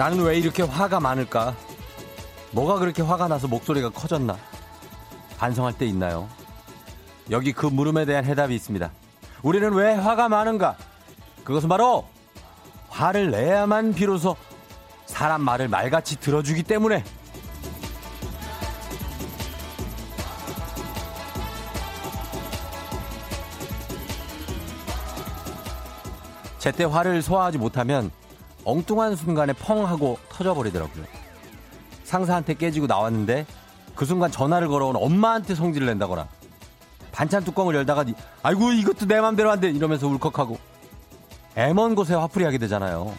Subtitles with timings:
[0.00, 1.54] 나는 왜 이렇게 화가 많을까?
[2.52, 4.38] 뭐가 그렇게 화가 나서 목소리가 커졌나?
[5.36, 6.26] 반성할 때 있나요?
[7.30, 8.90] 여기 그 물음에 대한 해답이 있습니다.
[9.42, 10.78] 우리는 왜 화가 많은가?
[11.44, 12.08] 그것은 바로
[12.88, 14.36] 화를 내야만 비로소
[15.04, 17.04] 사람 말을 말같이 들어주기 때문에
[26.58, 28.10] 제때 화를 소화하지 못하면
[28.64, 31.04] 엉뚱한 순간에 펑 하고 터져버리더라고요.
[32.04, 33.46] 상사한테 깨지고 나왔는데
[33.94, 36.28] 그 순간 전화를 걸어온 엄마한테 성질을 낸다거나
[37.12, 38.04] 반찬 뚜껑을 열다가
[38.42, 40.58] 아이고 이것도 내 맘대로 안 돼 이러면서 울컥하고
[41.56, 43.12] 애먼 곳에 화풀이 하게 되잖아요.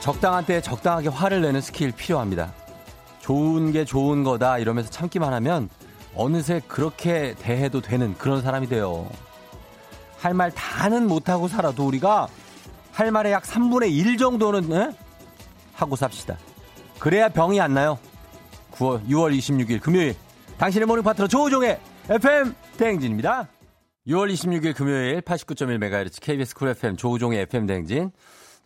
[0.00, 2.52] 적당한 때에 적당하게 화를 내는 스킬 필요합니다.
[3.20, 5.70] 좋은 게 좋은 거다 이러면서 참기만 하면
[6.16, 9.08] 어느새 그렇게 대해도 되는 그런 사람이 돼요.
[10.18, 12.28] 할 말 다는 못하고 살아도 우리가
[12.92, 14.96] 할 말의 약 3분의 1 정도는 에?
[15.74, 16.38] 하고 삽시다.
[16.98, 17.98] 그래야 병이 안 나요.
[18.72, 20.14] 9월 6월 26일 금요일
[20.58, 23.48] 당신의 morning 파트너 조우종의 FM 대행진입니다.
[24.06, 28.10] 6월 26일 금요일 89.1MHz KBS 쿨 FM 조우종의 FM 대행진.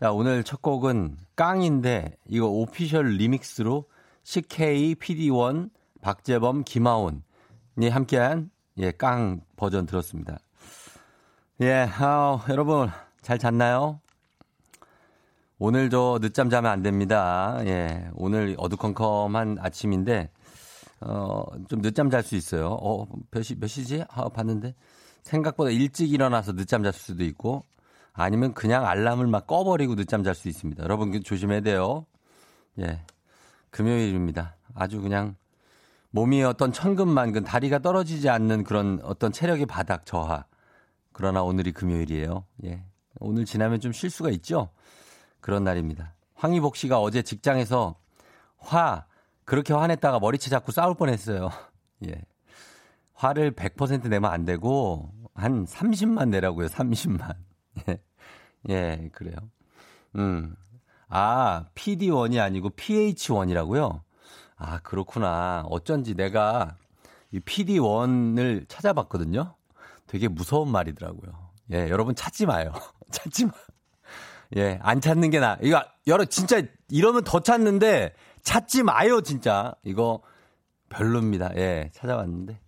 [0.01, 3.87] 자, 오늘 첫 곡은 깡인데 이거 오피셜 리믹스로
[4.23, 5.71] CK, PD1,
[6.03, 7.23] 박재범, 김하온
[7.81, 10.39] 이 함께한 예, 깡 버전 들었습니다.
[11.61, 12.91] 예, 아, 여러분
[13.23, 14.01] 잘 잤나요?
[15.61, 17.59] 오늘 저 늦잠 자면 안 됩니다.
[17.65, 20.31] 예, 오늘 어두컴컴한 아침인데
[21.01, 22.71] 어, 좀 늦잠 잘 수 있어요.
[22.81, 24.05] 어, 몇 시, 몇 시지?
[24.09, 24.75] 아, 봤는데
[25.23, 27.65] 생각보다 일찍 일어나서 늦잠 잘 수도 있고
[28.13, 30.83] 아니면 그냥 알람을 막 꺼버리고 늦잠 잘 수 있습니다.
[30.83, 32.07] 여러분 조심해야 돼요.
[32.81, 33.05] 예.
[33.71, 34.57] 금요일입니다.
[34.75, 35.37] 아주 그냥
[36.11, 40.45] 몸이 어떤 천근만근 다리가 떨어지지 않는 그런 어떤 체력의 바닥 저하.
[41.13, 42.45] 그러나 오늘이 금요일이에요.
[42.65, 42.83] 예.
[43.21, 44.71] 오늘 지나면 좀 쉴 수가 있죠?
[45.41, 46.15] 그런 날입니다.
[46.35, 47.97] 황희복 씨가 어제 직장에서
[48.57, 49.05] 화,
[49.45, 51.51] 그렇게 화냈다가 머리채 잡고 싸울 뻔 했어요.
[52.07, 52.23] 예.
[53.15, 57.35] 화를 100% 내면 안 되고, 한 30만 내라고요, 30만.
[57.89, 57.99] 예.
[58.71, 59.37] 예, 그래요.
[60.17, 60.55] 음.
[61.09, 64.03] 아, PD1이 아니고 PH1이라고요?
[64.59, 65.65] 아, 그렇구나.
[65.69, 66.77] 어쩐지 내가
[67.31, 69.55] 이 PD1을 찾아봤거든요.
[70.07, 71.33] 되게 무서운 말이더라고요.
[71.73, 72.73] 예, 여러분 찾지 마요.
[73.11, 73.53] 찾지 마.
[74.57, 75.59] 예, 안 찾는 게 나.
[75.63, 79.75] 이거 여러 진짜 이러면 더 찾는데 찾지 마요, 진짜.
[79.85, 80.23] 이거
[80.89, 81.53] 별로입니다.
[81.57, 82.59] 예, 찾아봤는데.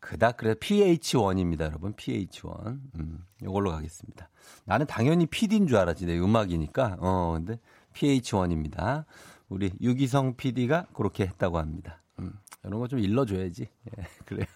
[0.00, 1.94] 그닥 그래 PH1입니다, 여러분.
[1.94, 2.78] PH1.
[2.94, 4.28] 음, 이걸로 가겠습니다.
[4.64, 6.06] 나는 당연히 PD인 줄 알았지.
[6.06, 6.98] 내 음악이니까.
[7.00, 7.58] 어, 근데
[7.94, 9.04] PH1입니다.
[9.48, 12.02] 우리 유기성 PD가 그렇게 했다고 합니다.
[12.18, 12.32] 음,
[12.64, 13.62] 이런 거 좀 일러줘야지.
[13.98, 14.46] 예, 그래요.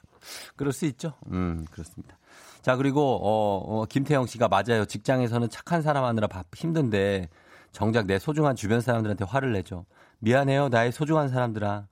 [0.56, 1.14] 그럴 수 있죠.
[1.30, 2.18] 음, 그렇습니다.
[2.60, 4.84] 자, 그리고, 어, 어, 김태영 씨가 맞아요.
[4.84, 7.28] 직장에서는 착한 사람 하느라 바, 힘든데
[7.72, 9.84] 정작 내 소중한 주변 사람들한테 화를 내죠.
[10.20, 10.68] 미안해요.
[10.68, 11.88] 나의 소중한 사람들아.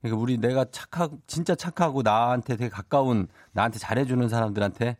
[0.00, 4.96] 그러니까 우리 내가 착하고, 진짜 착하고 나한테 되게 가까운, 나한테 잘해주는 사람들한테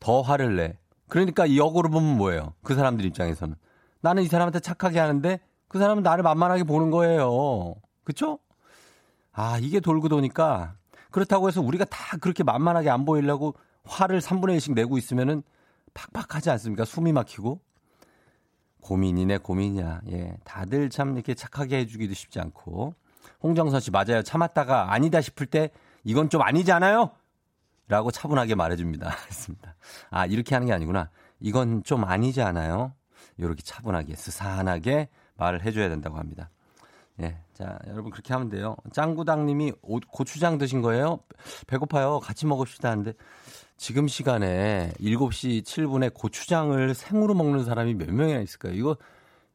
[0.00, 0.76] 더 화를 내.
[1.08, 2.52] 그러니까 역으로 보면 뭐예요?
[2.62, 3.54] 그 사람들 입장에서는.
[4.00, 5.40] 나는 이 사람한테 착하게 하는데
[5.72, 7.74] 그 사람은 나를 만만하게 보는 거예요.
[8.04, 8.38] 그쵸?
[9.32, 10.74] 아, 이게 돌고 도니까
[11.10, 15.42] 그렇다고 해서 우리가 다 그렇게 만만하게 안 보이려고 화를 3분의 1씩 내고 있으면은
[15.94, 16.84] 팍팍하지 않습니까?
[16.84, 17.58] 숨이 막히고.
[18.82, 20.02] 고민이네, 고민이야.
[20.10, 20.36] 예.
[20.44, 22.94] 다들 참 이렇게 착하게 해주기도 쉽지 않고.
[23.42, 24.22] 홍정선 씨, 맞아요.
[24.22, 25.70] 참았다가 아니다 싶을 때
[26.04, 27.12] 이건 좀 아니지 않아요?
[27.88, 29.08] 라고 차분하게 말해줍니다.
[29.26, 29.74] 했습니다.
[30.10, 31.08] 아, 이렇게 하는 게 아니구나.
[31.40, 32.92] 이건 좀 아니지 않아요?
[33.38, 36.50] 이렇게 차분하게, 스산하게 말을 해줘야 된다고 합니다.
[37.20, 37.36] 예.
[37.52, 38.76] 자, 여러분 그렇게 하면 돼요.
[38.92, 39.72] 짱구당 님이
[40.08, 41.20] 고추장 드신 거예요?
[41.66, 42.20] 배고파요.
[42.20, 43.12] 같이 먹읍시다 하는데
[43.76, 48.72] 지금 시간에 7시 7분에 고추장을 생으로 먹는 사람이 몇 명이나 있을까요?
[48.72, 48.96] 이거,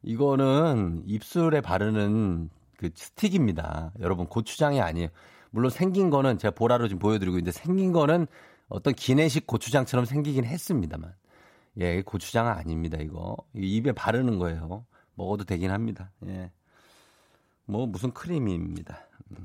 [0.03, 3.93] 이거는 입술에 바르는 그 스틱입니다.
[4.01, 5.09] 여러분, 고추장이 아니에요.
[5.49, 8.27] 물론 생긴 거는 제가 보라로 지금 보여드리고 있는데 생긴 거는
[8.69, 11.13] 어떤 기내식 고추장처럼 생기긴 했습니다만.
[11.77, 13.37] 예, 고추장은 아닙니다, 이거.
[13.55, 14.85] 입에 바르는 거예요.
[15.17, 16.11] 먹어도 되긴 합니다.
[16.27, 16.51] 예.
[17.65, 18.97] 뭐, 무슨 크림입니다.
[19.31, 19.43] 음.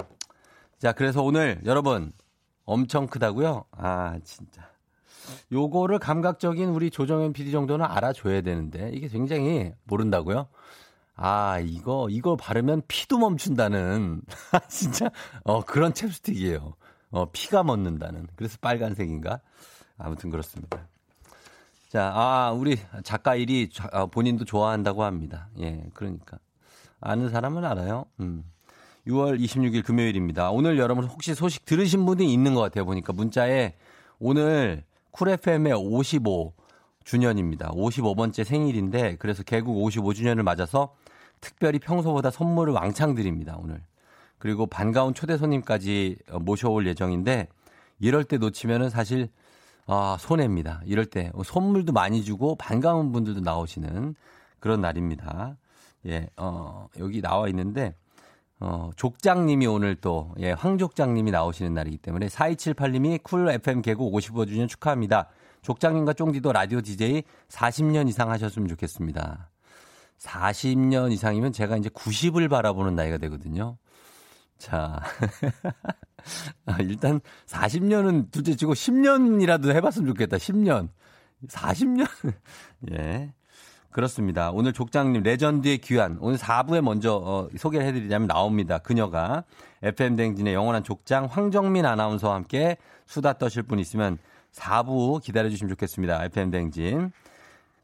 [0.78, 2.12] 자, 그래서 오늘 여러분
[2.64, 3.64] 엄청 크다고요?
[3.72, 4.70] 아, 진짜.
[5.50, 10.48] 요거를 감각적인 우리 조정현 PD 정도는 알아줘야 되는데 이게 굉장히 모른다고요?
[11.14, 14.22] 아, 이거, 이거 바르면 피도 멈춘다는,
[14.68, 15.10] 진짜,
[15.44, 16.74] 어, 그런 챕스틱이에요.
[17.10, 18.26] 어, 피가 멎는다는.
[18.34, 19.40] 그래서 빨간색인가?
[19.98, 20.88] 아무튼 그렇습니다.
[21.92, 25.48] 자, 아, 우리 작가 일이 아, 본인도 좋아한다고 합니다.
[25.60, 26.38] 예, 그러니까.
[27.02, 28.06] 아는 사람은 알아요.
[28.20, 28.44] 음.
[29.06, 30.52] 6월 26일 금요일입니다.
[30.52, 32.86] 오늘 여러분 혹시 소식 들으신 분이 있는 것 같아요.
[32.86, 33.74] 보니까 문자에
[34.18, 36.54] 오늘 쿨 FM의 55
[37.04, 37.72] 주년입니다.
[37.72, 40.94] 55번째 생일인데 그래서 개국 55주년을 맞아서
[41.42, 43.82] 특별히 평소보다 선물을 왕창 드립니다, 오늘.
[44.38, 47.48] 그리고 반가운 초대 손님까지 모셔올 예정인데
[48.00, 49.28] 이럴 때 놓치면은 사실
[49.86, 50.82] 아, 손해입니다.
[50.86, 54.14] 이럴 때 선물도 많이 주고 반가운 분들도 나오시는
[54.60, 55.56] 그런 날입니다.
[56.06, 57.94] 예, 어, 여기 나와 있는데
[58.64, 65.28] 어, 족장님이 오늘 또, 예, 황족장님이 나오시는 날이기 때문에 4278님이 쿨 FM 개국 55주년 축하합니다.
[65.62, 69.50] 족장님과 쫑디도 라디오 DJ 40년 이상 하셨으면 좋겠습니다.
[70.18, 73.78] 40년 이상이면 제가 이제 90을 바라보는 나이가 되거든요.
[74.58, 75.00] 자.
[76.66, 80.36] 아, 일단 40년은 둘째 치고 10년이라도 해봤으면 좋겠다.
[80.36, 80.88] 10년.
[81.48, 82.06] 40년?
[82.92, 83.32] 예.
[83.90, 84.50] 그렇습니다.
[84.50, 86.16] 오늘 족장님 legend의 귀환.
[86.20, 88.78] 오늘 4부에 먼저 어, 소개를 해드리자면 나옵니다.
[88.78, 89.44] 그녀가
[89.82, 94.18] FM 대행진의 영원한 족장 황정민 아나운서와 함께 수다 떠실 분 있으면
[94.52, 96.24] 4부 기다려주시면 좋겠습니다.
[96.24, 97.12] FM 대행진.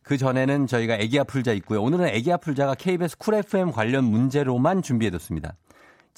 [0.03, 1.83] 그 전에는 저희가 애기야 풀자 있고요.
[1.83, 5.55] 오늘은 애기야 풀자가 KBS 쿨 FM 관련 문제로만 준비해뒀습니다.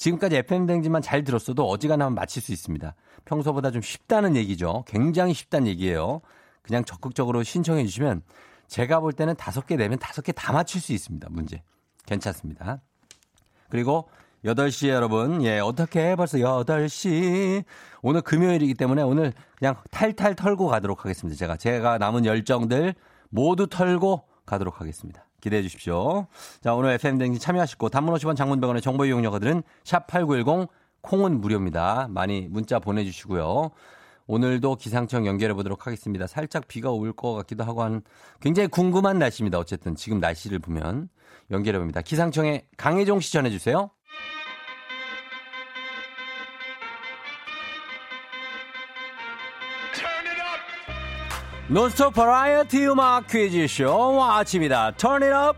[0.01, 2.95] 지금까지 FM 대행진만 잘 들었어도 어지간하면 맞힐 수 있습니다.
[3.25, 4.83] 평소보다 좀 쉽다는 얘기죠.
[4.87, 6.21] 굉장히 쉽다는 얘기예요.
[6.63, 8.23] 그냥 적극적으로 신청해 주시면
[8.67, 11.27] 제가 볼 때는 다섯 개 내면 다섯 개 다 맞출 수 있습니다.
[11.29, 11.61] 문제.
[12.07, 12.81] 괜찮습니다.
[13.69, 14.09] 그리고
[14.43, 17.63] 8시에 여러분, 예, 어떻게 벌써 8시.
[18.01, 21.37] 오늘 금요일이기 때문에 오늘 그냥 탈탈 털고 가도록 하겠습니다.
[21.37, 22.95] 제가, 제가 남은 열정들
[23.29, 25.27] 모두 털고 가도록 하겠습니다.
[25.41, 26.27] 기대해 주십시오.
[26.61, 30.69] 자, 오늘 FM댕진 참여하시고 단문 50원 장문병원의 정보 이용료가들은 샵8910
[31.01, 32.07] 콩은 무료입니다.
[32.09, 33.71] 많이 문자 보내주시고요.
[34.27, 36.27] 오늘도 기상청 연결해 보도록 하겠습니다.
[36.27, 38.01] 살짝 비가 올 것 같기도 하고 한
[38.39, 39.57] 굉장히 궁금한 날씨입니다.
[39.59, 41.09] 어쨌든 지금 날씨를 보면
[41.49, 42.01] 연결해 봅니다.
[42.01, 43.89] 기상청에 강혜종 씨 전해 주세요.
[51.67, 54.91] 논스톱 버라이어티 음악 퀴즈쇼 아침이다.
[54.97, 55.57] Turn it up.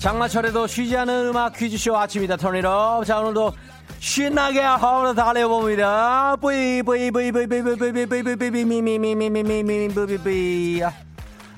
[0.00, 3.52] 장마철에도 쉬지 않는 음악 퀴즈쇼 아침이다 Turn It Up 자 오늘도
[3.98, 10.80] 신나게 하루 달려봅니다 뿌이 뿌이 뿌이 뿌이 뿌이 뿌이 뿌이 뿌이 뿌이 뿌이 미미미미미미미미미미 뿌이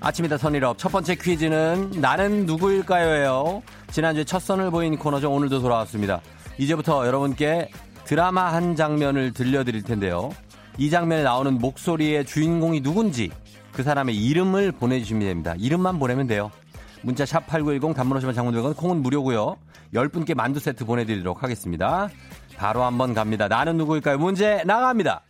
[0.02, 5.60] 아침이다 Turn It Up 첫 번째 퀴즈는 나는 누구일까요예요 지난주에 첫 선을 보인 코너죠 오늘도
[5.60, 6.20] 돌아왔습니다
[6.58, 7.70] 이제부터 여러분께
[8.04, 10.30] 드라마 한 장면을 들려드릴 텐데요
[10.76, 13.30] 이 장면에 나오는 목소리의 주인공이 누군지
[13.72, 16.50] 그 사람의 이름을 보내주시면 됩니다 이름만 보내면 돼요
[17.02, 19.56] 문자 샵 8910 단문 오시면 장문백원 콩은 무료고요.
[19.92, 22.08] 10분께 만두 세트 보내드리도록 하겠습니다.
[22.56, 23.48] 바로 한번 갑니다.
[23.48, 24.18] 나는 누구일까요?
[24.18, 25.22] 문제 나갑니다.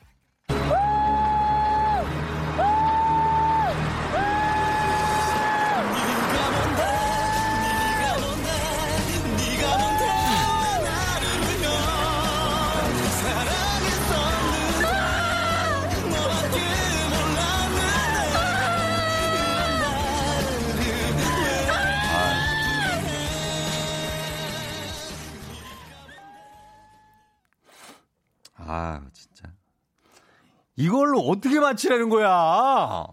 [30.83, 33.07] 이걸로 어떻게 맞히라는 거야?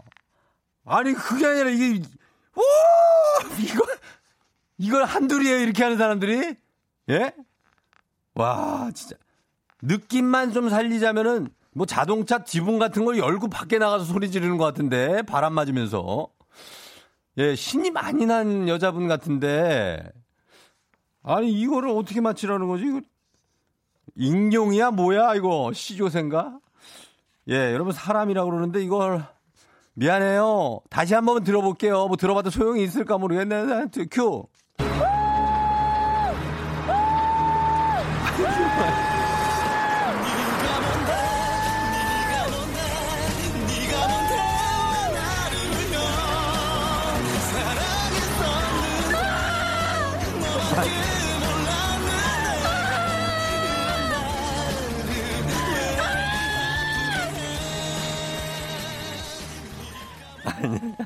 [0.86, 2.02] 아니, 그게 아니라 이게,
[2.56, 2.62] 오!
[3.62, 3.86] 이걸,
[4.80, 6.56] 이걸 한둘이에요, 이렇게 하는 사람들이?
[7.10, 7.32] 예?
[8.34, 9.16] 와, 진짜.
[9.84, 15.22] 느낌만 좀 살리자면은, 뭐 자동차 지붕 같은 걸 열고 밖에 나가서 소리 지르는 것 같은데,
[15.22, 16.28] 바람 맞으면서.
[17.38, 20.02] 예, 신이 많이 난 여자분 같은데,
[21.22, 22.86] 아니, 이거를 어떻게 맞히라는 거지?
[22.88, 23.02] 이거,
[24.16, 24.90] 익룡이야?
[24.90, 25.72] 뭐야, 이거?
[25.72, 26.60] 시조생가?
[27.50, 29.24] 예, 여러분 사람이라고 그러는데 이걸
[29.96, 30.82] 미안해요.
[30.90, 32.08] 다시 한번 들어볼게요.
[32.08, 33.88] 뭐 들어봐도 소용이 있을까 모르겠네.
[34.12, 34.46] 큐.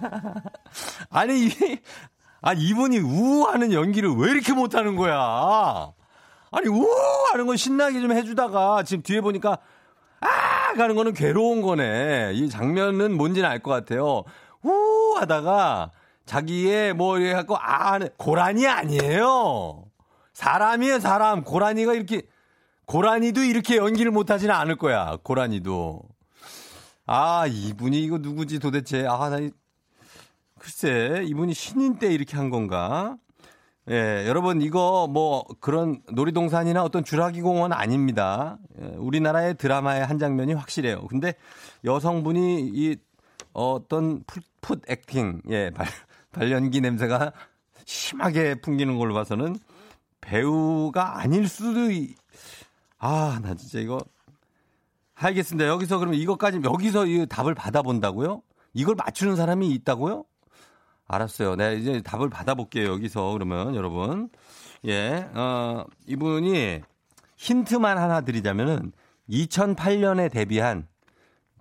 [1.10, 1.52] 아니, 이,
[2.42, 5.92] 아니, 이분이 우 하는 연기를 왜 이렇게 못하는 거야?
[6.52, 6.88] 아니, 우
[7.32, 9.58] 하는 건 신나게 좀 해주다가 지금 뒤에 보니까
[10.22, 10.74] 아!
[10.76, 12.32] 가는 거는 괴로운 거네.
[12.34, 14.24] 이 장면은 뭔지는 알 것 같아요.
[14.64, 15.92] 우 하다가
[16.26, 19.84] 자기의 뭐 이렇게 갖고 아 하는 고라니 아니에요.
[20.34, 21.44] 사람이에요, 사람.
[21.44, 22.24] 고라니가 이렇게
[22.86, 25.18] 고라니도 이렇게 연기를 못 하지는 않을 거야.
[25.24, 26.02] 고라니도.
[27.06, 29.06] 아, 이분이 이거 누구지 도대체.
[29.08, 29.38] 아, 나
[30.64, 33.18] 글쎄, 이분이 신인 때 이렇게 한 건가?
[33.90, 38.58] 예, 여러분 이거 뭐 그런 놀이동산이나 어떤 주라기 공원 아닙니다.
[38.82, 41.06] 예, 우리나라의 드라마의 한 장면이 확실해요.
[41.08, 41.34] 근데
[41.84, 42.96] 여성분이 이
[43.52, 45.86] 어떤 풋, 풋 액팅, 예, 발,
[46.32, 47.34] 발연기 냄새가
[47.84, 49.58] 심하게 풍기는 걸로 봐서는
[50.22, 52.16] 배우가 아닐 수도, 이,
[53.00, 54.00] 아, 나 진짜 이거.
[55.16, 55.68] 알겠습니다.
[55.68, 58.42] 여기서 그러면 이것까지, 여기서 이 답을 받아본다고요?
[58.74, 60.24] 이걸 맞추는 사람이 있다고요?
[61.08, 61.56] 알았어요.
[61.56, 62.90] 네, 이제 답을 받아볼게요.
[62.92, 64.30] 여기서 그러면 여러분.
[64.86, 66.82] 예, 어, 이분이
[67.38, 68.92] 힌트만 하나 드리자면은
[69.30, 70.88] 2008년에 데뷔한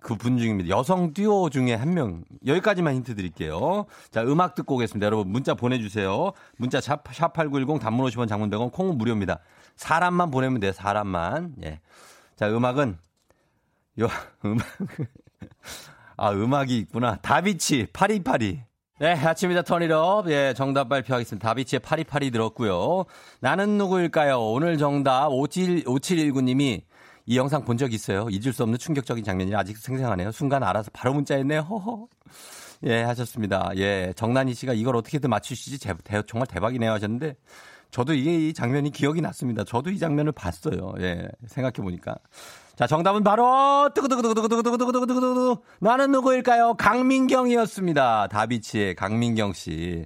[0.03, 0.69] 그 분 중입니다.
[0.69, 2.23] 여성 듀오 중에 한 명.
[2.45, 3.85] 여기까지만 힌트 드릴게요.
[4.11, 5.05] 자, 음악 듣고 오겠습니다.
[5.05, 6.33] 여러분 문자 보내주세요.
[6.57, 9.39] 문자 샵8910 단문 50원 장문 100원 콩은 무료입니다.
[9.77, 10.73] 사람만 보내면 돼요.
[10.73, 11.55] 사람만.
[11.63, 11.79] 예.
[12.35, 12.97] 자, 음악은
[14.01, 14.07] 요
[14.45, 14.67] 음악
[16.17, 17.15] 아, 음악이 있구나.
[17.21, 18.61] 다비치 파리파리.
[18.99, 20.29] 네, 아침이다 턴이업.
[20.29, 21.47] 예, 정답 발표하겠습니다.
[21.47, 23.05] 다비치의 파리파리 들었고요.
[23.39, 24.39] 나는 누구일까요?
[24.39, 26.83] 오늘 정답 57, 5719님이
[27.25, 28.27] 이 영상 본 적 있어요.
[28.29, 30.31] 잊을 수 없는 충격적인 장면이 아직 생생하네요.
[30.31, 31.61] 순간 알아서 바로 문자했네요.
[31.61, 32.07] 허허.
[32.83, 33.71] 예, 하셨습니다.
[33.77, 37.35] 예, 정난희 씨가 이걸 어떻게든 맞추시지 제, 대, 정말 대박이네요 하셨는데
[37.91, 39.63] 저도 이게 이 장면이 기억이 났습니다.
[39.63, 40.93] 저도 이 장면을 봤어요.
[40.99, 42.15] 예, 생각해 보니까.
[42.83, 46.73] 자, 정답은 바로 뜨그뜨그뜨그뜨그뜨그뜨그뜨그뜨그뜨그 나는 누구일까요?
[46.73, 48.27] 강민경이었습니다.
[48.27, 50.05] 다비치의 강민경 씨.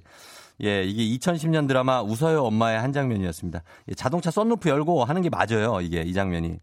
[0.62, 3.64] 예, 이게 2010년 드라마 웃어요 엄마의 한 장면이었습니다.
[3.88, 5.80] 예, 자동차 썬루프 열고 하는 게 맞아요.
[5.80, 6.60] 이게 이 장면이.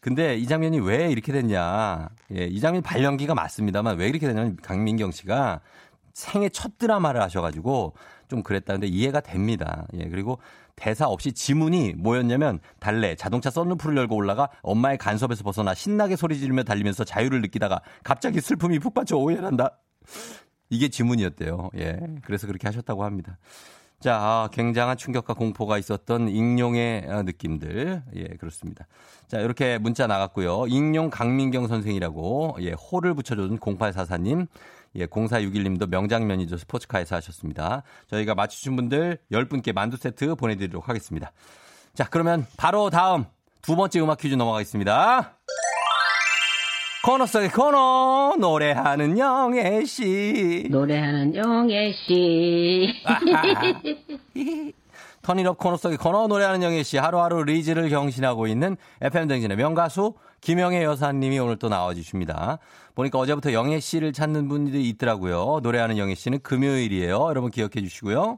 [0.00, 2.08] 근데 이 장면이 왜 이렇게 됐냐?
[2.34, 5.60] 예, 이 장면 발연기가 맞습니다만 왜 이렇게 됐냐면 강민경 씨가
[6.14, 7.92] 생애 첫 드라마를 하셔가지고
[8.28, 8.72] 좀 그랬다.
[8.72, 9.86] 근데 이해가 됩니다.
[9.92, 10.38] 예, 그리고
[10.80, 16.62] 대사 없이 지문이 뭐였냐면 달래 자동차 썬루프를 열고 올라가 엄마의 간섭에서 벗어나 신나게 소리 지르며
[16.62, 19.78] 달리면서 자유를 느끼다가 갑자기 슬픔이 푹 빠져 오해를 한다.
[20.70, 21.70] 이게 지문이었대요.
[21.76, 22.00] 예.
[22.22, 23.38] 그래서 그렇게 하셨다고 합니다.
[24.00, 28.02] 자, 아, 굉장한 충격과 공포가 있었던 익룡의 아, 느낌들.
[28.16, 28.86] 예, 그렇습니다.
[29.28, 30.68] 자, 이렇게 문자 나갔고요.
[30.68, 34.46] 익룡 강민경 선생이라고, 예, 호를 붙여준 0844님.
[34.96, 36.56] 예, 0461님도 명장면이죠.
[36.56, 37.82] 스포츠카에서 하셨습니다.
[38.08, 41.32] 저희가 맞추신 분들 10분께 만두 세트 보내드리도록 하겠습니다.
[41.94, 43.24] 자, 그러면 바로 다음
[43.62, 45.36] 두 번째 음악 퀴즈 넘어가겠습니다.
[47.02, 52.92] 코너 속의 코너 노래하는 영애 씨 노래하는 영애 씨
[55.22, 60.84] 터니업 코너 속의 코너 노래하는 영애 씨 하루하루 리즈를 경신하고 있는 FM 댕진의 명가수 김영애
[60.84, 62.58] 여사님이 오늘 또 나와주십니다.
[63.00, 65.60] 보니까 어제부터 영애 씨를 찾는 분들이 있더라고요.
[65.62, 67.26] 노래하는 영애 씨는 금요일이에요.
[67.28, 68.36] 여러분 기억해 주시고요.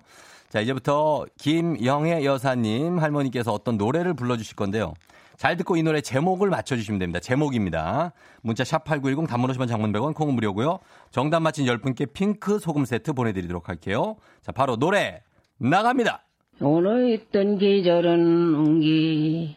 [0.49, 4.95] 자, 이제부터 김영애 여사님 할머니께서 어떤 노래를 불러주실 건데요.
[5.37, 7.19] 잘 듣고 이 노래 제목을 맞춰주시면 됩니다.
[7.19, 8.13] 제목입니다.
[8.43, 10.79] 문자 샵8910 단문 50원 장문 100원 콩은 무료고요.
[11.11, 14.17] 정답 맞힌 10분께 핑크 소금 세트 보내드리도록 할게요.
[14.43, 15.23] 자, 바로 노래
[15.59, 16.23] 나갑니다.
[16.61, 19.57] 오늘 있던 계절은 옹기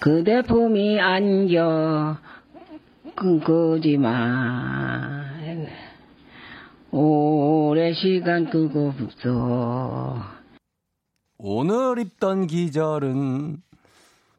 [0.00, 2.16] 그대 품이 안겨
[3.16, 5.14] 끊거지만
[6.90, 10.16] 오래 시간 끄고 북서
[11.38, 13.58] 오늘 입던 기절은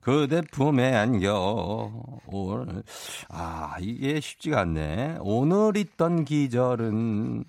[0.01, 1.91] 그대 품에 안겨.
[2.27, 2.83] 오늘
[3.29, 5.17] 아 이게 쉽지가 않네.
[5.21, 7.43] 오늘 있던 기절은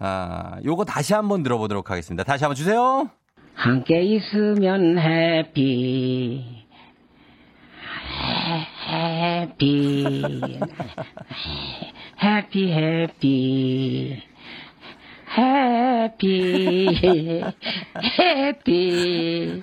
[0.00, 2.24] 아 요거 다시 한번 들어보도록 하겠습니다.
[2.24, 3.08] 다시 한번 주세요.
[3.54, 6.63] 함께 있으면 해피
[8.90, 10.22] 해피.
[12.22, 14.22] 해피 해피.
[15.38, 16.90] 해피.
[18.18, 19.62] 해피.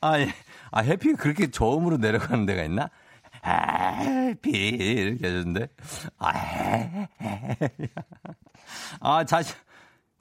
[0.00, 0.28] 아, 예.
[0.70, 2.88] 아, 해피 그렇게 저음으로 내려가는 데가 있나?
[3.44, 4.50] 해피.
[4.50, 5.68] 이렇게 해줬는데.
[6.18, 6.32] 아,
[9.00, 9.54] 아 자시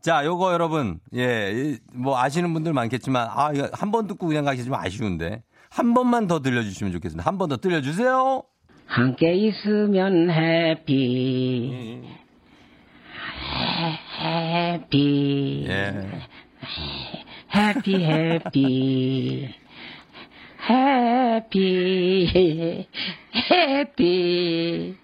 [0.01, 4.84] 자, 요거 여러분, 예, 뭐 아시는 분들 많겠지만, 아, 이거 한 번 듣고 그냥 가시지만
[4.84, 7.29] 아쉬운데, 한 번만 더 들려주시면 좋겠습니다.
[7.29, 8.43] 한 번 더 들려주세요.
[8.88, 12.01] 함께 있으면 해피.
[14.22, 15.65] 해피.
[15.70, 16.10] 예.
[17.55, 19.50] 해피, 해피.
[20.70, 21.48] 해피.
[23.51, 24.96] 해피.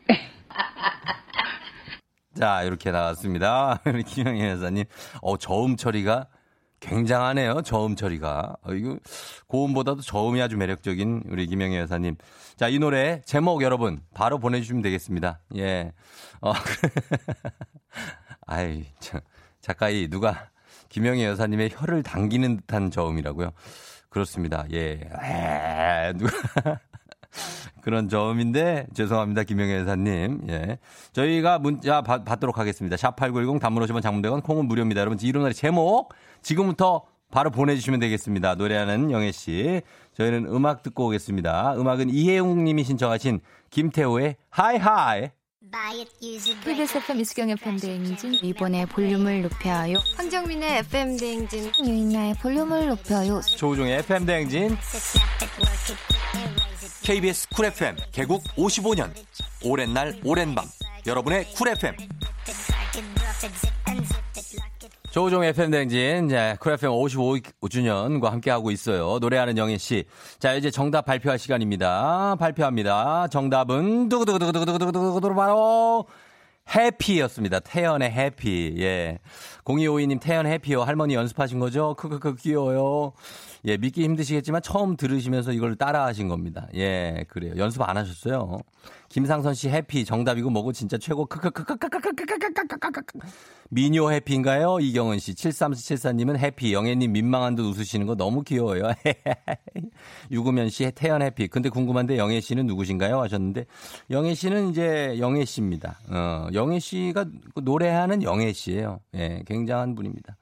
[2.38, 3.80] 자, 이렇게 나왔습니다.
[4.06, 4.86] 김영희 여사님.
[5.24, 6.28] 어, 저음 처리가
[6.80, 7.64] 굉장하네요.
[7.64, 8.58] 저음 처리가.
[8.62, 9.00] 어, 이거
[9.48, 12.16] 고음보다도 저음이 아주 매력적인 우리 김영희 여사님.
[12.56, 15.40] 자, 이 노래 제목 여러분 바로 보내주시면 되겠습니다.
[15.56, 15.92] 예.
[16.42, 16.54] 어,
[18.46, 19.20] 아이, 참.
[19.60, 20.52] 작가이 누가
[20.90, 23.50] 김영희 여사님의 혀를 당기는 듯한 저음이라고요.
[24.10, 24.64] 그렇습니다.
[24.72, 25.00] 예.
[25.24, 26.80] 에, 누가
[27.82, 29.44] 그런 점인데 죄송합니다.
[29.44, 30.42] 김영애 여사님.
[30.50, 30.78] 예.
[31.14, 32.98] 저희가 문자 받, 받도록 하겠습니다.
[32.98, 35.02] 샵8910 단문 오시면 장문대건 콩은 무료입니다.
[35.02, 38.56] 여러분 이런 날의 제목 지금부터 바로 보내주시면 되겠습니다.
[38.56, 39.82] 노래하는 영애 씨.
[40.16, 41.76] 저희는 음악 듣고 오겠습니다.
[41.78, 45.30] 음악은 이혜웅 님이 신청하신 김태호의 하이하이.
[46.64, 49.98] KBS FM 이수경 FM 대행진 이번에 볼륨을 높여요.
[50.16, 53.42] 황정민의 FM 대행진 유인나의 볼륨을 높여요.
[53.42, 54.78] 조우종의 FM 대행진.
[57.08, 59.10] KBS 쿨 FM 개국 55년.
[59.64, 60.66] 오랜 날 오랜 밤.
[61.06, 61.96] 여러분의 쿨 FM.
[65.10, 69.20] 조우종 FM 대행진, 자, 쿨 FM 55주년과 함께하고 있어요.
[69.22, 70.04] 노래하는 영애 씨.
[70.40, 72.36] 자, 이제 정답 발표할 시간입니다.
[72.42, 73.30] 발표합니다.
[73.30, 76.08] 정답은, 두구두구두구두구두구두구 바로,
[76.76, 77.62] Happy였습니다.
[77.62, 78.76] 태연의 Happy.
[78.80, 79.20] 예.
[79.64, 80.84] 0252님 태연 해피요.
[80.84, 81.94] 할머니 연습하신 거죠?
[81.94, 83.14] 크크크 귀여워요.
[83.68, 86.70] 예, 믿기 힘드시겠지만 처음 들으시면서 이걸 따라 하신 겁니다.
[86.74, 87.54] 예, 그래요.
[87.58, 88.60] 연습 안 하셨어요.
[89.10, 93.20] 김상선 씨 해피 정답이고 뭐고 진짜 최고 크크크크크크크크크크크크크크크
[93.70, 94.80] 미녀 해피인가요?
[94.80, 98.84] 이경은 씨 7374님은 해피 영애님 민망한 듯 웃으시는 거 너무 귀여워요.
[100.32, 103.20] 유구면 씨 태연 해피 근데 궁금한데 영애 씨는 누구신가요?
[103.20, 103.66] 하셨는데
[104.12, 106.00] 영애 씨는 이제 영애 씨입니다.
[106.10, 107.26] 어, 영애 씨가
[107.62, 109.02] 노래하는 영애 씨예요.
[109.16, 110.38] 예, 굉장한 분입니다.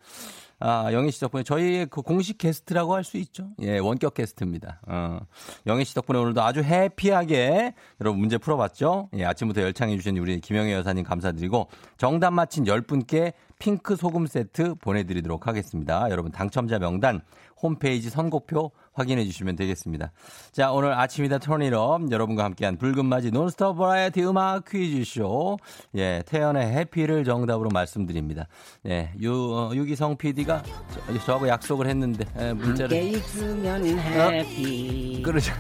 [0.68, 3.50] 아, 영애 씨 덕분에 저희의 그 공식 게스트라고 할 수 있죠.
[3.62, 4.82] 예, 원격 게스트입니다.
[4.88, 5.20] 어,
[5.68, 9.10] 영애 씨 덕분에 오늘도 아주 happy하게 여러분 문제 풀어봤죠?
[9.14, 16.10] 예, 아침부터 열창해주신 우리 김영애 여사님 감사드리고 정답 맞힌 10분께 핑크 소금 세트 보내드리도록 하겠습니다.
[16.10, 17.22] 여러분 당첨자 명단
[17.62, 20.12] 홈페이지 선곡표 확인해 주시면 되겠습니다.
[20.52, 25.58] 자, 오늘 아침이다 Turn It Up 여러분과 함께한 불금맞이 논스톱 버라이어티 음악 퀴즈쇼.
[25.96, 28.48] 예, 태연의 해피를 정답으로 말씀드립니다.
[28.88, 30.64] 예, 유, 어, 유기성 PD가
[31.08, 32.98] 저, 저하고 약속을 했는데, 예, 문자를.
[32.98, 35.22] 함께 있으면 해피.
[35.24, 35.54] 그러죠.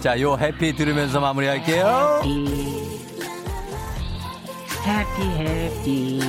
[0.00, 2.20] 자, 요 해피 들으면서 마무리할게요.
[4.84, 6.20] 해피 해피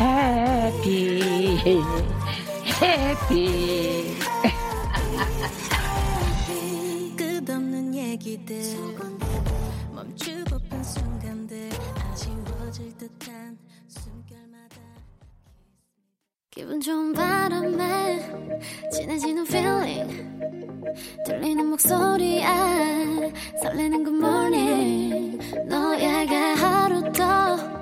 [0.00, 1.22] 해피
[1.62, 2.41] 해피
[7.16, 8.60] 끝없는 얘기들.
[9.94, 11.70] 멈추고 픈 순간들.
[12.10, 14.76] 아쉬워질 듯한 숨결마다.
[16.50, 18.18] 기분 좋은 바람에
[18.92, 20.12] 진해지는 feeling.
[21.24, 22.44] 들리는 목소리에
[23.62, 25.38] 설레는 good morning.
[25.68, 27.81] 너에게 하루 더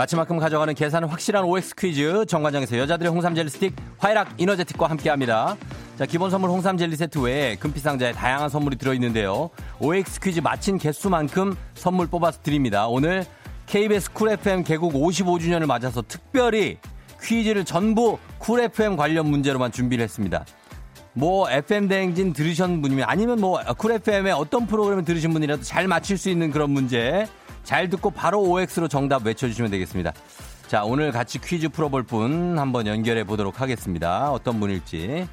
[0.00, 5.58] 맞힌 만큼 가져가는 계산은 확실한 OX 퀴즈 정관장에서 여자들의 홍삼 젤리 스틱 화이락 이너제틱과 함께합니다.
[5.98, 9.50] 자 기본 선물 홍삼 젤리 세트 외에 금피 상자에 다양한 선물이 들어있는데요.
[9.78, 12.88] OX 퀴즈 맞힌 개수만큼 선물 뽑아서 드립니다.
[12.88, 13.26] 오늘
[13.66, 16.78] KBS 쿨 FM 개국 55주년을 맞아서 특별히
[17.22, 20.46] 퀴즈를 전부 쿨 FM 관련 문제로만 준비를 했습니다.
[21.12, 26.16] 뭐 FM 대행진 들으신 분이면 아니면 뭐 쿨 FM의 어떤 프로그램을 들으신 분이라도 잘 맞힐
[26.16, 27.26] 수 있는 그런 문제
[27.70, 30.12] 잘 듣고 바로 OX로 정답 외쳐주시면 되겠습니다.
[30.66, 34.32] 자 오늘 같이 퀴즈 풀어볼 분 한번 연결해 보도록 하겠습니다.
[34.32, 35.28] 어떤 분일지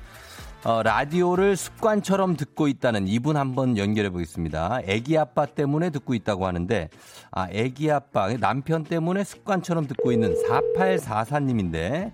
[0.64, 4.82] 어, 라디오를 습관처럼 듣고 있다는 이분 한번 연결해 보겠습니다.
[4.84, 6.90] 애기 아빠 때문에 듣고 있다고 하는데,
[7.32, 10.36] 아, 애기 아빠, 남편 때문에 습관처럼 듣고 있는
[10.76, 12.12] 4844님인데,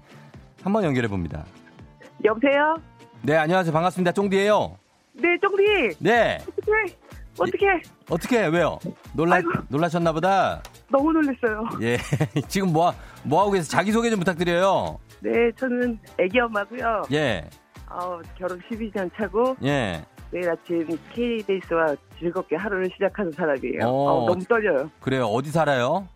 [0.61, 1.45] 한번 연결해 봅니다.
[2.23, 2.77] 여보세요?
[3.23, 3.73] 네, 안녕하세요.
[3.73, 4.11] 반갑습니다.
[4.11, 4.77] 쫑디예요
[5.13, 5.97] 네, 쫑디.
[5.99, 6.37] 네.
[6.41, 7.02] 어떻게?
[7.39, 7.65] 어떻게?
[8.09, 8.79] 어떻게, 왜요?
[9.13, 9.49] 놀라, 아이고.
[9.69, 10.61] 놀라셨나 보다.
[10.89, 11.63] 너무 놀랐어요.
[11.81, 11.97] 예.
[12.47, 12.93] 지금 뭐,
[13.23, 13.69] 뭐 하고 계세요?
[13.69, 14.99] 자기 소개 좀 부탁드려요.
[15.21, 17.03] 네, 저는 애기 엄마고요.
[17.11, 17.49] 예.
[17.89, 20.03] 어, 결혼 12년 차고 예.
[20.31, 23.81] 내일 아침 KBS와 즐겁게 하루를 시작하는 사람이에요.
[23.83, 24.23] 어.
[24.23, 24.89] 어, 너무 떨려요.
[24.99, 25.25] 그래요.
[25.25, 26.07] 어디 살아요?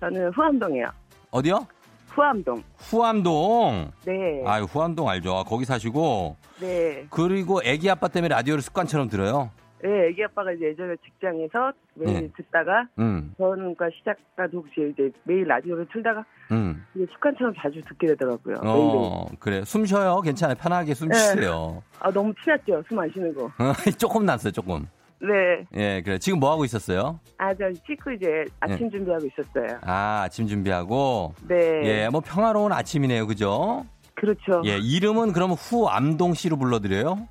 [0.00, 0.88] 저는 후암동이에요.
[1.30, 1.66] 어디요?
[2.08, 2.62] 후암동.
[2.78, 3.90] 후암동.
[4.06, 4.42] 네.
[4.46, 5.34] 아유, 후암동 알죠.
[5.36, 6.36] 아, 거기 사시고.
[6.60, 7.06] 네.
[7.10, 9.50] 그리고 애기 아빠 때문에 라디오를 습관처럼 들어요.
[9.86, 12.28] 네, 애기 아빠가 이제 예전에 직장에서 매일 네.
[12.36, 16.84] 듣다가 음, 저는과 시작과 동시에 이제 매일 라디오를 틀다가 음.
[16.96, 18.56] 이제 습관처럼 자주 듣게 되더라고요.
[18.64, 19.62] 어, 그래.
[19.64, 20.20] 숨 쉬어요.
[20.22, 20.56] 괜찮아요.
[20.56, 21.14] 편하게 숨 네.
[21.14, 21.84] 쉬세요.
[22.00, 22.82] 아, 너무 티났죠?
[22.88, 23.48] 숨 안 쉬는 거.
[23.96, 24.88] 조금 났어요, 조금.
[25.20, 25.64] 네.
[25.76, 26.18] 예, 그래.
[26.18, 27.20] 지금 뭐 하고 있었어요?
[27.38, 29.78] 아, 저 치크 이제 아침 준비하고 있었어요.
[29.82, 31.32] 아, 아침 준비하고.
[31.46, 31.82] 네.
[31.84, 33.26] 예, 뭐 평화로운 아침이네요.
[33.28, 33.86] 그죠?
[34.14, 34.62] 그렇죠.
[34.64, 37.28] 예, 이름은 그러면 후암동 씨로 불러드려요?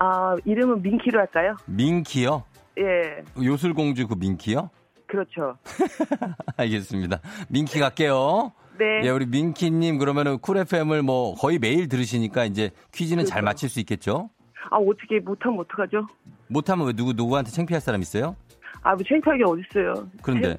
[0.00, 1.56] 아, 이름은 민키로 할까요?
[1.66, 2.44] 민키요?
[2.78, 3.24] 예.
[3.42, 4.70] 요술공주 그 민키요?
[5.06, 5.56] 그렇죠.
[6.56, 7.20] 알겠습니다.
[7.48, 8.52] 민키 갈게요.
[8.78, 9.00] 네.
[9.04, 13.44] 예, 우리 민키님 그러면은 쿨 FM을 뭐 거의 매일 들으시니까 이제 퀴즈는 잘 그렇죠.
[13.44, 14.30] 맞힐 수 있겠죠?
[14.70, 16.06] 아, 어떻게 못하면 어떡하죠?
[16.46, 18.36] 못하면 왜 누구, 누구한테 창피할 사람 있어요?
[18.82, 20.08] 아, 뭐 창피하게 어딨어요.
[20.22, 20.56] 그런데,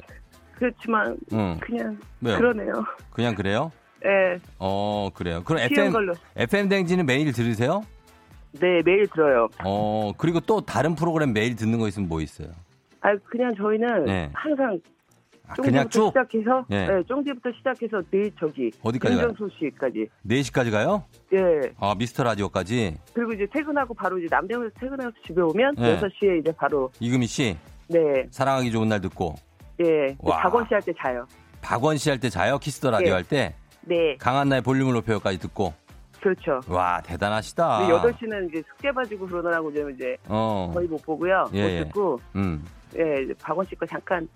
[0.56, 1.58] 그렇지만 응.
[1.62, 2.38] 그냥 왜요?
[2.38, 2.73] 그러네요.
[3.12, 3.71] 그냥 그래요?
[4.04, 4.39] 예.
[4.58, 5.43] 어, 그래요.
[5.45, 6.13] 그럼 FM, 걸로.
[6.36, 7.84] FM 댕지는 매일 들으세요?
[8.53, 9.47] 네, 매일 들어요.
[9.63, 12.49] 어, 그리고 또 다른 프로그램 매일 듣는 거 있으면 뭐 있어요?
[13.01, 14.29] 아, 그냥 저희는 네.
[14.33, 14.79] 항상
[15.47, 16.85] 아, 그냥 쭉 시작해서 예.
[16.88, 19.27] 네, 쫑디부터 시작해서 내일 저기 어디까지 가요?
[19.29, 20.07] 윤정 소식까지.
[20.27, 21.03] 4시까지 가요?
[21.33, 21.71] 예.
[21.79, 22.97] 아, 미스터 라디오까지.
[23.13, 25.99] 그리고 이제 퇴근하고 바로 이제 남대문에서 퇴근해서 집에 오면 네.
[25.99, 27.57] 6시에 이제 바로 이금희 씨,
[27.88, 27.99] 네.
[28.31, 29.35] 사랑하기 좋은 날 듣고.
[29.81, 30.15] 예.
[30.19, 30.39] 와.
[30.41, 31.25] 박원 씨 할 때 자요.
[31.62, 32.59] 박원 씨 할 때 자요?
[32.59, 33.13] 키스 더 라디오 예.
[33.13, 33.55] 할 때?
[33.85, 34.17] 네.
[34.17, 35.73] 강한나의 볼륨을 높여요까지 듣고.
[36.21, 36.60] 그렇죠.
[36.67, 37.79] 와, 대단하시다.
[37.88, 40.69] 근데 8시는 이제 숙제 봐주고 그러느라고 좀 이제 어.
[40.73, 41.45] 거의 못 보고요.
[41.53, 41.84] 예, 못 예.
[41.86, 42.65] 듣고 음.
[42.97, 44.27] 예, 박원 씨 거 잠깐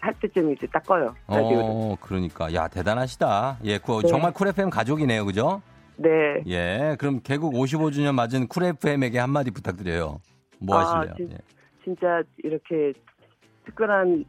[0.00, 1.14] 할 때쯤 이제 딱 꺼요.
[1.28, 2.52] 어, 그러니까.
[2.54, 3.58] 야, 대단하시다.
[3.64, 4.08] 예, 그, 네.
[4.08, 5.24] 정말 쿨 FM 가족이네요.
[5.24, 5.62] 그죠?
[5.96, 6.08] 네.
[6.46, 10.18] 예, 그럼 개국 55주년 맞은 쿨 FM에게 한마디 부탁드려요.
[10.58, 11.14] 뭐 아, 하실래요?
[11.16, 11.38] 진- 예.
[11.84, 12.92] 진짜 이렇게
[13.66, 14.24] 특별한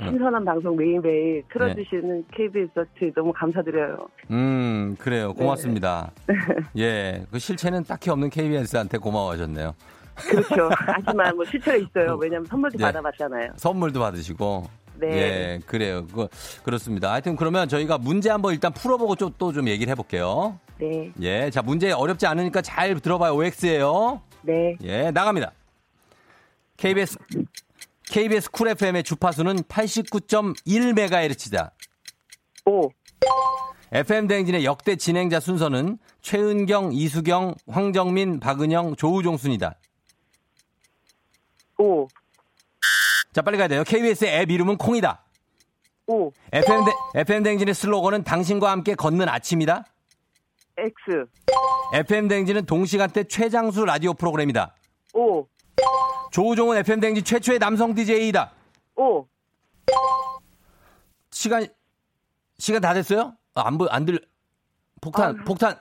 [0.00, 4.08] 신선한 방송 매일매일 틀어주시는 KBS 어트 너무 감사드려요.
[4.30, 5.02] 음, 네.
[5.02, 5.34] 그래요.
[5.34, 6.10] 고맙습니다.
[6.78, 9.74] 예, 그 실체는 딱히 없는 KBS한테 고마워하셨네요.
[10.14, 10.70] 그렇죠.
[10.86, 12.16] 하지만 뭐 실체가 있어요.
[12.16, 12.84] 왜냐면 선물도 네.
[12.84, 13.52] 받아봤잖아요.
[13.56, 14.64] 선물도 받으시고.
[15.00, 15.06] 네.
[15.06, 16.06] 예, 그래요.
[16.08, 16.26] 그,
[16.64, 17.12] 그렇습니다.
[17.12, 20.58] 하여튼 그러면 저희가 문제 한번 일단 풀어보고 또좀 얘기를 해볼게요.
[20.78, 21.12] 네.
[21.20, 23.34] 예, 자, 문제 어렵지 않으니까 잘 들어봐요.
[23.34, 24.20] OX예요.
[24.42, 24.76] 네.
[24.82, 25.52] 예, 나갑니다.
[26.76, 27.18] KBS,
[28.10, 31.70] KBS 쿨 FM의 주파수는 89.1MHz다.
[32.66, 32.88] 오.
[33.92, 39.76] FM 대행진의 역대 진행자 순서는 최은경, 이수경, 황정민, 박은영, 조우종 순이다.
[41.78, 42.06] 오.
[43.32, 43.84] 자, 빨리 가야 돼요.
[43.84, 45.24] KBS의 앱 이름은 콩이다.
[46.06, 46.32] 오.
[46.52, 49.84] FM, 대, FM 대행진의 슬로건은 당신과 함께 걷는 아침이다.
[50.76, 51.26] X.
[51.94, 54.74] FM 대행진은 동시간대 최장수 라디오 프로그램이다.
[55.14, 55.46] 오.
[56.30, 58.50] 조우종은 FM 대행진 최초의 남성 DJ이다.
[58.96, 59.26] 오.
[61.30, 61.66] 시간,
[62.58, 63.34] 시간 다 됐어요?
[63.54, 64.20] 아, 안, 보, 안 들,
[65.00, 65.44] 폭탄, 아.
[65.44, 65.78] 폭탄.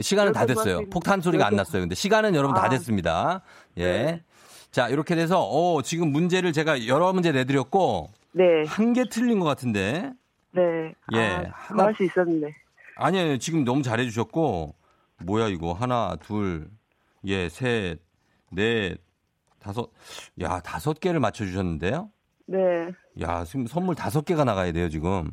[0.00, 0.76] 시간은 다 됐어요.
[0.76, 0.90] 번째.
[0.90, 1.82] 폭탄 소리가 안 났어요.
[1.82, 2.68] 근데 시간은 여러분 다 아.
[2.68, 3.42] 됐습니다.
[3.76, 3.84] 예.
[3.84, 4.24] 네.
[4.70, 8.44] 자, 이렇게 돼서, 어, 지금 문제를 제가 여러 문제 내드렸고, 네.
[8.68, 10.12] 한 개 틀린 것 같은데.
[10.52, 10.94] 네.
[11.14, 11.20] 예.
[11.20, 12.54] 아, 하나- 할수 있었는데.
[12.96, 13.38] 아니요, 아니요.
[13.38, 14.74] 지금 너무 잘해 주셨고,
[15.24, 15.72] 뭐야, 이거.
[15.72, 16.70] 하나, 둘,
[17.24, 17.98] 예, 셋,
[18.52, 18.98] 넷,
[19.60, 19.90] 다섯,
[20.40, 22.10] 야, 다섯 개를 맞춰주셨는데요?
[22.46, 22.58] 네.
[23.20, 25.30] 야, 지금 선물 다섯 개가 나가야 돼요, 지금.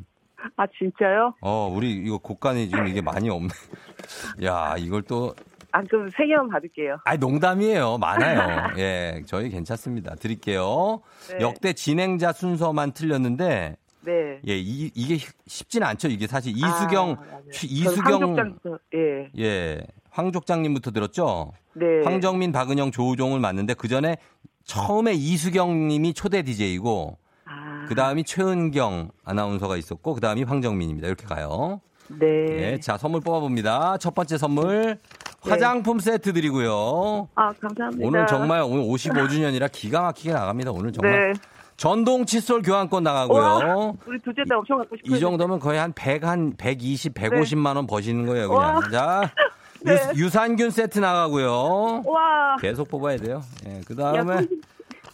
[0.56, 1.34] 아, 진짜요?
[1.40, 3.48] 어, 우리 이거 곡간에 지금 이게 많이 없네.
[4.44, 5.34] 야, 이걸 또,
[5.72, 6.98] 아, 그럼 세 개만 받을게요.
[7.04, 7.98] 아니, 농담이에요.
[7.98, 8.74] 많아요.
[8.78, 10.14] 예, 저희 괜찮습니다.
[10.14, 11.00] 드릴게요.
[11.30, 11.38] 네.
[11.40, 14.40] 역대 진행자 순서만 틀렸는데, 네.
[14.46, 16.08] 예, 이, 이게 쉽진 않죠.
[16.08, 18.56] 이게 사실 이수경, 아, 이수경,
[18.94, 19.30] 예.
[19.38, 19.80] 예,
[20.18, 21.52] 황 족장님부터 들었죠?
[21.74, 22.02] 네.
[22.02, 24.16] 황정민, 박은영, 조우종을 맞는데 그 전에
[24.64, 31.06] 처음에 이수경님이 초대 DJ이고 아, 그 다음이 최은경 아나운서가 있었고 그 다음이 황정민입니다.
[31.06, 31.80] 이렇게 가요.
[32.08, 32.26] 네.
[32.26, 33.98] 예, 자 선물 뽑아봅니다.
[33.98, 34.98] 첫 번째 선물
[35.40, 37.28] 화장품 세트 드리고요.
[37.36, 38.04] 아, 감사합니다.
[38.04, 40.72] 오늘 정말 오늘 55주년이라 기가 막히게 나갑니다.
[40.72, 41.40] 오늘 정말 네.
[41.76, 43.96] 전동 칫솔 교환권 와, 나가고요.
[44.04, 45.16] 우리 둘째 딸 엄청 갖고 싶어요.
[45.16, 48.74] 이 정도면 거의 한 100, 한 120, 150만 원 버시는 거예요, 그냥.
[48.74, 48.80] 와.
[48.90, 49.32] 자,
[49.94, 50.12] 네.
[50.16, 52.02] 유, 산균 세트 나가고요.
[52.06, 52.56] 와.
[52.60, 53.42] 계속 뽑아야 돼요.
[53.66, 54.46] 예, 그 야, 다음에.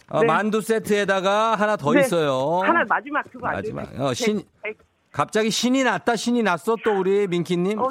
[0.09, 0.27] 어, 네.
[0.27, 2.01] 만두 세트에다가 하나 더 네.
[2.01, 2.61] 있어요.
[2.63, 3.89] 하나 마지막 그거 안 마지막.
[3.91, 4.03] 돼요?
[4.05, 4.77] 어, 신- 백- 백-
[5.11, 7.79] 갑자기 신이 났다, 신이 났어, 또 우리 민키님.
[7.79, 7.87] 어?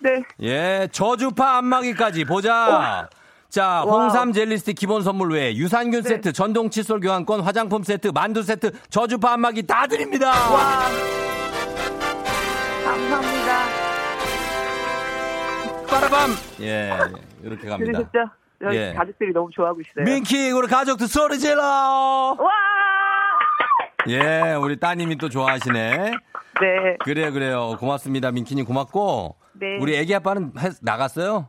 [0.00, 0.22] 네.
[0.42, 3.08] 예, 저주파 안마기까지 보자.
[3.48, 6.08] 자, 홍삼 젤리 스틱 기본 선물 외에 유산균 네.
[6.10, 10.28] 세트, 전동 칫솔 교환권, 화장품 세트, 만두 세트, 저주파 안마기 다 드립니다.
[10.28, 10.86] 와.
[12.84, 13.37] 감사합니다.
[15.90, 16.30] 빠라밤.
[16.60, 16.90] 예,
[17.42, 17.92] 이렇게 갑니다.
[17.98, 18.18] 들으셨죠?
[18.62, 18.92] 여기 예.
[18.94, 20.04] 가족들이 너무 좋아하고 있어요.
[20.04, 21.62] 민키, 우리 가족들 소리 질러.
[21.62, 22.50] 와!
[24.08, 25.96] 예, 우리 따님이 또 좋아하시네.
[26.60, 26.96] 네.
[27.04, 27.76] 그래요, 그래요.
[27.78, 28.30] 고맙습니다.
[28.32, 29.36] 민키님 고맙고.
[29.54, 29.78] 네.
[29.80, 31.48] 우리 애기 아빠는 해- 나갔어요?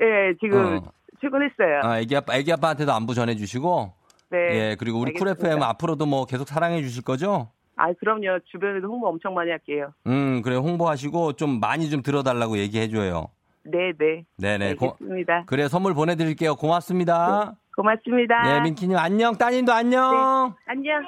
[0.00, 0.92] 예, 지금 어.
[1.20, 1.80] 출근했어요.
[1.82, 3.92] 아, 애기 아빠, 애기 아빠한테도 안부 전해주시고.
[4.30, 4.38] 네.
[4.52, 5.28] 예, 그리고 우리 쿨.
[5.28, 7.50] FM 앞으로도 뭐 계속 사랑해 주실 거죠?
[7.76, 8.38] 아, 그럼요.
[8.50, 9.92] 주변에도 홍보 엄청 많이 할게요.
[10.06, 13.28] 음, 그래, 홍보하시고 좀 많이 좀 들어달라고 얘기해줘요.
[13.64, 14.24] 네, 네.
[14.38, 14.74] 네네.
[14.74, 15.44] 고, 알겠습니다.
[15.46, 16.56] 그래, 선물 보내드릴게요.
[16.56, 17.54] 고맙습니다.
[17.76, 18.56] 고맙습니다.
[18.56, 19.36] 예, 민키님 안녕.
[19.36, 20.54] 따님도 안녕.
[20.66, 21.02] 안녕.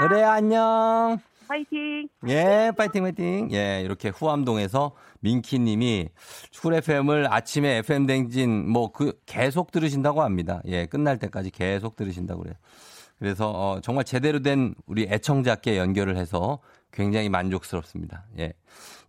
[0.00, 1.18] 그래, 안녕.
[1.48, 2.08] 화이팅.
[2.28, 3.48] 예, 파이팅, 파이팅.
[3.52, 6.08] 예, 이렇게 후암동에서 민키님이
[6.62, 10.60] 쿨 FM을 아침에 FM 대행진 뭐 그 계속 들으신다고 합니다.
[10.66, 12.54] 예, 끝날 때까지 계속 들으신다고 그래요.
[13.18, 16.58] 그래서 어, 정말 제대로 된 우리 애청자께 연결을 해서
[16.92, 18.24] 굉장히 만족스럽습니다.
[18.38, 18.52] 예.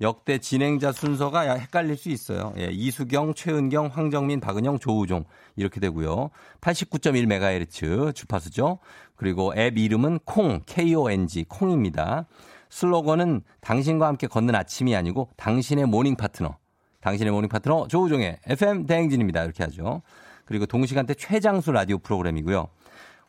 [0.01, 2.53] 역대 진행자 순서가 헷갈릴 수 있어요.
[2.57, 6.29] 예, 이수경, 최은경, 황정민, 박은영, 조우종 이렇게 되고요.
[6.61, 8.79] 89.1MHz 주파수죠.
[9.15, 12.27] 그리고 앱 이름은 콩, K-O-N-G, 콩입니다.
[12.69, 16.57] 슬로건은 당신과 함께 걷는 아침이 아니고 당신의 morning 파트너.
[17.01, 19.43] 당신의 morning 파트너 조우종의 FM 대행진입니다.
[19.43, 20.01] 이렇게 하죠.
[20.45, 22.67] 그리고 동시간대 최장수 라디오 프로그램이고요.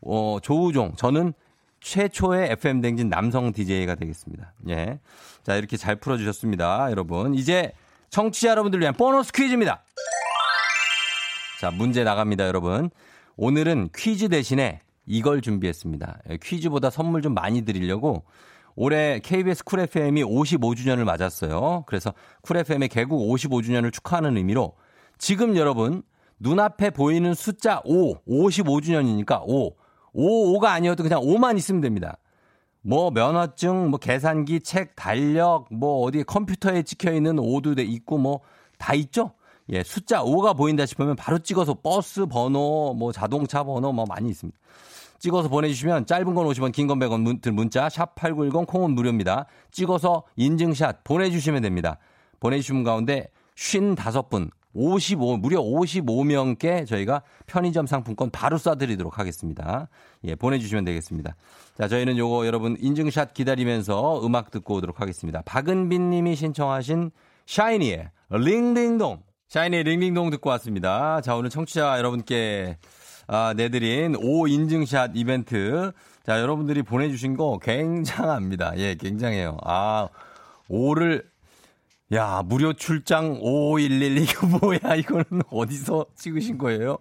[0.03, 1.35] 어, 조우종, 저는
[1.81, 4.53] 최초의 FM 대행진 남성 DJ가 되겠습니다.
[4.69, 5.01] 예.
[5.43, 6.91] 자, 이렇게 잘 풀어주셨습니다.
[6.91, 7.35] 여러분.
[7.35, 7.73] 이제
[8.11, 9.83] 청취자 여러분들 위한 보너스 퀴즈입니다.
[11.61, 12.91] 자, 문제 나갑니다, 여러분.
[13.37, 16.19] 오늘은 퀴즈 대신에 이걸 준비했습니다.
[16.31, 18.25] 예, 퀴즈보다 선물 좀 많이 드리려고
[18.77, 21.85] 올해 KBS 쿨 FM이 55주년을 맞았어요.
[21.87, 22.13] 그래서
[22.43, 24.75] 쿨 FM의 개국 55주년을 축하하는 의미로
[25.19, 26.03] 지금 여러분
[26.39, 29.75] 눈앞에 보이는 숫자 5, 55주년이니까 5,
[30.13, 32.17] 5, 5가 아니어도 그냥 5만 있으면 됩니다.
[32.83, 38.41] 뭐 면허증, 뭐 계산기, 책, 달력, 뭐 어디 컴퓨터에 찍혀 있는 5도 있고 뭐
[38.81, 39.35] 다 있죠?
[39.69, 44.59] 예, 숫자 5가 보인다 싶으면 바로 찍어서 버스 번호, 뭐 자동차 번호 뭐 많이 있습니다.
[45.21, 49.47] 찍어서 보내주시면 짧은 건 50원, 긴 건 100원 문, 문자 샵 8910 콩은 무료입니다.
[49.71, 51.99] 찍어서 인증샷 보내주시면 됩니다.
[52.41, 59.89] 보내주신 가운데 55분 55 무려 55명께 저희가 편의점 상품권 바로 쏴드리도록 하겠습니다.
[60.25, 61.35] 예, 보내주시면 되겠습니다.
[61.77, 65.43] 자, 저희는 요거 여러분 인증샷 기다리면서 음악 듣고 오도록 하겠습니다.
[65.43, 67.11] 박은빈 님이 신청하신
[67.47, 69.23] 샤이니의 링링동.
[69.49, 71.21] 샤이니의 링링동 듣고 왔습니다.
[71.21, 72.79] 자, 오늘 청취자 여러분께
[73.27, 75.93] 아, 내드린 5 인증샷 이벤트.
[76.25, 78.75] 자, 여러분들이 보내주신 거 굉장합니다.
[78.77, 79.57] 예, 굉장해요.
[79.65, 80.09] 아,
[80.69, 81.30] 5를
[82.13, 84.97] 야, 무료 출장 5511 이거 뭐야?
[84.97, 86.99] 이거는 어디서 찍으신 거예요?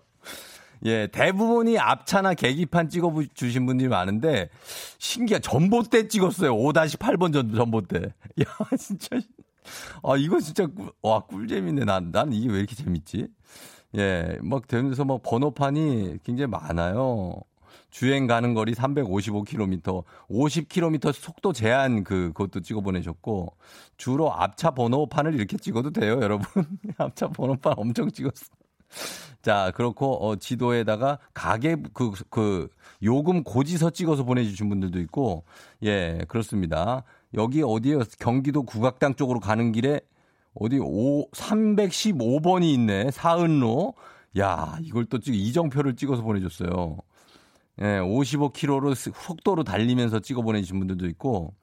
[0.86, 4.50] 예, 대부분이 앞차나 계기판 찍어 주신 분들이 많은데
[5.00, 6.56] 신기한 전봇대 찍었어요.
[6.56, 8.00] 5-8번 전 전봇대.
[8.42, 9.20] 야, 진짜
[10.04, 10.68] 아, 이거 진짜
[11.02, 11.86] 와, 꿀잼이네.
[11.86, 13.28] 난난 이게 왜 이렇게 재밌지?
[13.98, 17.42] 예, 막 되면서 막 번호판이 굉장히 많아요.
[17.90, 23.56] 주행 가는 거리 355km, 50km 속도 제한 그 그것도 찍어 보내셨고
[23.98, 26.46] 주로 앞차 번호판을 이렇게 찍어도 돼요, 여러분.
[26.98, 28.48] 앞차 번호판 엄청 찍었어.
[29.42, 32.70] 자, 그렇고 어 지도에다가 가게 그그 그
[33.02, 35.46] 요금 고지서 찍어서 보내 주신 분들도 있고
[35.84, 37.04] 예, 그렇습니다.
[37.36, 38.02] 여기 어디에요?
[38.20, 40.02] 경기도 국악당 쪽으로 가는 길에
[40.54, 43.12] 어디 5 315번이 있네.
[43.12, 43.94] 사은로.
[44.38, 46.98] 야, 이걸 또 찍, 이정표를 찍어서 보내줬어요.
[47.82, 51.54] 예, 55km로 속도로 달리면서 찍어 보내주신 분들도 있고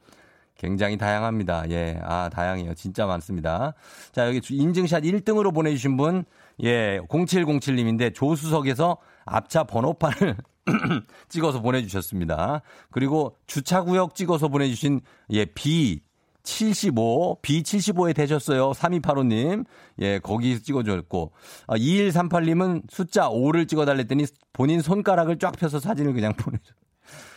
[0.57, 1.68] 굉장히 다양합니다.
[1.70, 2.74] 예, 아, 다양해요.
[2.74, 3.74] 진짜 많습니다.
[4.12, 6.24] 자, 여기 인증샷 1등으로 보내주신 분,
[6.62, 10.37] 예, 0707님인데 조수석에서 앞차 번호판을
[11.29, 12.62] 찍어서 보내주셨습니다.
[12.90, 16.00] 그리고 주차구역 찍어서 보내주신, 예, B,
[16.46, 18.70] 75, B75에 되셨어요.
[18.70, 19.66] 3285님.
[20.00, 21.32] 예, 거기 찍어줬고.
[21.66, 26.72] 아, 2138님은 숫자 5를 찍어달랬더니 본인 손가락을 쫙 펴서 사진을 그냥 보내줘.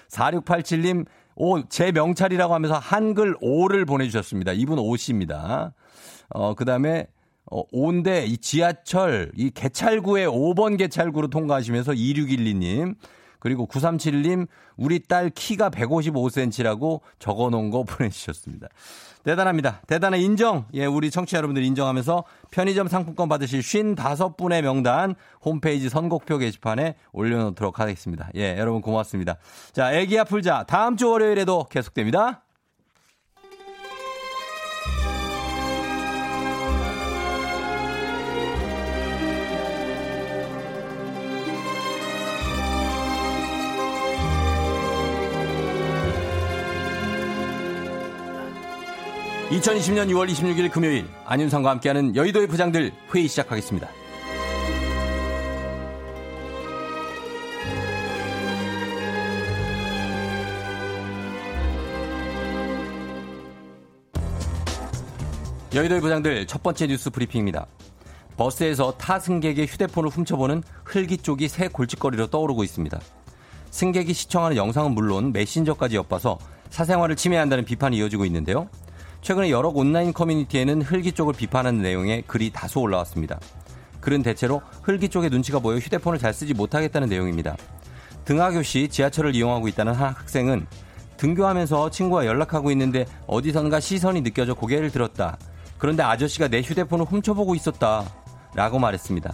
[0.09, 4.53] 4687님, 오, 제 명찰이라고 하면서 한글 5를 보내주셨습니다.
[4.53, 5.73] 이분 5씨입니다.
[6.29, 7.07] 어, 그 다음에,
[7.51, 12.95] 어, 5인데 이 지하철, 이 개찰구에 5번 개찰구로 통과하시면서 2612님.
[13.39, 14.47] 그리고 9371님,
[14.77, 18.67] 우리 딸 키가 155cm라고 적어 놓은 거 보내주셨습니다.
[19.23, 19.81] 대단합니다.
[19.87, 20.65] 대단한 인정.
[20.73, 28.29] 예, 우리 청취자 여러분들 인정하면서 편의점 상품권 받으실 55분의 명단 홈페이지 선곡표 게시판에 올려놓도록 하겠습니다.
[28.35, 29.37] 예, 여러분 고맙습니다.
[29.73, 30.65] 자, 애기야 풀자.
[30.67, 32.43] 다음 주 월요일에도 계속됩니다.
[49.49, 53.89] 2020년 6월 26일 금요일 안윤상과 함께하는 여의도의 부장들 회의 시작하겠습니다.
[65.73, 67.65] 여의도의 부장들 첫 번째 뉴스 브리핑입니다.
[68.37, 72.99] 버스에서 타 승객의 휴대폰을 훔쳐보는 흘기 쪽이 새 골칫거리로 떠오르고 있습니다.
[73.71, 76.37] 승객이 시청하는 영상은 물론 메신저까지 엿봐서
[76.69, 78.69] 사생활을 침해한다는 비판이 이어지고 있는데요.
[79.21, 83.39] 최근에 여러 온라인 커뮤니티에는 흘기 쪽을 비판하는 내용의 글이 다소 올라왔습니다.
[83.99, 87.55] 글은 대체로 흘기 쪽에 눈치가 보여 휴대폰을 잘 쓰지 못하겠다는 내용입니다.
[88.25, 90.67] 등하교 시 지하철을 이용하고 있다는 한 학생은
[91.17, 95.37] 등교하면서 친구와 연락하고 있는데 어디선가 시선이 느껴져 고개를 들었다.
[95.77, 98.05] 그런데 아저씨가 내 휴대폰을 훔쳐보고 있었다.
[98.53, 99.33] 라고 말했습니다.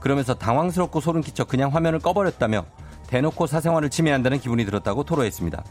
[0.00, 2.64] 그러면서 당황스럽고 소름 끼쳐 그냥 화면을 꺼버렸다며
[3.08, 5.64] 대놓고 사생활을 침해한다는 기분이 들었다고 토로했습니다.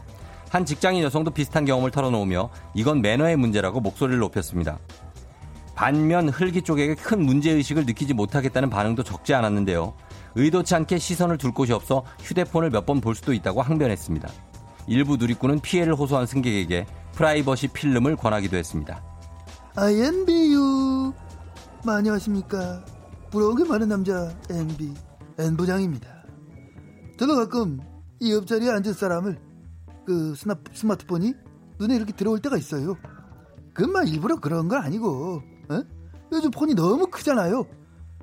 [0.50, 4.78] 한 직장인 여성도 비슷한 경험을 털어놓으며 이건 매너의 문제라고 목소리를 높였습니다.
[5.74, 9.94] 반면 흘기 쪽에게 큰 문제의식을 느끼지 못하겠다는 반응도 적지 않았는데요.
[10.34, 14.28] 의도치 않게 시선을 둘 곳이 없어 휴대폰을 몇 번 볼 수도 있다고 항변했습니다.
[14.88, 19.02] 일부 누리꾼은 피해를 호소한 승객에게 프라이버시 필름을 권하기도 했습니다.
[19.76, 21.12] INBU
[21.86, 22.84] 안녕하십니까
[23.30, 24.94] 부러운 게 많은 남자 NB
[25.38, 26.08] N 부장입니다.
[27.18, 27.78] 저도 가끔
[28.20, 29.38] 이 옆자리에 앉은 사람을
[30.08, 31.34] 그 스나, 스마트 폰이
[31.78, 32.96] 눈에 이렇게 들어올 때가 있어요.
[33.74, 35.82] 그만 일부러 그런 건 아니고 에?
[36.32, 37.66] 요즘 폰이 너무 크잖아요.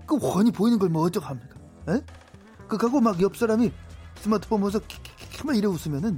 [0.08, 1.56] 그 훤히 보이는 걸 뭐 어쩌고 합니까?
[1.90, 2.02] 에?
[2.68, 3.72] 그 가고 막 옆 사람이
[4.16, 6.16] 스마트폰 보면서 킥킥킥 이래 웃으면은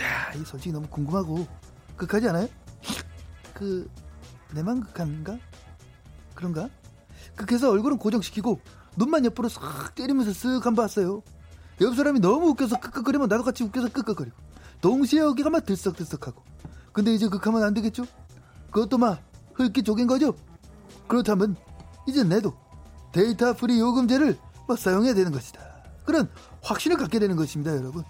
[0.00, 1.46] 야, 이 솔직히 너무 궁금하고
[1.98, 2.48] 극하지 않아요?
[3.52, 3.90] 그
[4.54, 5.36] 내만 극한가?
[6.34, 6.70] 그런가?
[7.36, 8.58] 극해서 얼굴은 고정시키고
[8.96, 11.22] 눈만 옆으로 싹 때리면서 쓱한 봤어요.
[11.82, 14.47] 옆 사람이 너무 웃겨서 끄끄거리면 나도 같이 웃겨서 끄끄거리고
[14.80, 16.42] 동시에 어깨가 막 들썩들썩하고
[16.92, 18.04] 근데 이제 극하면 안 되겠죠?
[18.70, 19.20] 그것도 막
[19.54, 20.34] 흙기 쪽인 거죠?
[21.06, 21.56] 그렇다면
[22.06, 22.54] 이제 내도
[23.12, 25.60] 데이터 프리 요금제를 뭐 사용해야 되는 것이다.
[26.04, 26.28] 그런
[26.62, 28.04] 확신을 갖게 되는 것입니다, 여러분.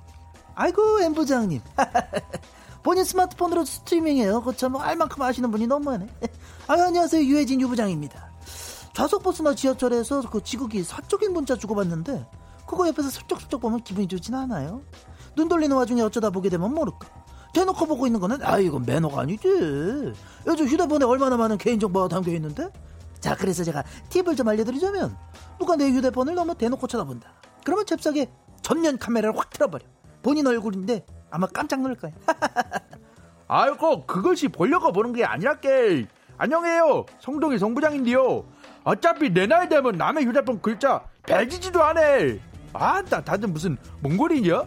[0.55, 1.61] 아이고, 엠 부장님.
[2.83, 4.43] 본인 스마트폰으로 스트리밍해요.
[4.43, 6.09] 그참 알만큼 아시는 분이 너무 많네.
[6.67, 7.25] 아, 안녕하세요.
[7.25, 8.31] 유해진 유부장입니다.
[8.95, 12.27] 좌석버스나 지하철에서 그 지국이 사적인 문자 주고받는데
[12.67, 14.83] 그거 옆에서 슬쩍슬쩍 보면 기분이 좋진 않아요.
[15.37, 17.09] 눈 돌리는 와중에 어쩌다 보게 되면 모를까.
[17.55, 19.49] 대놓고 보고 있는 거는 아 이건 매너가 아니지.
[20.47, 22.69] 요즘 휴대폰에 얼마나 많은 개인정보가 담겨 있는데.
[23.21, 25.17] 자 그래서 제가 팁을 좀 알려드리자면
[25.59, 27.33] 누가 내 휴대폰을 너무 대놓고 쳐다본다.
[27.65, 28.31] 그러면 잽싸게
[28.63, 29.85] 전면 카메라를 확 틀어버려.
[30.23, 32.13] 본인 얼굴인데 아마 깜짝 놀랄 거야.
[33.49, 36.07] 아이고 그것이 보려고 보는 게 아니랄게.
[36.37, 37.07] 안녕해요.
[37.19, 38.45] 성동이 성부장인데요.
[38.85, 42.39] 어차피 내 나이 되면 남의 휴대폰 글자 배지지도 않해.
[42.73, 44.63] 아따 다들 무슨 몽골이냐?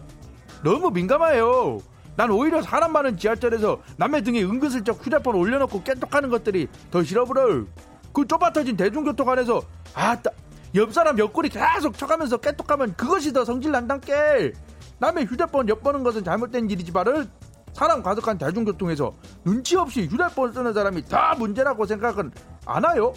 [0.62, 1.78] 너무 민감해요.
[2.16, 7.64] 난 오히려 사람 많은 지하철에서 남의 등에 은근슬쩍 휴대폰 올려놓고 깨똑하는 것들이 더 싫어버려.
[8.12, 9.62] 그 좁아터진 대중교통 안에서
[9.94, 10.30] 아따
[10.74, 14.52] 옆 사람 옆구리 계속 쳐가면서 깨똑하면 그것이 더 성질 난단께.
[14.98, 17.28] 남의 휴대폰 엿보는 것은 잘못된 일이지만은
[17.72, 22.30] 사람 가득한 대중교통에서 눈치 없이 휴대폰 쓰는 사람이 다 문제라고 생각은
[22.66, 23.12] 안 해요?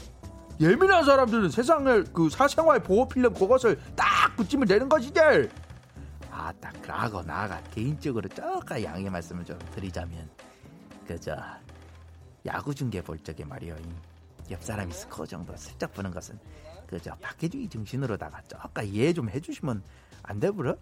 [0.60, 5.19] 예민한 사람들은 세상을 그 사생활 보호 필름 그것을 딱 붙이면 되는 것이지.
[6.35, 10.29] 아딱 그하고 나가 개인적으로 쪼까 양해 말씀을 좀 드리자면
[11.07, 11.35] 그저
[12.45, 13.75] 야구 중계 볼 적에 말이요
[14.51, 16.37] 옆 사람이 스코어 정도 슬쩍 보는 것은
[16.87, 19.81] 그저 박해주의 정신으로다가 쪼까 이해 좀 해주시면
[20.23, 20.75] 안 되부러?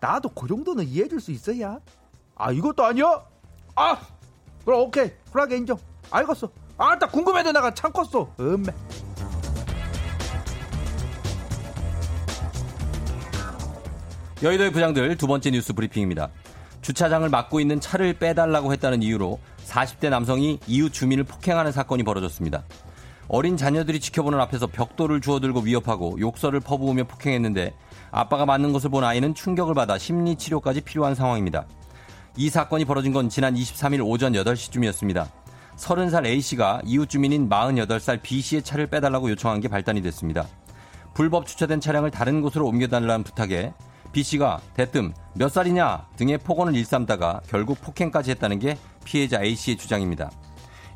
[0.00, 1.78] 나도 그 정도는 이해해줄 수 있어야.
[2.34, 3.24] 아 이것도 아니야?
[3.76, 4.00] 아
[4.64, 5.78] 그럼 오케이 쿨하게 인정.
[6.10, 6.50] 알겠어.
[6.76, 8.34] 아딱 궁금해도 내가 참겠어.
[8.40, 8.72] 음메.
[14.40, 16.28] 여의도의 부장들 두 번째 뉴스 브리핑입니다.
[16.80, 22.62] 주차장을 막고 있는 차를 빼달라고 했다는 이유로 40대 남성이 이웃 주민을 폭행하는 사건이 벌어졌습니다.
[23.26, 27.74] 어린 자녀들이 지켜보는 앞에서 벽돌을 주워들고 위협하고 욕설을 퍼부으며 폭행했는데
[28.12, 31.66] 아빠가 맞는 것을 본 아이는 충격을 받아 심리 치료까지 필요한 상황입니다.
[32.36, 35.26] 이 사건이 벌어진 건 지난 23일 오전 8시쯤이었습니다.
[35.76, 40.46] 30살 A씨가 이웃 주민인 48살 B씨의 차를 빼달라고 요청한 게 발단이 됐습니다.
[41.12, 43.74] 불법 주차된 차량을 다른 곳으로 옮겨달라는 부탁에
[44.12, 50.30] B씨가 대뜸 몇 살이냐 등의 폭언을 일삼다가 결국 폭행까지 했다는 게 피해자 A씨의 주장입니다.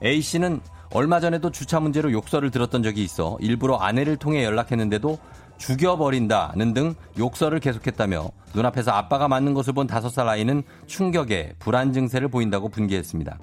[0.05, 0.61] A씨는
[0.95, 5.19] 얼마 전에도 주차 문제로 욕설을 들었던 적이 있어 일부러 아내를 통해 연락했는데도
[5.59, 12.69] 죽여버린다는 등 욕설을 계속했다며 눈앞에서 아빠가 맞는 것을 본 5살 아이는 충격에 불안 증세를 보인다고
[12.69, 13.39] 분개했습니다.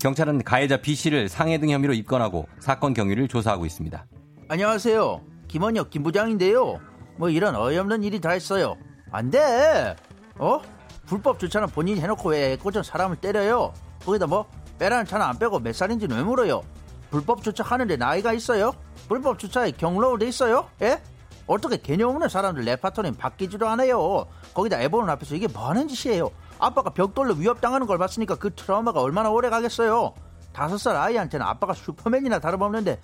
[0.00, 4.04] 경찰은 가해자 B씨를 상해 등 혐의로 입건하고 사건 경위를 조사하고 있습니다.
[4.48, 5.22] 안녕하세요.
[5.48, 6.80] 김원혁 김부장인데요.
[7.16, 8.76] 뭐 이런 어이없는 일이 다 했어요.
[9.14, 9.94] 안 돼.
[10.38, 10.60] 어?
[11.06, 13.72] 불법 주차는 본인이 해놓고 왜 꼬전 사람을 때려요?
[14.04, 14.46] 거기다 뭐
[14.80, 16.62] 빼라는 차는 안 빼고 몇 살인지는 왜 물어요?
[17.10, 18.72] 불법 주차하는데 나이가 있어요?
[19.06, 20.68] 불법 주차에 경로로 돼 있어요?
[20.82, 21.00] 예?
[21.46, 24.26] 어떻게 개념 없는 사람들 레파토리는 바뀌지도 않아요.
[24.52, 26.30] 거기다 애 보는 앞에서 이게 뭐 하는 짓이에요?
[26.58, 30.12] 아빠가 벽돌로 위협당하는 걸 봤으니까 그 트라우마가 얼마나 오래 가겠어요?
[30.52, 33.00] 다섯 살 아이한테는 아빠가 슈퍼맨이나 다름없는데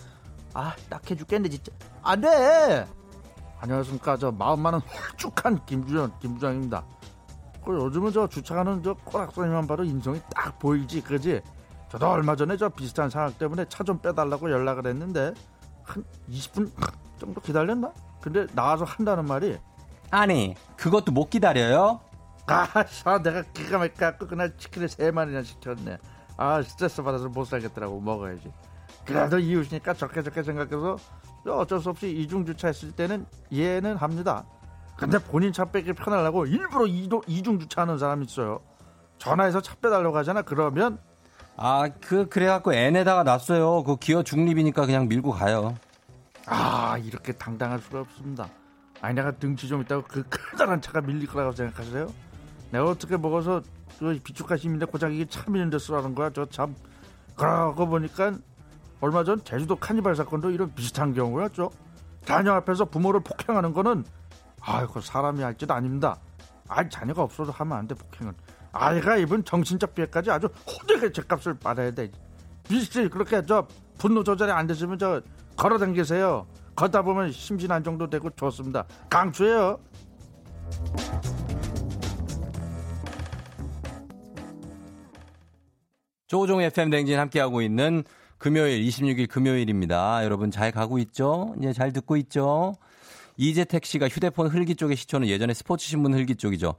[0.54, 1.70] 아 딱해 죽겠네 진짜
[2.02, 2.86] 안 돼.
[3.60, 6.84] 안녕하십니까 저 마음 많은 홀쭉한 김주현 김부장입니다.
[7.64, 11.42] 그 요즘은 저 주차하는 저 꼬락서니만 봐도 인성이 딱 보이지 그지?
[11.90, 15.34] 저도 얼마 전에 저 비슷한 상황 때문에 차 좀 빼달라고 연락을 했는데
[15.82, 16.70] 한 20분
[17.18, 17.92] 정도 기다렸나?
[18.20, 19.58] 근데 나와서 한다는 말이
[20.10, 22.00] 아니, 그것도 못 기다려요?
[22.46, 22.66] 아,
[23.04, 25.98] 아 내가 기가 막히게 그날 치킨을 세 마리나 시켰네.
[26.36, 28.50] 아 스트레스 받아서 못 살겠더라고 먹어야지.
[29.04, 30.96] 그래도 이웃이니까 좋게 좋게 생각해서
[31.46, 34.44] 어쩔 수 없이 이중 주차했을 때는 이해는 합니다.
[34.96, 38.60] 근데 본인 차 빼기 편하려고 일부러 이도, 이중 주차하는 사람이 있어요.
[39.18, 40.42] 전화해서 차 빼달라고 하잖아.
[40.42, 40.98] 그러면
[41.56, 43.84] 아, 그, 그래갖고 N에다가 놨어요.
[43.84, 45.74] 그 기어 중립이니까 그냥 밀고 가요.
[46.46, 48.48] 아 이렇게 당당할 수가 없습니다.
[49.00, 52.12] 아니 내가 등치 좀 있다고 그 커다란 차가 밀릴 거라고 생각하세요?
[52.70, 53.62] 내가 어떻게 먹어서
[53.98, 56.74] 그 비축하심인데 고작 이게 차 미는 데 쓰라는 거야 저 참
[57.36, 58.32] 그러고 보니까
[59.00, 61.70] 얼마 전 제주도 카니발 사건도 이런 비슷한 경우였죠.
[62.24, 64.04] 자녀 앞에서 부모를 폭행하는 거는
[64.60, 66.18] 아이고 사람이 할 짓 아닙니다.
[66.68, 68.32] 아 자녀가 없어도 하면 안 돼 폭행은.
[68.72, 72.10] 아이가 입은 정신적 피해까지 아주 호되게 제값을 받아야 돼.
[72.68, 73.66] 비슷히 그렇게 저
[73.98, 75.20] 분노 조절이 안 되시면 저
[75.56, 76.46] 걸어 다니세요.
[76.76, 78.84] 걷다 보면 심신 안정도 되고 좋습니다.
[79.08, 79.78] 강추해요.
[86.28, 88.04] 조종 FM 댕진 함께하고 있는
[88.40, 90.24] 금요일 26일 금요일입니다.
[90.24, 91.54] 여러분 잘 가고 있죠?
[91.62, 92.74] 예, 잘 듣고 있죠?
[93.36, 96.74] 이재택 씨가 휴대폰 흘기 쪽의 시초는 예전에 스포츠 신문 흘기 쪽이죠.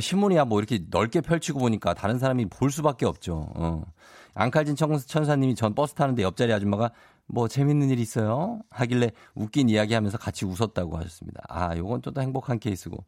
[0.00, 3.52] 신문이야 뭐 이렇게 넓게 펼치고 보니까 다른 사람이 볼 수밖에 없죠.
[3.54, 3.84] 어.
[4.32, 6.90] 앙칼진 천사님이 전 버스 타는데 옆자리 아줌마가
[7.26, 8.60] 뭐 재밌는 일 있어요?
[8.70, 11.42] 하길래 웃긴 이야기 하면서 같이 웃었다고 하셨습니다.
[11.50, 13.04] 아, 요건 또 행복한 케이스고.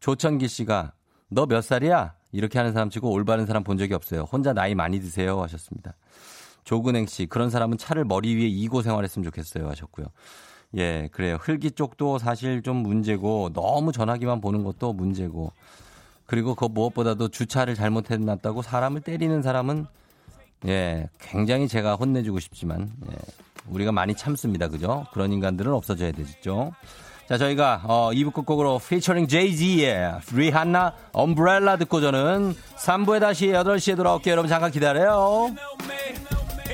[0.00, 0.92] 조천기 씨가
[1.30, 2.14] 너 몇 살이야?
[2.32, 4.22] 이렇게 하는 사람 치고 올바른 사람 본 적이 없어요.
[4.30, 5.94] 혼자 나이 많이 드세요 하셨습니다.
[6.70, 10.06] 조근행 씨 그런 사람은 차를 머리 위에 이고 생활했으면 좋겠어요 하셨고요.
[10.76, 11.36] 예, 그래요.
[11.40, 15.52] 흘기 쪽도 사실 좀 문제고 너무 전화기만 보는 것도 문제고
[16.26, 19.86] 그리고 그 무엇보다도 주차를 잘못해놨다고 사람을 때리는 사람은
[20.68, 23.16] 예, 굉장히 제가 혼내주고 싶지만 예,
[23.66, 24.68] 우리가 많이 참습니다.
[24.68, 25.06] 그죠?
[25.12, 26.70] 그런 인간들은 없어져야 되죠.
[27.28, 34.30] 자, 저희가 어, 2부 끝곡으로 피처링 제이지의 리한나 엄브렐라 듣고 저는 3부에 다시 8시에 돌아올게요.
[34.30, 35.52] 여러분 잠깐 기다려요.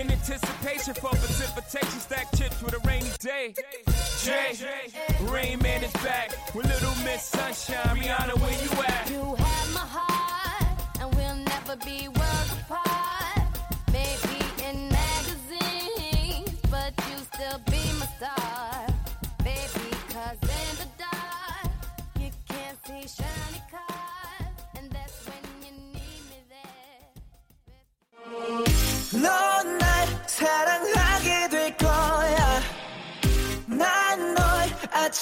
[0.06, 3.54] In anticipation for precipitation, stack chips with a rainy day.
[4.22, 4.54] Jay,
[5.22, 7.96] Rain Man is back with Little Miss Sunshine.
[7.96, 9.10] Rihanna, where you at?
[9.10, 10.05] You have my heart,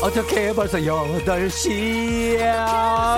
[0.00, 2.46] 어떻게 벌써 8시야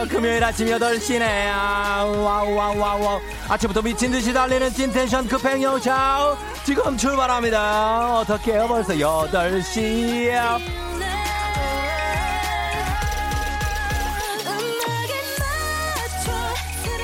[0.08, 3.20] 금요일 아침 8시네 wow wow wow wow.
[3.48, 8.20] 아침부터 미친 듯이 달리는 찐텐션 급행 열차 지금 출발합니다.
[8.20, 10.58] 어떻게 벌써 8시야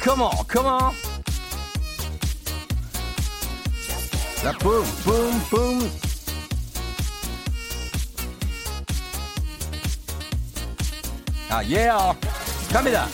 [0.05, 0.93] 컴온 컴온
[4.43, 6.14] 자 붐붐붐
[11.57, 11.89] 아, 예.
[12.73, 13.07] 갑니다.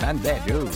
[0.00, 0.68] 맘대로.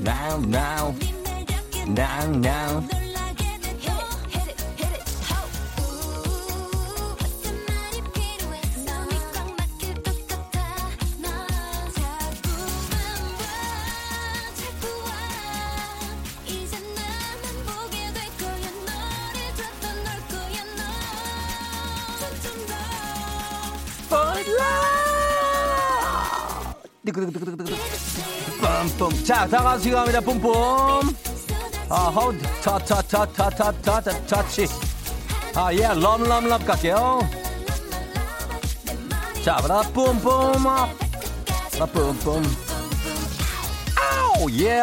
[0.00, 0.94] Now, now,
[1.86, 3.07] now, now.
[29.28, 30.22] 자, 다가시 갑니다.
[30.22, 30.50] 뿜뿜.
[31.90, 34.66] 아호, 타타타타타타타 타치.
[35.54, 37.20] 아, 예, 럼럼럼 갈게요.
[39.44, 40.66] 자, 바다 뿜뿜.
[40.66, 40.88] 아,
[41.92, 42.42] 뿜뿜.
[44.00, 44.80] 아우, 예.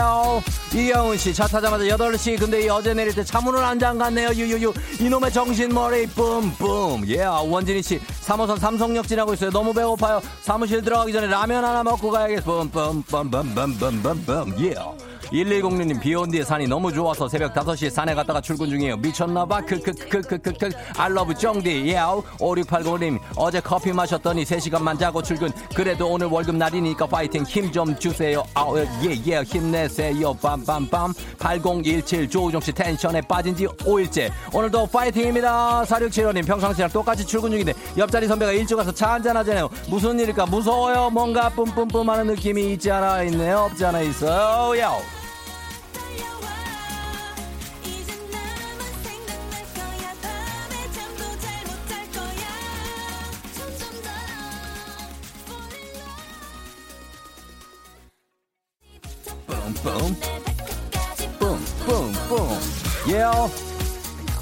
[0.75, 2.37] 이영훈 씨, 차 타자마자 8시.
[2.37, 4.29] 근데 이 어제 내릴 때 차문을 안 잠갔네요.
[4.29, 4.73] 유유유.
[4.99, 7.07] 이놈의 정신 머리 뿜뿜.
[7.07, 7.23] 예.
[7.23, 9.51] 원진희 씨, 3호선 삼성역 지나고 있어요.
[9.51, 10.21] 너무 배고파요.
[10.41, 12.43] 사무실 들어가기 전에 라면 하나 먹고 가야겠어.
[12.43, 14.55] 뿜뿜뿜뿜뿜뿜뿜.
[14.65, 14.75] 예.
[15.31, 18.97] 1106님 비온 뒤에 산이 너무 좋아서 새벽 5시에 산에 갔다가 출근 중이에요.
[18.97, 19.61] 미쳤나봐.
[19.61, 25.49] 크크크크크크크 알러브 쫑디 예 5680님 어제 커피 마셨더니 3시간만 자고 출근.
[25.75, 27.43] 그래도 오늘 월급 날이니까 파이팅.
[27.43, 28.43] 힘 좀 주세요.
[28.53, 30.33] 아예예 힘내세요.
[30.35, 31.13] 빰빰빰.
[31.39, 34.31] 8017 조우종 씨 텐션에 빠진 지 5일째.
[34.53, 35.83] 오늘도 파이팅입니다.
[35.83, 39.69] 4675님 평상시랑 똑같이 출근 중인데 옆자리 선배가 일찍 와서 차 한잔 하잖아요.
[39.89, 40.45] 무슨 일일까?
[40.45, 41.09] 무서워요.
[41.09, 44.79] 뭔가 뿜뿜뿜 하는 느낌이 있지 않아 있네요 없지 않아 있어요.
[44.79, 45.24] 요
[59.73, 60.15] 뿜뿜
[61.39, 62.59] 뿜뿜뿜
[63.09, 63.49] 예요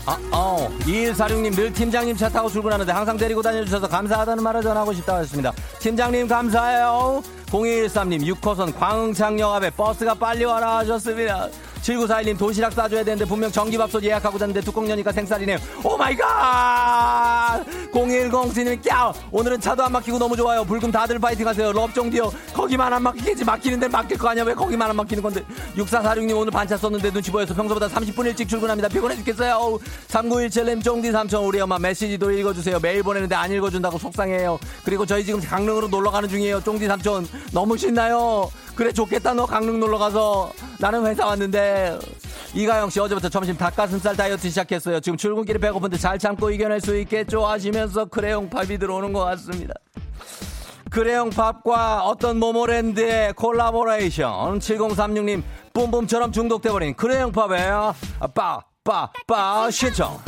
[0.05, 5.21] 아, 어, 2146님 늘 팀장님 차 타고 출근하는데 항상 데리고 다녀주셔서 감사하다는 말을 전하고 싶다고
[5.21, 5.53] 했습니다.
[5.80, 7.24] 팀장님 감사해요.
[7.47, 11.47] 0213님 6호선 광흥창역 앞에 버스가 빨리 와라 하셨습니다.
[11.84, 15.58] 7941님 도시락 싸줘야 되는데 분명 전기밥솥 예약하고 잤는데 뚜껑 여니까 생쌀이네요.
[15.84, 17.64] oh my god!
[17.92, 19.14] 0107님 꺄!
[19.32, 20.64] 오늘은 차도 안 막히고 너무 좋아요.
[20.64, 21.72] 불금 다들 파이팅 하세요.
[21.74, 22.32] 럽종디요.
[22.54, 23.44] 거기만 안 막히겠지.
[23.44, 24.46] 막히는데 막힐 거 아니야.
[24.46, 25.44] 왜 거기만 안 막히는 건데.
[25.76, 28.88] 6446님 오늘 반차 썼는데 눈치 보여서 평소보다 30분 일찍 출근합니다.
[28.88, 29.78] 피곤해 죽겠어요.
[30.08, 32.80] 3917님 쫑디 삼촌 우리 엄마 메시지도 읽어주세요.
[32.80, 34.58] 매일 보내는데 안 읽어준다고 속상해요.
[34.86, 36.62] 그리고 저희 지금 강릉으로 놀러 가는 중이에요.
[36.62, 38.50] 쫑디 삼촌 너무 신나요.
[38.76, 39.34] 그래 좋겠다.
[39.34, 41.99] 너 강릉 놀러 가서 나는 회사 왔는데.
[42.55, 44.99] 이가영 씨 어제부터 점심 닭가슴살 다이어트 시작했어요.
[44.99, 47.47] 지금 출근길에 배고픈데 잘 참고 이겨낼 수 있겠죠?
[47.47, 49.74] 하시면서 크레용 팝이 들어오는 것 같습니다.
[50.91, 54.59] 크레용 팝과 어떤 모모랜드의 콜라보레이션.
[54.59, 55.41] 7036님
[55.74, 57.93] 뿜뿜처럼 중독돼버린 크레용 팝의
[58.36, 60.19] 빠빠빠 신청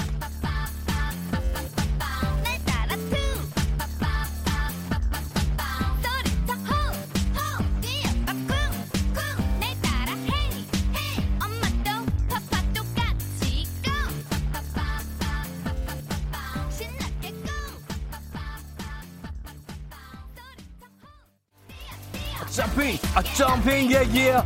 [22.75, 24.41] 점핑 아 점핑 예예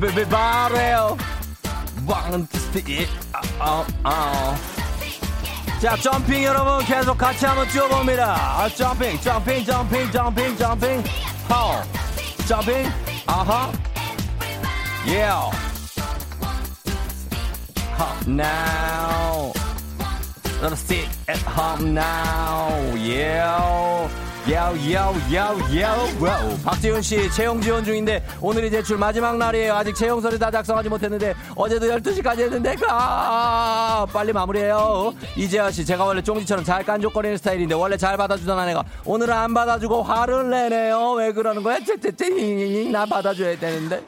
[0.00, 1.16] 베베바레요
[2.06, 3.06] 왕티스티
[5.80, 8.34] 자 점핑 여러분 계속 같이 한번 뛰어봅니다.
[8.34, 11.04] 아, 점핑 점핑 점핑 점핑 점핑
[11.48, 12.90] 호 점핑
[13.26, 13.72] 아하
[15.06, 15.28] 예
[17.96, 19.52] home now.
[20.60, 22.94] Let's sit at home now.
[22.96, 26.56] Yeah 야야야야 와우.
[26.64, 29.74] 박지훈 씨 채용 지원 중인데 오늘이 제출 마지막 날이에요.
[29.74, 32.74] 아직 채용서를 다 작성하지 못했는데 어제도 12시까지 했는데?
[32.76, 35.12] 가 빨리 마무리해요.
[35.36, 40.02] 이재하 씨 제가 원래 쫑지처럼 잘 깐족거리는 스타일인데 원래 잘 받아주던 아내가 오늘은 안 받아주고
[40.02, 41.12] 화를 내네요.
[41.12, 41.78] 왜 그러는 거야?
[41.80, 44.02] 찌찌찌 나 받아줘야 되는데.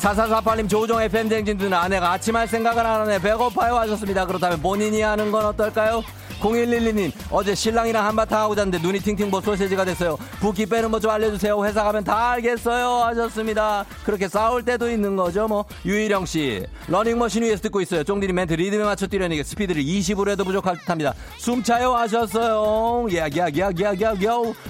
[0.00, 3.20] 4448님 조우종 FM 댕진 듣는 아내가 아침 할 생각을 안 하네.
[3.20, 4.26] 배고파요 하셨습니다.
[4.26, 6.04] 그렇다면 본인이 하는 건 어떨까요?
[6.40, 10.16] 0112님 어제 신랑이랑 한바탕 하고 잤는데 눈이 팅팅 뭐 소세지가 됐어요.
[10.40, 11.64] 붓기 빼는 거좀 알려주세요.
[11.64, 13.04] 회사 가면 다 알겠어요.
[13.04, 13.84] 하셨습니다.
[14.04, 15.64] 그렇게 싸울 때도 있는 거죠 뭐.
[15.84, 18.04] 유희령씨 러닝머신 위에서 듣고 있어요.
[18.04, 21.14] 쫑디님 멘트 리듬에 맞춰 뛰려니까 스피드를 20으로 해도 부족할 듯합니다.
[21.38, 21.94] 숨차요?
[21.94, 23.06] 하셨어요.
[23.14, 24.14] 야야야야야야.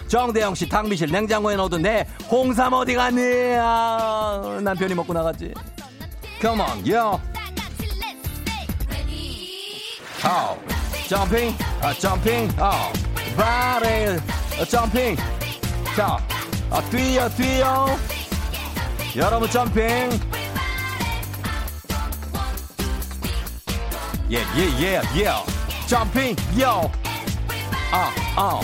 [0.08, 3.20] 정대영 씨 탕비실 냉장고에 넣어둔 내 홍삼 어디 갔니?
[3.58, 5.52] 아, 남편이 먹고 나갔지.
[6.40, 7.20] Come on yo.
[10.22, 10.77] How
[11.08, 12.92] 점핑, 아, 점핑, 어,
[13.34, 14.18] 바레,
[14.60, 15.16] 어, 점핑.
[15.96, 16.18] 자,
[16.70, 17.86] 아, 뛰어, 뛰어.
[19.16, 19.84] 여러분 점핑.
[24.30, 25.32] 예, 예, 예, 예.
[25.86, 26.90] 점핑, 요.
[27.90, 28.60] 아, 아.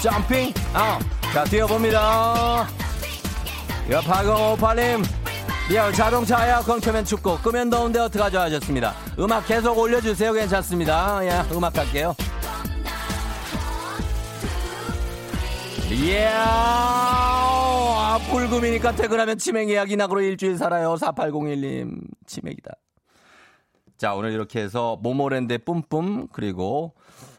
[0.00, 0.98] 점핑, 아.
[1.34, 2.66] 자, 뛰어봅니다.
[3.90, 5.17] 야, 8058님.
[5.74, 8.38] 야, 자동차 에어컨 켜면 춥고, 끄면 더운데 어떡하죠?
[8.38, 8.94] 하셨습니다.
[9.18, 10.32] 음악 계속 올려주세요.
[10.32, 11.20] 괜찮습니다.
[11.26, 12.14] 예, 음악 갈게요.
[15.90, 20.94] 이야, 아, 불금이니까 퇴근하면 치맥 예약 이 나그로 일주일 살아요.
[20.94, 22.72] 4801님, 치맥이다.
[23.98, 26.94] 자, 오늘 이렇게 해서 모모랜드의 뿜뿜, 그리고,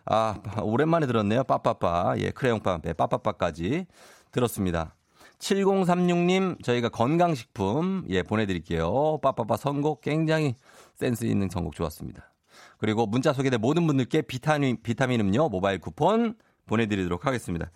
[0.06, 1.46] 아, 오랜만에 들었네요.
[1.46, 2.14] 빠빠빠.
[2.20, 3.88] 예, 크레용빠의 빠빠빠까지
[4.32, 4.94] 들었습니다.
[5.40, 9.20] 7036님, 저희가 건강식품, 예, 보내드릴게요.
[9.22, 10.56] 빠빠빠 선곡 굉장히
[10.96, 12.32] 센스 있는 선곡 좋았습니다.
[12.78, 16.36] 그리고 문자 소개된 모든 분들께 비타민, 비타민 음료 모바일 쿠폰
[16.66, 17.72] 보내드리도록 하겠습니다.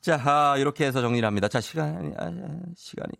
[0.00, 1.48] 자, 아, 이렇게 해서 정리를 합니다.
[1.48, 2.30] 자, 시간이, 아,
[2.76, 3.12] 시간이.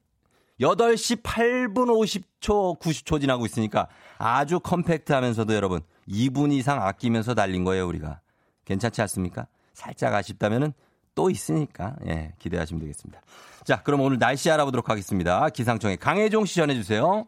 [0.60, 7.86] 8시 8분 50초, 90초 지나고 있으니까 아주 컴팩트 하면서도 여러분 2분 이상 아끼면서 달린 거예요,
[7.86, 8.20] 우리가.
[8.64, 9.46] 괜찮지 않습니까?
[9.72, 10.72] 살짝 아쉽다면은
[11.14, 13.20] 또 있으니까, 예, 기대하시면 되겠습니다.
[13.68, 15.50] 자, 그럼 오늘 날씨 알아보도록 하겠습니다.
[15.50, 17.26] 기상청의 강혜종 씨 전해주세요.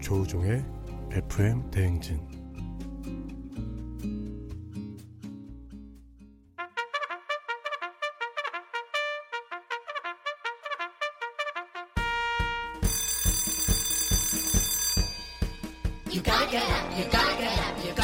[0.00, 0.64] 조우종의
[1.12, 2.27] FM 대행진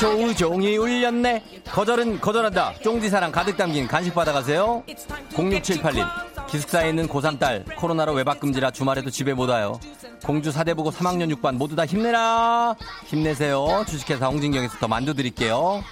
[0.05, 1.43] 조우종이 울렸네.
[1.73, 2.75] 거절은 거절한다.
[2.83, 4.83] 쫑디 사랑 가득 담긴 간식 받아가세요.
[5.31, 6.07] 0678님.
[6.47, 9.81] 기숙사에 있는 고3 딸 코로나로 외박 금지라 주말에도 집에 못 와요.
[10.23, 12.75] 공주 사대부고 3학년 6반 모두 다 힘내라.
[13.07, 13.85] 힘내세요.
[13.89, 15.83] 주식회사 홍진경에서 더 만두 드릴게요.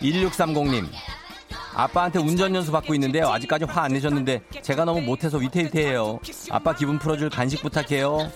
[0.00, 0.86] 1630님.
[1.74, 3.28] 아빠한테 운전 연수 받고 있는데요.
[3.28, 6.18] 아직까지 화 안 내셨는데 제가 너무 못해서 위태위태해요.
[6.50, 8.30] 아빠 기분 풀어줄 간식 부탁해요.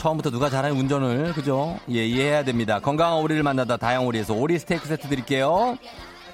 [0.00, 1.78] 처음부터 누가 잘하는 운전을 그죠?
[1.90, 2.80] 예 이해해야 됩니다.
[2.80, 5.76] 건강한 오리를 만나다 다양오리에서 오리 스테이크 세트 드릴게요.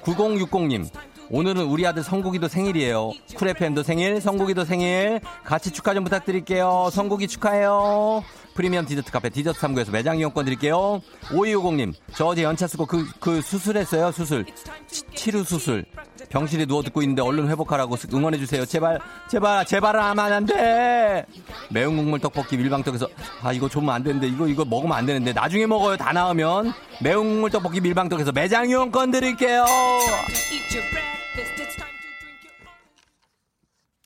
[0.03, 0.87] 9060님
[1.29, 3.11] 오늘은 우리 아들 성국이도 생일이에요.
[3.35, 5.19] 쿨 FM도 생일, 성국이도 생일.
[5.43, 6.89] 같이 축하 좀 부탁드릴게요.
[6.93, 8.23] 성국이 축하해요.
[8.57, 10.99] 프리미엄 디저트 카페 디저트 3구에서 매장 이용권 드릴게요.
[11.25, 14.45] 5250님, 저 어제 연차 쓰고 그, 그 수술했어요, 수술.
[14.87, 15.85] 치, 치료 수술.
[16.29, 18.65] 병실에 누워 듣고 있는데 얼른 회복하라고 응원해주세요.
[18.65, 18.99] 제발,
[19.29, 21.23] 제발, 제발 하면 안 돼!
[21.69, 23.07] 매운 국물 떡볶이 밀방떡에서,
[23.43, 25.95] 아, 이거 주면 안 되는데, 이거, 이거 먹으면 안 되는데, 나중에 먹어요.
[25.95, 26.73] 다 나오면.
[27.03, 29.65] 매운 국물 떡볶이 밀방떡에서 매장 이용권 드릴게요.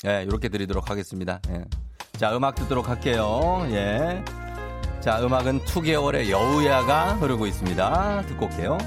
[0.08, 1.40] 예, 이렇게 드리도록 하겠습니다.
[1.52, 1.64] 예.
[2.22, 3.66] 자, 음악 듣도록 할게요.
[3.72, 4.24] 예.
[5.00, 8.22] 자, 음악은 2개월의 여우야가 흐르고 있습니다.
[8.28, 8.78] 듣고 올게요.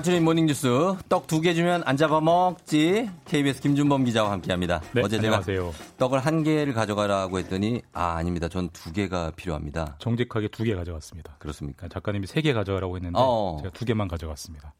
[0.00, 0.66] 간추린 모닝뉴스
[1.10, 4.80] 떡 두 개 주면 안 잡아먹지 KBS 김준범 기자와 함께합니다.
[4.94, 5.72] 네, 어제 안녕하세요.
[5.76, 8.48] 제가 떡을 한 개를 가져가라고 했더니 아 아닙니다.
[8.48, 9.96] 전 두 개가 필요합니다.
[9.98, 11.36] 정직하게 두 개 가져갔습니다.
[11.38, 11.88] 그렇습니까?
[11.88, 13.58] 작가님이 세 개 가져가라고 했는데 어.
[13.60, 14.72] 제가 두 개만 가져갔습니다.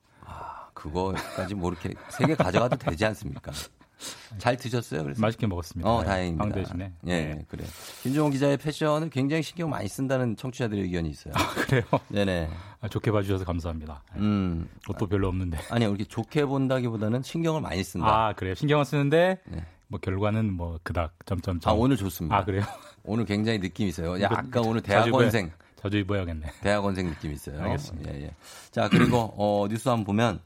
[0.73, 3.53] 그거까지 뭐 이렇게 세 개 가져가도 되지 않습니까?
[4.39, 5.03] 잘 드셨어요?
[5.03, 5.89] 그래서 맛있게 먹었습니다.
[5.91, 6.45] 어, 네, 다행입니다.
[6.45, 6.93] 빵 대신에.
[7.07, 7.45] 예, 네.
[7.49, 7.65] 그래.
[8.03, 11.35] 김종호 기자의 패션을 굉장히 신경 많이 쓴다는 청취자들의 의견이 있어요.
[11.67, 11.83] 그래요?
[12.09, 12.49] 네네.
[12.81, 14.03] 아, 좋게 봐주셔서 감사합니다.
[14.17, 14.69] 음.
[14.89, 15.59] 옷도 별로 없는데.
[15.71, 18.07] 아니, 이렇게 좋게 본다기보다는 신경을 많이 쓴다.
[18.29, 18.55] 아, 그래요?
[18.55, 19.65] 신경을 쓰는데, 네.
[19.89, 21.71] 뭐, 결과는 뭐, 그닥, 점점점.
[21.71, 22.37] 아, 오늘 좋습니다.
[22.39, 22.63] 아, 그래요?
[23.05, 24.17] 오늘 굉장히 느낌 있어요.
[24.17, 25.51] 이거 약간 오늘 대학원생.
[25.77, 26.47] 자주 입어야겠네.
[26.61, 27.61] 대학원생 느낌 있어요.
[27.63, 28.15] 알겠습니다.
[28.15, 28.35] 예, 예.
[28.71, 30.41] 자, 그리고, 어, 뉴스 한번 보면,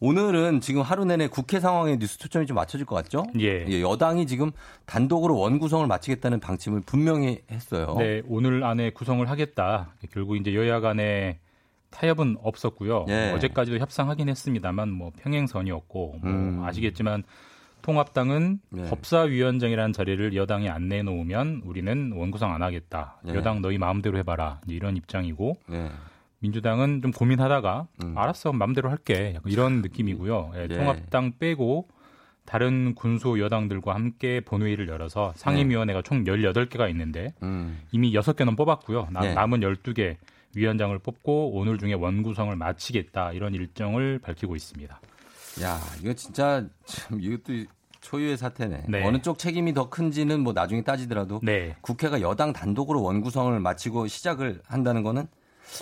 [0.00, 3.24] 오늘은 지금 하루 내내 국회 상황에 뉴스 초점이 좀 맞춰질 것 같죠?
[3.38, 3.82] 예.
[3.82, 4.50] 여당이 지금
[4.86, 7.94] 단독으로 원 구성을 마치겠다는 방침을 분명히 했어요.
[7.98, 9.94] 네, 오늘 안에 구성을 하겠다.
[10.10, 11.38] 결국 이제 여야 간에
[11.90, 13.04] 타협은 없었고요.
[13.08, 13.32] 예.
[13.32, 16.64] 어제까지도 협상하긴 했습니다만 뭐 평행선이었고 뭐 음.
[16.64, 17.22] 아시겠지만
[17.82, 18.88] 통합당은 네.
[18.88, 23.18] 법사위원장이라는 자리를 여당이 안 내놓으면 우리는 원구성 안 하겠다.
[23.22, 23.34] 네.
[23.34, 24.60] 여당 너희 마음대로 해봐라.
[24.66, 25.90] 이런 입장이고 네.
[26.40, 28.18] 민주당은 좀 고민하다가 음.
[28.18, 29.38] 알았어 마음대로 할게.
[29.46, 30.52] 이런 느낌이고요.
[30.56, 30.68] 예, 예.
[30.68, 31.88] 통합당 빼고
[32.44, 37.80] 다른 군소 여당들과 함께 본회의를 열어서 상임위원회가 총 18개가 있는데 음.
[37.92, 39.08] 이미 6개는 뽑았고요.
[39.10, 39.34] 남, 네.
[39.34, 40.16] 남은 12개
[40.56, 45.00] 위원장을 뽑고 오늘 중에 원구성을 마치겠다 이런 일정을 밝히고 있습니다.
[45.62, 47.66] 야, 이거 진짜 참 이것도
[48.00, 48.84] 초유의 사태네.
[48.88, 49.06] 네.
[49.06, 51.76] 어느 쪽 책임이 더 큰지는 뭐 나중에 따지더라도 네.
[51.82, 55.28] 국회가 여당 단독으로 원구성을 마치고 시작을 한다는 거는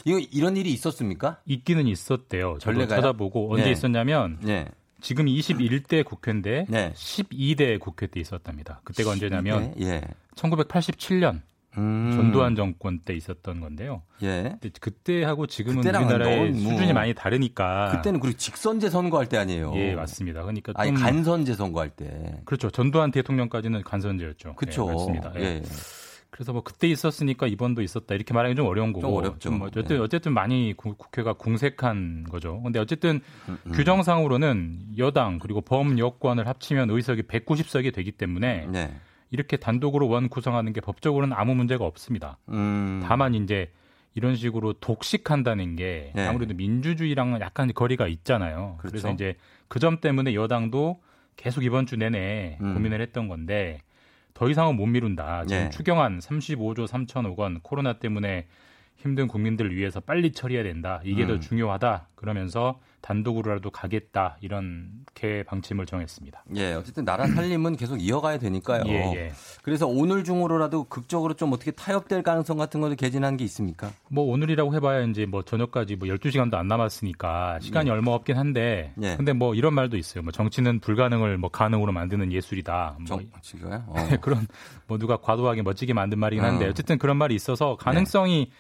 [0.05, 1.41] 이거 이런 일이 있었습니까?
[1.47, 2.59] 있기는 있었대요.
[2.61, 3.01] 저도 전례가요?
[3.01, 3.71] 찾아보고 언제 네.
[3.73, 4.67] 있었냐면 네.
[5.01, 6.93] 지금 21대 국회인데 네.
[6.95, 8.81] 12대 국회 때 있었답니다.
[8.85, 9.87] 그때가 언제냐면 예.
[9.87, 10.03] 예.
[10.35, 11.43] 1987년
[11.77, 12.13] 음.
[12.13, 14.03] 전두환 정권 때 있었던 건데요.
[14.23, 14.57] 예.
[14.81, 19.73] 그때하고 지금은 우리나라의 너무 수준이 많이 다르니까 그때는 그리고 직선제 선거할 때 아니에요.
[19.77, 20.43] 예 맞습니다.
[20.43, 22.41] 그러니까 아니 좀 간선제 선거할 때.
[22.45, 22.71] 그렇죠.
[22.71, 24.55] 전두환 대통령까지는 간선제였죠.
[24.57, 24.89] 그렇죠.
[24.89, 25.33] 예, 맞습니다.
[25.37, 25.41] 예.
[25.43, 25.63] 예.
[26.39, 29.51] 그래서 뭐 그때 있었으니까 이번도 있었다 이렇게 말하기 좀 어려운 거고 좀 어렵죠.
[29.51, 30.01] 뭐 어쨌든 예.
[30.01, 32.63] 어쨌든 많이 구- 국회가 궁색한 거죠.
[32.63, 33.73] 근데 어쨌든 음, 음.
[33.73, 38.95] 규정상으로는 여당 그리고 범여권을 합치면 의석이 190석이 되기 때문에 네.
[39.33, 42.39] 이렇게 단독으로 원 구성하는 게 법적으로는 아무 문제가 없습니다.
[42.51, 43.01] 음.
[43.03, 43.73] 다만 이제
[44.15, 46.25] 이런 식으로 독식한다는 게 네.
[46.25, 48.77] 아무래도 민주주의랑은 약간 거리가 있잖아요.
[48.79, 49.15] 그래서 그렇죠.
[49.15, 49.35] 이제
[49.67, 51.01] 그 점 때문에 여당도
[51.35, 52.75] 계속 이번 주 내내 음.
[52.75, 53.81] 고민을 했던 건데
[54.39, 55.45] 더 이상은 못 미룬다.
[55.47, 55.71] 지금 네.
[55.71, 58.47] 추경안 35조 3천억 원 코로나 때문에
[58.95, 61.01] 힘든 국민들을 위해서 빨리 처리해야 된다.
[61.03, 61.41] 이게 더 음.
[61.41, 62.07] 중요하다.
[62.15, 64.37] 그러면서 단독으로라도 가겠다.
[64.41, 66.45] 이런 개 방침을 정했습니다.
[66.57, 68.83] 예, 어쨌든 나라 살림은 계속 이어가야 되니까요.
[68.87, 69.33] 예, 예.
[69.63, 73.91] 그래서 오늘 중으로라도 극적으로 좀 어떻게 타협될 가능성 같은 것도 개진한 게 있습니까?
[74.09, 77.93] 뭐 오늘이라고 해봐야 이제 뭐 저녁까지 뭐 12시간도 안 남았으니까 시간이 예.
[77.93, 79.17] 얼마 없긴 한데 예.
[79.17, 80.23] 근데 뭐 이런 말도 있어요.
[80.23, 82.97] 뭐 정치는 불가능을 뭐 가능으로 만드는 예술이다.
[82.99, 83.85] 뭐 정, 지가요?
[83.87, 83.95] 어.
[84.21, 84.47] 그런
[84.87, 86.69] 뭐 누가 과도하게 멋지게 만든 말이긴 한데 어.
[86.71, 88.51] 어쨌든 그런 말이 있어서 가능성이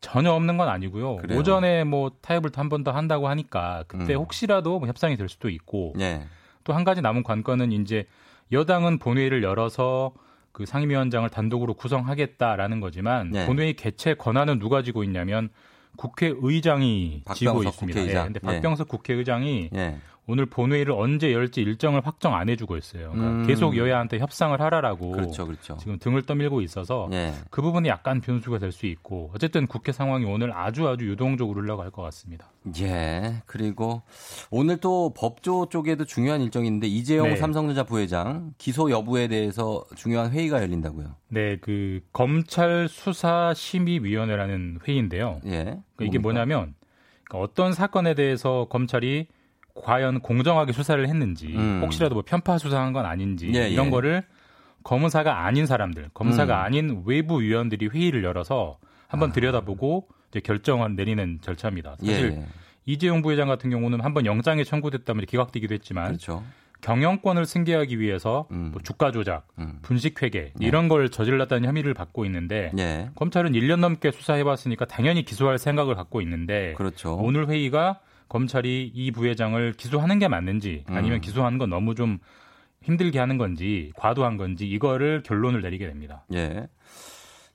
[0.00, 1.16] 전혀 없는 건 아니고요.
[1.16, 1.38] 그래요.
[1.38, 4.20] 오전에 뭐 타협을 한 번 더 한다고 하니까 그때 음.
[4.20, 6.22] 혹시라도 뭐 협상이 될 수도 있고 예.
[6.64, 8.06] 또한 가지 남은 관건은 이제
[8.52, 10.12] 여당은 본회의를 열어서
[10.52, 13.46] 그 상임위원장을 단독으로 구성하겠다라는 거지만 네.
[13.46, 15.50] 본회의 개최 권한은 누가 지고 있냐면
[15.96, 18.00] 국회의장이 지고 있습니다.
[18.00, 18.22] 국회의장.
[18.22, 18.46] 예, 근데 예.
[18.46, 19.98] 박병석 국회의장이 예.
[20.30, 23.10] 오늘 본회의를 언제 열지 일정을 확정 안 해주고 있어요.
[23.12, 23.46] 그러니까 음.
[23.46, 25.76] 계속 여야한테 협상을 하라라고 그렇죠, 그렇죠.
[25.78, 27.34] 지금 등을 떠밀고 있어서 예.
[27.50, 31.90] 그 부분이 약간 변수가 될 수 있고 어쨌든 국회 상황이 오늘 아주 아주 유동적으로 흘러갈
[31.90, 32.52] 것 같습니다.
[32.80, 33.42] 예.
[33.46, 34.02] 그리고
[34.50, 37.36] 오늘 또 법조 쪽에도 중요한 일정이 있는데 이재용 네.
[37.36, 41.14] 삼성전자 부회장 기소 여부에 대해서 중요한 회의가 열린다고요.
[41.28, 45.40] 네, 그 검찰 수사 심의위원회라는 회의인데요.
[45.46, 45.50] 예.
[45.96, 46.18] 그러니까 이게?
[46.18, 46.74] 뭐냐면
[47.24, 49.26] 그러니까 어떤 사건에 대해서 검찰이
[49.74, 51.80] 과연 공정하게 수사를 했는지 음.
[51.82, 53.90] 혹시라도 뭐 편파 수사한 건 아닌지 예, 이런 예.
[53.90, 54.24] 거를
[54.82, 56.64] 검사가 아닌 사람들, 검사가 음.
[56.64, 61.96] 아닌 외부 위원들이 회의를 열어서 한번 들여다보고 이제 결정을 내리는 절차입니다.
[62.00, 62.46] 사실 예.
[62.86, 66.42] 이재용 부회장 같은 경우는 한번 영장에 청구됐다면 기각되기도 했지만 그렇죠.
[66.80, 68.70] 경영권을 승계하기 위해서 음.
[68.72, 69.78] 뭐 주가 조작, 음.
[69.82, 70.66] 분식 회계 네.
[70.66, 73.10] 이런 걸 저질렀다는 혐의를 받고 있는데 예.
[73.16, 77.16] 검찰은 1년 넘게 수사해봤으니까 당연히 기소할 생각을 갖고 있는데 그렇죠.
[77.16, 78.00] 오늘 회의가
[78.30, 81.20] 검찰이 이 부회장을 기소하는 게 맞는지 아니면 음.
[81.20, 82.18] 기소하는 건 너무 좀
[82.80, 86.24] 힘들게 하는 건지 과도한 건지 이거를 결론을 내리게 됩니다.
[86.32, 86.68] 예.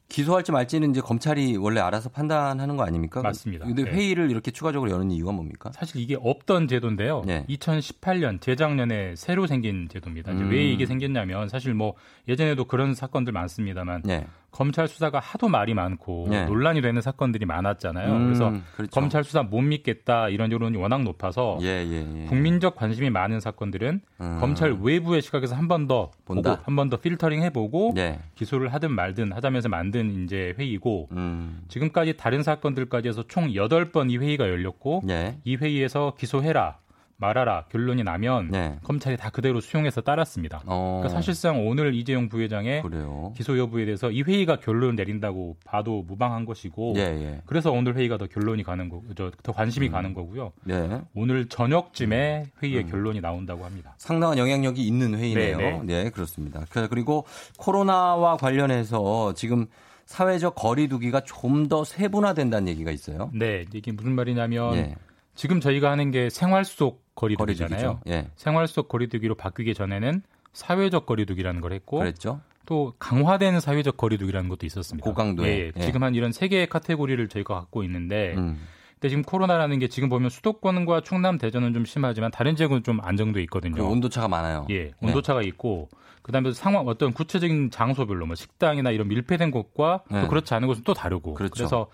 [0.07, 3.21] 기소할지 말지는 이제 검찰이 원래 알아서 판단하는 거 아닙니까?
[3.21, 3.65] 맞습니다.
[3.65, 3.91] 근데 네.
[3.91, 5.71] 회의를 이렇게 추가적으로 여는 이유가 뭡니까?
[5.73, 7.23] 사실 이게 없던 제도인데요.
[7.25, 7.45] 네.
[7.49, 10.31] 2018년 재작년에 새로 생긴 제도입니다.
[10.33, 10.51] 음.
[10.51, 11.95] 왜 이게 생겼냐면 사실 뭐
[12.27, 14.27] 예전에도 그런 사건들 많습니다만 네.
[14.55, 16.45] 검찰 수사가 하도 말이 많고 네.
[16.45, 18.13] 논란이 되는 사건들이 많았잖아요.
[18.13, 18.89] 음, 그래서 그렇죠.
[18.91, 22.25] 검찰 수사 못 믿겠다 이런 여론이 워낙 높아서 예, 예, 예.
[22.27, 24.37] 국민적 관심이 많은 사건들은 음.
[24.39, 26.11] 검찰 외부의 시각에서 한 번 더.
[26.23, 28.19] 보고 한 번 더 필터링 해보고 네.
[28.35, 31.61] 기소를 하든 말든 하자면서 만든 이제 회의고 음.
[31.67, 35.37] 지금까지 다른 사건들까지 해서 총 8번 이 회의가 열렸고 예.
[35.43, 36.77] 이 회의에서 기소해라
[37.17, 38.77] 말아라 결론이 나면 네.
[38.83, 40.61] 검찰이 다 그대로 수용해서 따랐습니다.
[40.65, 40.99] 어.
[41.01, 43.31] 그러니까 사실상 오늘 이재용 부회장의 그래요.
[43.37, 47.41] 기소 여부에 대해서 이 회의가 결론을 내린다고 봐도 무방한 것이고 예, 예.
[47.45, 49.91] 그래서 오늘 회의가 더 결론이 가는 거, 저, 더 관심이 음.
[49.93, 50.51] 가는 거고요.
[50.69, 51.01] 예.
[51.13, 52.89] 오늘 저녁쯤에 회의의 음.
[52.91, 53.93] 결론이 나온다고 합니다.
[53.97, 55.57] 상당한 영향력이 있는 회의네요.
[55.57, 56.65] 네, 네, 그렇습니다.
[56.69, 57.25] 그- 그리고
[57.57, 59.67] 코로나와 관련해서 지금
[60.05, 63.31] 사회적 거리두기가 좀 더 세분화된다는 얘기가 있어요.
[63.33, 64.95] 네, 이게 무슨 말이냐면 예.
[65.35, 68.01] 지금 저희가 하는 게 생활 속 거리두기잖아요.
[68.07, 68.27] 예.
[68.35, 70.21] 생활 속 거리두기로 바뀌기 전에는
[70.53, 72.41] 사회적 거리두기라는 걸 했고 그랬죠.
[72.65, 75.07] 또 강화되는 사회적 거리두기라는 것도 있었습니다.
[75.07, 75.49] 고강도의.
[75.49, 75.71] 예, 예.
[75.75, 75.81] 예.
[75.81, 78.59] 지금 한 이런 세 개의 카테고리를 저희가 갖고 있는데 음.
[78.95, 83.41] 근데 지금 코로나라는 게 지금 보면 수도권과 충남, 대전은 좀 심하지만 다른 지역은 좀 안정돼
[83.43, 83.75] 있거든요.
[83.75, 84.65] 그 온도차가 많아요.
[84.71, 85.89] 예, 온도차가 있고
[86.21, 90.21] 그다음에 상황 어떤 구체적인 장소별로 뭐 식당이나 이런 밀폐된 곳과 네.
[90.21, 91.63] 또 그렇지 않은 곳은 또 다르고 그렇죠.
[91.63, 91.87] 래서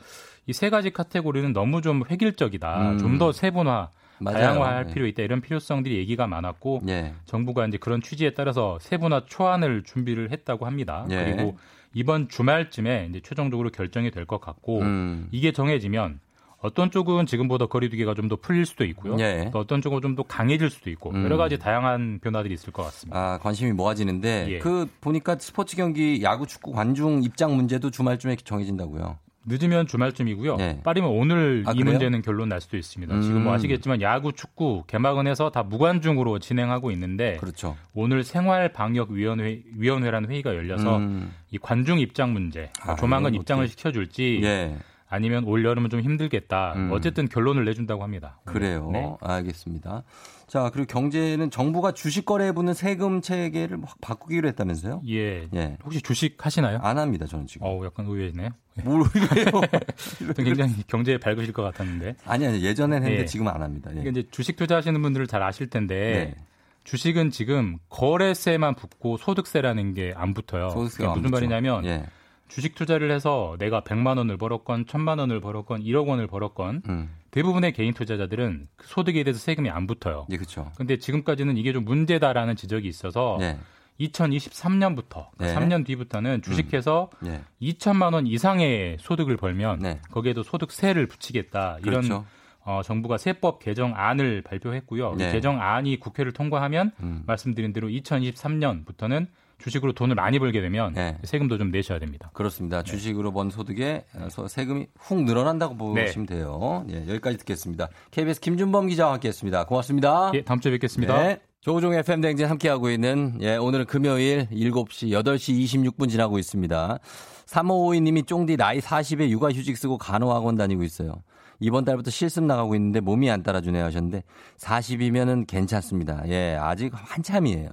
[0.47, 2.91] 이 세 가지 카테고리는 너무 좀 획일적이다.
[2.91, 2.97] 음.
[2.97, 3.89] 좀더 세분화,
[4.19, 4.37] 맞아요.
[4.37, 4.93] 다양화할 네.
[4.93, 5.23] 필요 있다.
[5.23, 7.13] 이런 필요성들이 얘기가 많았고 예.
[7.25, 11.05] 정부가 이제 그런 취지에 따라서 세분화 초안을 준비를 했다고 합니다.
[11.09, 11.23] 예.
[11.23, 11.57] 그리고
[11.93, 15.27] 이번 주말쯤에 이제 최종적으로 결정이 될 것 같고 음.
[15.31, 16.19] 이게 정해지면
[16.59, 19.17] 어떤 쪽은 지금보다 거리두기가 좀 더 풀릴 수도 있고요.
[19.19, 19.49] 예.
[19.51, 21.23] 또 어떤 쪽은 좀 더 강해질 수도 있고 음.
[21.23, 23.17] 여러 가지 다양한 변화들이 있을 것 같습니다.
[23.19, 24.59] 아, 관심이 모아지는데 예.
[24.59, 29.17] 그 보니까 스포츠 경기 야구 축구 관중 입장 문제도 주말쯤에 정해진다고요.
[29.45, 30.57] 늦으면 주말쯤이고요.
[30.59, 30.79] 예.
[30.83, 31.91] 빠르면 오늘 아, 이 그래요?
[31.91, 33.13] 문제는 결론 날 수도 있습니다.
[33.13, 33.21] 음.
[33.21, 37.75] 지금 뭐 아시겠지만 야구, 축구 개막은 해서 다 무관중으로 진행하고 있는데 그렇죠.
[37.93, 41.33] 오늘 생활방역위원회 위원회라는 회의가 열려서 음.
[41.49, 44.77] 이 관중 입장 문제 아, 조만간 입장을 시켜줄지 예.
[45.11, 46.73] 아니면 올 여름은 좀 힘들겠다.
[46.77, 46.89] 음.
[46.93, 48.39] 어쨌든 결론을 내준다고 합니다.
[48.45, 48.89] 그래요.
[48.93, 49.13] 네.
[49.19, 50.03] 알겠습니다.
[50.47, 55.01] 자, 그리고 경제는 정부가 주식 거래에 붙는 세금 체계를 확 바꾸기로 했다면서요?
[55.09, 55.47] 예.
[55.53, 55.77] 예.
[55.83, 56.79] 혹시 주식 하시나요?
[56.81, 57.67] 안 합니다, 저는 지금.
[57.67, 58.49] 어우, 약간 의외네요.
[58.85, 59.61] 뭘 의외요?
[60.37, 62.15] 굉장히 경제에 밝으실 것 같았는데.
[62.25, 63.25] 아니, 아니, 예전엔 했는데 예.
[63.25, 63.91] 지금은 안 합니다.
[63.95, 63.99] 예.
[63.99, 66.43] 이게 이제 주식 투자하시는 분들을 잘 아실 텐데 네.
[66.85, 70.69] 주식은 지금 거래세만 붙고 소득세라는 게 안 붙어요.
[70.69, 71.31] 소득세가 무슨 붙죠.
[71.35, 72.05] 말이냐면 예.
[72.53, 77.09] 주식 투자를 해서 내가 100만 원을 벌었건 1000만 원을 벌었건 1억 원을 벌었건 음.
[77.31, 80.27] 대부분의 개인 투자자들은 그 소득에 대해서 세금이 안 붙어요.
[80.31, 80.69] 예, 그렇죠.
[80.75, 83.57] 근데 지금까지는 이게 좀 문제다라는 지적이 있어서 예.
[84.01, 85.55] 2023년부터 네.
[85.55, 87.41] 3년 뒤부터는 주식해서 예.
[87.61, 89.99] 2천만 원 이상의 소득을 벌면 네.
[90.11, 92.25] 거기에도 소득세를 붙이겠다 이런 그렇죠.
[92.63, 95.15] 어, 정부가 세법 개정안을 발표했고요.
[95.15, 95.29] 네.
[95.29, 97.23] 이 개정안이 국회를 통과하면 음.
[97.25, 99.27] 말씀드린 대로 2023년부터는
[99.63, 101.17] 주식으로 돈을 많이 벌게 되면 네.
[101.23, 102.29] 세금도 좀 내셔야 됩니다.
[102.33, 102.81] 그렇습니다.
[102.83, 106.05] 주식으로 번 소득에 어, 소- 세금이 훅 늘어난다고 네.
[106.05, 106.85] 보시면 돼요.
[106.89, 107.89] 예, 여기까지 듣겠습니다.
[108.11, 109.65] KBS 김준범 기자와 함께했습니다.
[109.65, 110.31] 고맙습니다.
[110.33, 111.21] 예, 다음 주에 뵙겠습니다.
[111.23, 111.39] 네.
[111.61, 115.63] 조우종 FM 댕진 함께하고 있는, 예, 오늘은 금요일 7시, 8시
[115.95, 116.97] 26분 지나고 있습니다.
[117.45, 121.21] 3552님이 쫑디 나이 40에 육아휴직 쓰고 간호학원 다니고 있어요.
[121.59, 124.23] 이번 달부터 실습 나가고 있는데 몸이 안 따라주네요 하셨는데
[124.57, 126.23] 40이면은 괜찮습니다.
[126.27, 127.69] 예, 아직 한참이에요.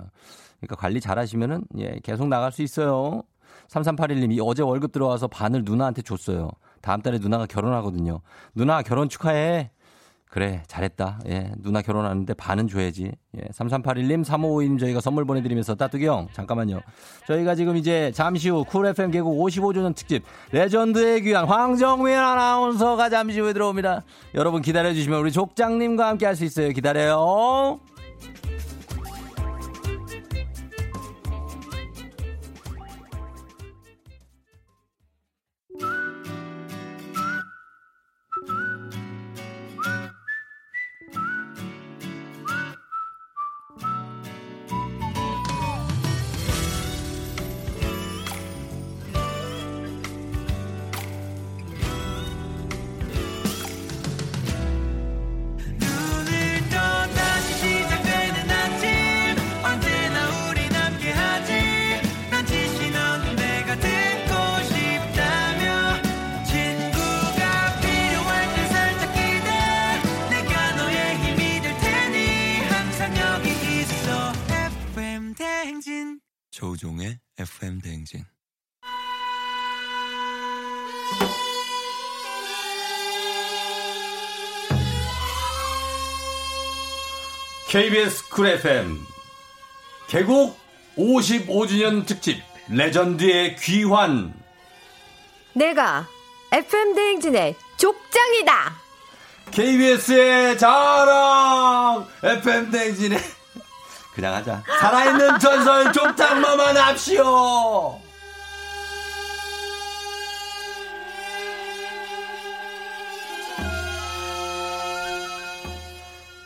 [0.60, 3.22] 그러니까 관리 잘 하시면은, 예, 계속 나갈 수 있어요.
[3.68, 6.50] 3381님이 어제 월급 들어와서 반을 누나한테 줬어요.
[6.80, 8.20] 다음 달에 누나가 결혼하거든요.
[8.54, 9.70] 누나 결혼 축하해.
[10.30, 11.20] 그래, 잘했다.
[11.28, 13.12] 예, 누나 결혼하는데 반은 줘야지.
[13.36, 16.80] 예, 3381님, 3552님 저희가 선물 보내드리면서 따뚜기 형, 잠깐만요.
[17.26, 23.40] 저희가 지금 이제 잠시 후 쿨 FM 개국 55주년 특집 레전드의 귀환 황정민 아나운서가 잠시
[23.40, 24.02] 후에 들어옵니다.
[24.34, 26.68] 여러분 기다려주시면 우리 족장님과 함께 할 수 있어요.
[26.72, 27.80] 기다려요.
[87.78, 88.98] KBS Cool FM
[90.08, 90.58] 개국
[90.96, 94.34] 55주년 특집 레전드의 귀환.
[95.52, 96.04] 내가
[96.50, 98.72] FM 대행진의 족장이다.
[99.52, 102.08] KBS의 자랑!
[102.24, 103.16] FM 대행진의
[104.12, 104.64] 그냥 하자.
[104.80, 108.00] 살아있는 전설 족장마마 납시오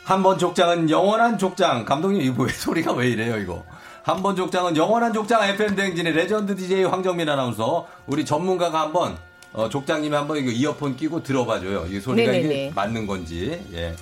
[0.05, 1.85] 한 번 족장은 영원한 족장.
[1.85, 3.63] 감독님 이거 왜 소리가 왜 이래요 이거?
[4.03, 5.43] 한 번 족장은 영원한 족장.
[5.49, 7.87] FM 대행진의 레전드 DJ 황정민 아나운서.
[8.05, 9.17] 우리 전문가가 한번
[9.53, 11.85] 어, 족장님이 한번 이거 이어폰 끼고 들어봐줘요.
[11.87, 12.71] 이 소리가 이게.
[12.75, 13.63] 맞는 건지.
[13.73, 13.95] 예.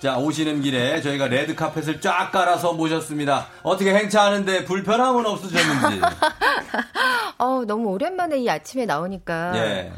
[0.00, 3.46] 자 오시는 길에 저희가 레드 카펫을 쫙 깔아서 모셨습니다.
[3.62, 6.02] 어떻게 행차하는데 불편함은 없으셨는지.
[7.38, 9.52] 어, 너무 오랜만에 이 아침에 나오니까.
[9.56, 9.92] 예.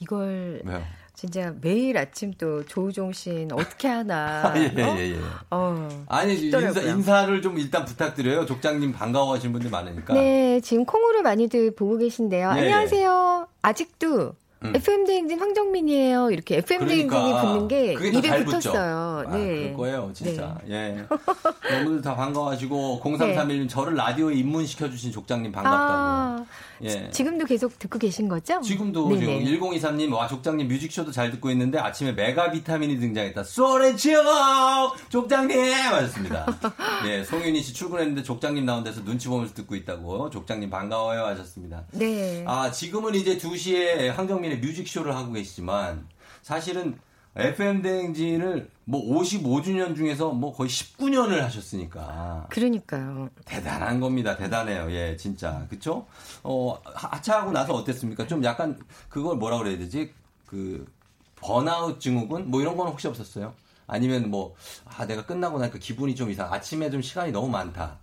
[0.00, 0.82] 이걸 왜요
[1.20, 4.40] 진짜 매일 아침 또 조우종 씨는 어떻게 하나.
[4.48, 4.96] 아, 예, 어?
[4.96, 5.18] 예, 예.
[5.50, 6.94] 어, 아니 인사, 싶더라고요.
[6.94, 12.52] 인사를 좀 일단 부탁드려요 족장님 반가워 하시는 분들 많으니까 네, 지금 콩으로 많이들 보고 계신데요.
[12.56, 13.48] 예, 안녕하세요.
[13.60, 14.32] 아직도
[14.62, 14.76] 음.
[14.76, 16.30] FM 대행진 황정민이에요.
[16.30, 18.44] 이렇게 FM 대행진이 그러니까 붙는 게 그게 더 입에?
[18.44, 19.24] 붙었어요.
[19.26, 19.54] 아, 네.
[19.54, 20.58] 그럴 거예요, 진짜.
[20.68, 21.02] 예.
[21.72, 25.82] 너무들 다 반가워하시고 0331님 저를 라디오에 입문시켜 주신 족장님 반갑다고.
[25.82, 26.44] 아,
[26.82, 27.10] 예.
[27.10, 28.60] 지금도 계속 듣고 계신 거죠?
[28.60, 29.44] 지금도 네네.
[29.44, 33.44] 지금 1023님 와 족장님 뮤직쇼도 잘 듣고 있는데 아침에 메가 비타민이 등장했다.
[33.44, 34.20] 소렌치오
[35.08, 36.46] 족장님 하셨습니다.
[37.06, 41.84] 예, 송윤희 씨 출근했는데 족장님 나온 데서 눈치 보면서 듣고 있다고 족장님 반가워요 하셨습니다.
[41.92, 42.44] 네.
[42.46, 46.06] 아 지금은 이제 2시에 황정민 의 뮤직쇼를 하고 계시지만
[46.42, 46.98] 사실은
[47.36, 53.30] FM 대행진을 뭐 55주년 중에서 뭐 거의 19년을 하셨으니까 그러니까요.
[53.44, 54.36] 대단한 겁니다.
[54.36, 54.90] 대단해요.
[54.90, 55.64] 예, 진짜.
[55.70, 56.06] 그쵸?
[56.42, 58.26] 어, 하- 하차하고 나서 어땠습니까?
[58.26, 58.78] 좀 약간
[59.08, 60.12] 그걸 뭐라 그래야 되지?
[60.46, 60.84] 그,
[61.36, 62.50] 번아웃 증후군?
[62.50, 63.54] 뭐 이런 건 혹시 없었어요?
[63.86, 67.98] 아니면 뭐, 아, 내가 끝나고 나니까 기분이 좀 이상, 아침에 좀 시간이 너무 많다.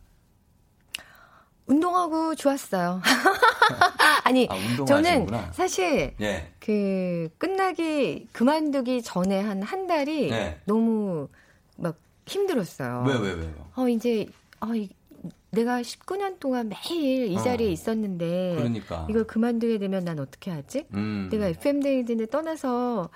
[1.68, 3.01] 운동하고 좋았어요.
[4.24, 4.55] 아니, 아,
[4.86, 5.51] 저는 하시는구나.
[5.53, 6.51] 사실 예.
[6.59, 10.59] 그 끝나기 그만두기 전에 한한 달이 네.
[10.65, 11.28] 너무
[11.78, 11.95] 막
[12.26, 13.05] 힘들었어요.
[13.07, 13.49] 왜, 왜?
[13.76, 14.26] 어 이제
[14.61, 14.89] 어, 이-
[15.51, 17.39] 내가 19년 동안 매일 이 어.
[17.41, 19.07] 자리에 있었는데 그러니까.
[19.09, 20.86] 이걸 그만두게 되면 난 어떻게 하지?
[20.93, 21.30] 음.
[21.32, 23.09] 내가 FM 데이진을 떠나서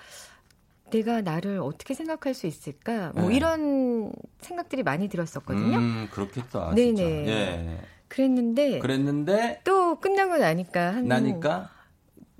[0.91, 3.11] 내가 나를 어떻게 생각할 수 있을까?
[3.15, 3.35] 뭐 네.
[3.37, 5.77] 이런 생각들이 많이 들었었거든요.
[5.77, 6.73] 음, 그렇겠다.
[6.75, 7.01] 네네.
[7.01, 7.77] 예.
[8.11, 11.69] 그랬는데 그랬는데, 또 끝나고 나니까 한 나니까,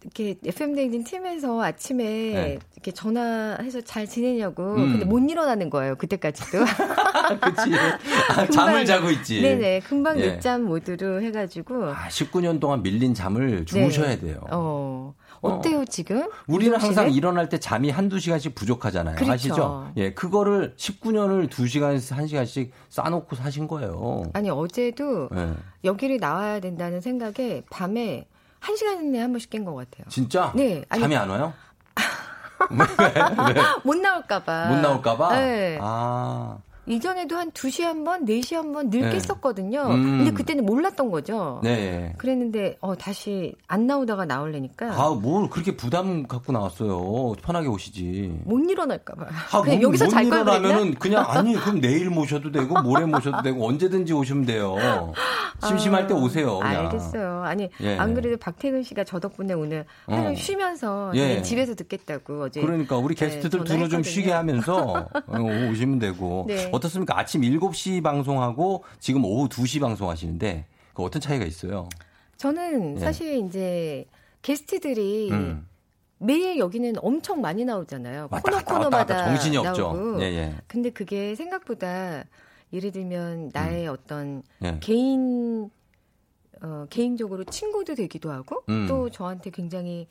[0.04, 2.60] 이렇게 FM 대행진 팀에서 아침에 네.
[2.74, 4.92] 이렇게 전화해서 잘 지내냐고 음.
[4.94, 6.58] 근데 못 일어나는 거예요 그때까지도
[7.40, 7.72] 그치.
[8.36, 9.42] 아, 잠을 자고 있지.
[9.42, 10.34] 네네 금방 예.
[10.34, 14.20] 늦잠 모드로 해가지고 아, 19년 동안 밀린 잠을 주무셔야 네.
[14.20, 14.42] 돼요.
[14.50, 17.12] 어 어때요 지금 우리는 항상?
[17.12, 19.16] 일어날 때 잠이 한두 시간씩 부족하잖아요.
[19.16, 19.32] 그렇죠.
[19.32, 19.92] 아시죠?
[19.98, 24.24] 예, 그거를 19년을 두시간한시간씩 싸놓고 사신 거예요.
[24.34, 25.54] 아니 어제도 예.
[25.84, 28.28] 여기를 나와야 된다는 생각에 밤에
[28.60, 30.52] 한 시간 내에 한 번씩 깬 것 같아요 진짜?
[30.56, 31.54] 네, 아니- 잠이 안 와요?
[32.70, 32.86] 왜?
[33.56, 33.62] 왜?
[33.84, 35.36] 못 나올까봐 못 나올까봐?
[35.36, 35.80] 네.
[35.82, 36.58] 아.
[36.88, 39.10] 이전에도 한 2시 한 번, 4시 한 번늘 네.
[39.20, 39.82] 깼었거든요.
[39.92, 40.18] 음.
[40.18, 41.60] 근데 그때는 몰랐던 거죠.
[41.64, 42.14] 네.
[42.18, 47.34] 그랬는데 어 다시 안 나오다가 나올래니까 아, 뭘 그렇게 부담 갖고 나왔어요.
[47.44, 48.40] 편하게 오시지.
[48.46, 49.30] 못 일어날까 봐요.
[49.52, 50.58] 아, 그냥 못- 여기서 못잘걸 그랬나?
[50.58, 54.76] 일어나면은 그냥 아니 그럼 내일 모셔도 되고 모레 모셔도 되고 언제든지 오시면 돼요.
[55.68, 56.58] 심심할 때 오세요.
[56.58, 56.76] 그냥.
[56.76, 57.44] 아, 알겠어요.
[57.44, 57.96] 아니 예.
[57.98, 60.36] 안 그래도 박태근 씨가 저 덕분에 오늘 하루 어.
[60.36, 61.42] 쉬면서 예.
[61.44, 62.62] 집에서 듣겠다고 어제.
[62.62, 64.04] 그러니까 우리 네, 게스트들 두루 좀 전화했거든요.
[64.04, 66.71] 쉬게 하면서 어, 오시면 되고 네.
[66.72, 67.18] 어떻습니까?
[67.18, 71.90] 아침 7시 방송하고 지금 오후 2시 방송하시는데 그 어떤 차이가 있어요?
[72.38, 73.00] 저는 예.
[73.00, 74.06] 사실 이제
[74.42, 75.68] 게스트들이 음.
[76.18, 78.28] 매일 여기는 엄청 많이 나오잖아요.
[78.30, 79.82] 코너 갔다 왔다 갔다 코너마다 정신이 없죠.
[79.82, 80.22] 나오고.
[80.22, 80.56] 예, 예.
[80.68, 82.24] 근데 그게 생각보다
[82.74, 84.78] 예를 들면 나의 어떤 예.
[84.80, 85.70] 개인
[86.62, 88.86] 어, 개인적으로 친구도 되기도 하고 음.
[88.88, 90.08] 또 저한테 굉장히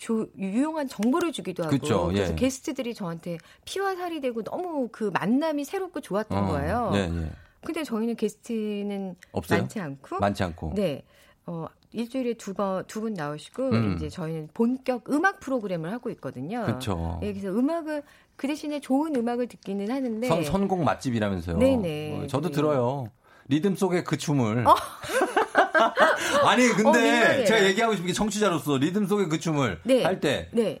[0.00, 2.34] 조, 유용한 정보를 주기도 하고 그쵸, 그래서 예.
[2.34, 3.36] 게스트들이 저한테
[3.66, 6.90] 피와 살이 되고 너무 그 만남이 새롭고 좋았던 어, 거예요.
[6.94, 7.30] 예, 예.
[7.62, 9.58] 근데 저희는 게스트는 없어요?
[9.60, 10.72] 많지 않고 많지 않고.
[10.74, 11.04] 네.
[11.44, 13.94] 어, 일주일에 두 번, 두 분 나오시고, 음.
[13.96, 16.64] 이제 저희는 본격 음악 프로그램을 하고 있거든요.
[16.64, 17.20] 그쵸.
[17.22, 18.02] 예, 그래서 음악을,
[18.36, 20.26] 그 대신에 좋은 음악을 듣기는 하는데.
[20.28, 21.58] 선, 선곡 맛집이라면서요.
[21.58, 22.20] 네네.
[22.22, 22.54] 어, 저도 네.
[22.54, 23.10] 들어요.
[23.48, 24.64] 리듬 속의 그 춤을.
[26.46, 27.46] 아니 어, 근데 민망해요.
[27.46, 30.02] 제가 얘기하고 싶은 게 청취자로서 리듬 속의 그 춤을 네.
[30.04, 30.80] 할때그 네.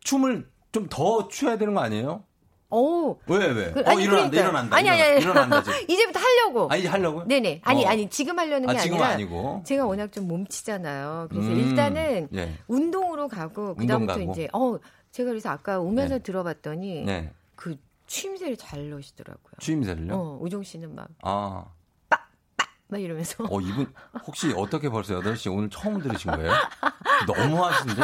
[0.00, 2.22] 춤을 좀 더 추야 되는 거 아니에요?
[2.70, 3.16] 오.
[3.26, 3.72] 왜 왜?
[3.72, 4.40] 그- 어 아니, 일어난다 그러니까요.
[4.42, 5.20] 일어난다 아니, 아니, 아니.
[5.22, 5.78] 일어난다 지금.
[5.88, 6.68] 이제부터 하려고.
[6.70, 7.24] 아 이제 하려고요?
[7.26, 7.62] 네네.
[7.64, 7.88] 아니, 어.
[7.88, 9.14] 아니, 지금 하려는 게 아, 지금은 아니라.
[9.14, 9.62] 아니고.
[9.64, 11.28] 제가 워낙 좀 몸치잖아요.
[11.30, 12.52] 그래서 음, 일단은 예.
[12.68, 14.32] 운동으로 가고, 운동 그다음부터 가고.
[14.32, 14.78] 이제, 어,
[15.10, 16.22] 제가 그래서 아까 오면서 네.
[16.22, 17.04] 들어봤더니.
[17.06, 17.32] 네.
[17.56, 19.52] 그 취임새를 잘 넣으시더라고요.
[19.60, 20.14] 추임새를요?
[20.14, 21.64] 어, 우종 씨는 막, 아.
[22.88, 23.44] 막 이러면서.
[23.50, 23.86] 어, 이분,
[24.26, 26.52] 혹시 어떻게 벌써 8시 오늘 처음 들으신 거예요?
[27.26, 28.02] 너무 하신데?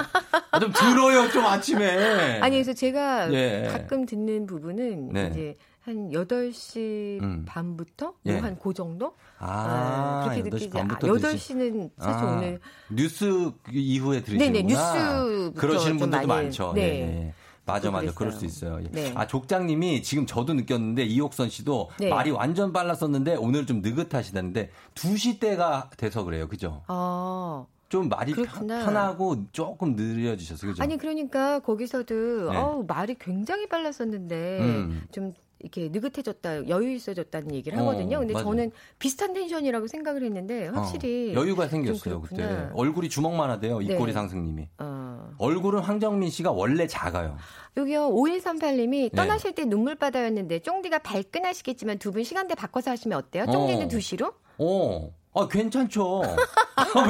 [0.50, 2.40] 아, 좀 들어요, 좀 아침에.
[2.40, 3.68] 아니 그래서 제가 예.
[3.72, 5.28] 가끔 듣는 부분은 네.
[5.30, 7.44] 이제 한 8시 음.
[7.46, 8.32] 반부터 예.
[8.32, 9.14] 뭐한그 정도?
[9.38, 10.70] 아, 네, 8시 그렇게 느끼지.
[10.70, 12.60] 반부터 아, 드시- 8시는 사실 아, 오늘
[12.90, 14.52] 뉴스 이후에 들으시는구나.
[14.52, 16.72] 네네, 뉴스부터 그러시는 좀 분들도 많죠.
[16.74, 16.82] 네.
[16.82, 16.86] 예,
[17.26, 17.34] 예.
[17.66, 18.12] 맞아, 맞아.
[18.12, 18.78] 그럴 수 있어요.
[18.82, 18.88] 예.
[18.90, 19.12] 네.
[19.14, 22.08] 아, 족장님이 지금 저도 느꼈는데, 이옥선 씨도 네.
[22.10, 26.48] 말이 완전 빨랐었는데, 오늘 좀 느긋하시다는데, 2시 때가 돼서 그래요.
[26.48, 26.82] 그죠?
[26.88, 28.84] 아 좀 말이 편, 그렇구나.
[28.84, 30.72] 편하고 조금 느려지셨어요.
[30.72, 30.82] 그죠?
[30.82, 32.56] 아니 그러니까 거기서도 네.
[32.56, 35.02] 어우 말이 굉장히 빨랐었는데 음.
[35.12, 35.32] 좀
[35.64, 38.18] 이렇게 느긋해졌다 여유 있어졌다는 얘기를 어, 하거든요.
[38.18, 38.44] 근데 맞아요.
[38.44, 42.36] 저는 비슷한 텐션이라고 생각을 했는데 확실히 어, 여유가 좀 생겼어요, 그때.
[42.36, 42.70] 그렇구나.
[42.74, 43.86] 얼굴이 주먹만 하대요, 네.
[43.86, 44.68] 입꼬리 상승님이.
[44.78, 45.30] 어.
[45.38, 47.36] 얼굴은 황정민 씨가 원래 작아요.
[47.76, 49.08] 여기요 5138님이 네.
[49.10, 53.46] 떠나실 때 눈물바다였는데 쫑디가 발끈하시겠지만 두 분 시간대 바꿔서 하시면 어때요?
[53.46, 53.88] 쫑디는 어.
[53.88, 54.34] 2시로?
[54.58, 56.22] 어, 아, 괜찮죠.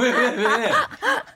[0.01, 0.71] 왜, 왜, 왜?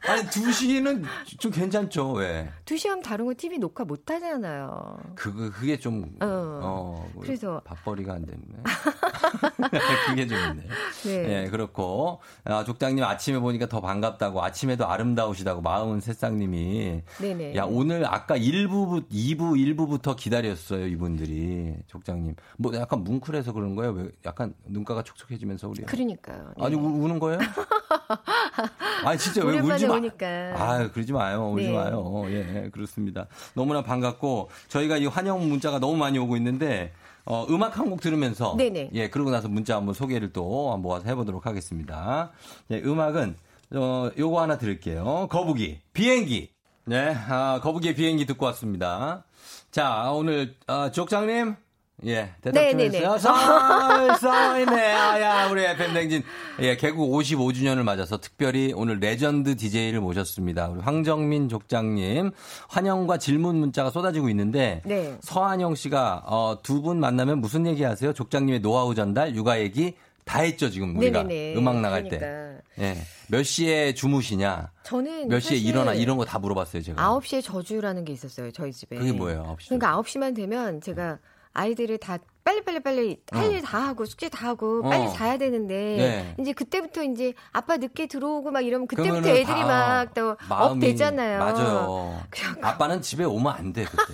[0.08, 1.04] 아니, 2시는
[1.40, 2.50] 좀 괜찮죠, 왜?
[2.66, 4.98] 2시 하면 다른 거 TV 녹화 못 하잖아요.
[5.14, 6.26] 그거, 그게 좀, 어.
[6.64, 8.64] 어, 그래서- 밥벌이가 안 됐네.
[10.08, 10.64] 그게 좀 있네.
[11.04, 11.44] 네.
[11.46, 12.22] 예, 그렇고.
[12.46, 17.04] 아, 족장님 아침에 보니까 더 반갑다고, 아침에도 아름다우시다고, 마음은 새싹님이.
[17.22, 17.56] 네네.
[17.56, 19.38] 야, 오늘 아까 1부, 2부,
[19.78, 21.76] 1부부터 기다렸어요, 이분들이.
[21.88, 22.36] 족장님.
[22.58, 23.92] 뭐 약간 뭉클해서 그런 거예요?
[23.92, 25.84] 왜 약간 눈가가 촉촉해지면서 우리.
[25.84, 26.54] 그 러니까요.
[26.58, 26.66] 네.
[26.66, 27.40] 아니, 우, 우는 거예요?
[29.06, 29.96] 아니, 진짜 왜 울지 마.
[29.96, 30.26] 오니까.
[30.56, 31.52] 아, 그러지 마요.
[31.52, 31.74] 울지 네.
[31.74, 32.24] 마요.
[32.28, 33.28] 예, 그렇습니다.
[33.54, 36.92] 너무나 반갑고, 저희가 이 환영 문자가 너무 많이 오고 있는데,
[37.26, 38.56] 어, 음악 한 곡 들으면서.
[38.58, 38.92] 네네.
[38.94, 42.32] 예, 그러고 나서 문자 한번 소개를 또 모아서 해보도록 하겠습니다.
[42.72, 43.36] 예, 음악은,
[43.76, 45.28] 어, 요거 하나 들을게요.
[45.30, 46.50] 거북이, 비행기.
[46.86, 49.24] 네, 아, 거북이의 비행기 듣고 왔습니다.
[49.72, 51.56] 자, 오늘, 어, 족장님.
[52.06, 52.84] 예, 대답 좀 네네네.
[52.86, 53.18] 해주세요.
[53.18, 54.92] 썰, 썰이네.
[54.94, 56.24] 아야, 우리 FM댕진.
[56.62, 60.70] 예, 개국 55주년을 맞아서 특별히 오늘 레전드 DJ를 모셨습니다.
[60.70, 62.32] 우리 황정민 족장님.
[62.70, 64.82] 환영과 질문 문자가 쏟아지고 있는데.
[64.86, 65.18] 네.
[65.22, 68.14] 서한영 씨가, 어, 두 분 만나면 무슨 얘기 하세요?
[68.14, 71.24] 족장님의 노하우 전달, 육아 얘기 다 했죠, 지금 우리가.
[71.24, 71.58] 네네네.
[71.60, 72.18] 음악 나갈 때.
[72.20, 72.62] 그러니까.
[72.80, 72.98] 예.
[73.28, 74.72] 몇 시에 주무시냐?
[74.84, 75.94] 저는 몇 시에 일어나?
[75.94, 77.10] 이런 거 다 물어봤어요, 제가.
[77.20, 78.96] 9시에 저주라는 게 있었어요, 저희 집에.
[78.96, 79.66] 그게 뭐예요, 9시?
[79.70, 81.18] 그러니까 9시만 되면 제가
[81.60, 83.52] 아이들을 다 빨리빨리 빨리 할 어.
[83.52, 84.90] 일다 하고 숙제 다 하고 어.
[84.90, 86.36] 빨리 자야 되는데 네.
[86.40, 91.40] 이제 그때부터 이제 아빠 늦게 들어오고 막 이러면 그때부터 애들이 다막또 업되잖아요.
[91.40, 92.22] 맞아요.
[92.62, 94.14] 아빠는 집에 오면 안 돼, 그때.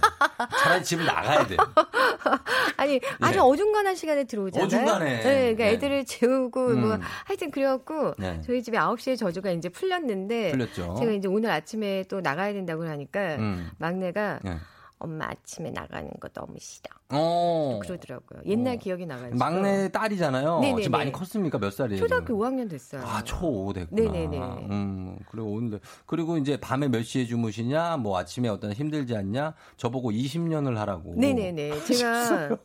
[0.59, 1.55] 차라리 집을 나가야 돼.
[2.77, 3.41] 아니 아주 예.
[3.41, 4.65] 어중간한 시간에 들어오잖아요.
[4.65, 5.05] 어중간해.
[5.05, 5.71] 네, 그러니까 네.
[5.73, 7.01] 애들을 재우고 뭐 음.
[7.25, 8.41] 하여튼 그래갖고 네.
[8.43, 10.95] 저희 집에 9시에 저주가 이제 풀렸는데 풀렸죠.
[10.99, 13.69] 제가 이제 오늘 아침에 또 나가야 된다고 하니까 음.
[13.77, 14.57] 막내가 예.
[14.97, 16.89] 엄마 아침에 나가는 거 너무 싫어.
[17.09, 17.79] 어.
[17.83, 18.41] 그러더라고요.
[18.47, 19.37] 옛날 기억이 나가지고.
[19.37, 20.59] 막내 딸이잖아요.
[20.59, 20.81] 네네네.
[20.83, 21.59] 지금 많이 컸습니까?
[21.59, 22.01] 몇 살이에요?
[22.01, 22.39] 초등학교 지금?
[22.39, 23.01] 5학년 됐어요.
[23.03, 24.11] 아, 초5 됐구나.
[24.11, 24.37] 네네네.
[24.71, 30.11] 음, 그리고 오늘, 그리고 이제 밤에 몇 시에 주무시냐, 뭐 아침에 어떤 힘들지 않냐, 저보고
[30.11, 31.13] 20년을 하라고.
[31.15, 31.79] 네네네.
[31.85, 32.57] 제가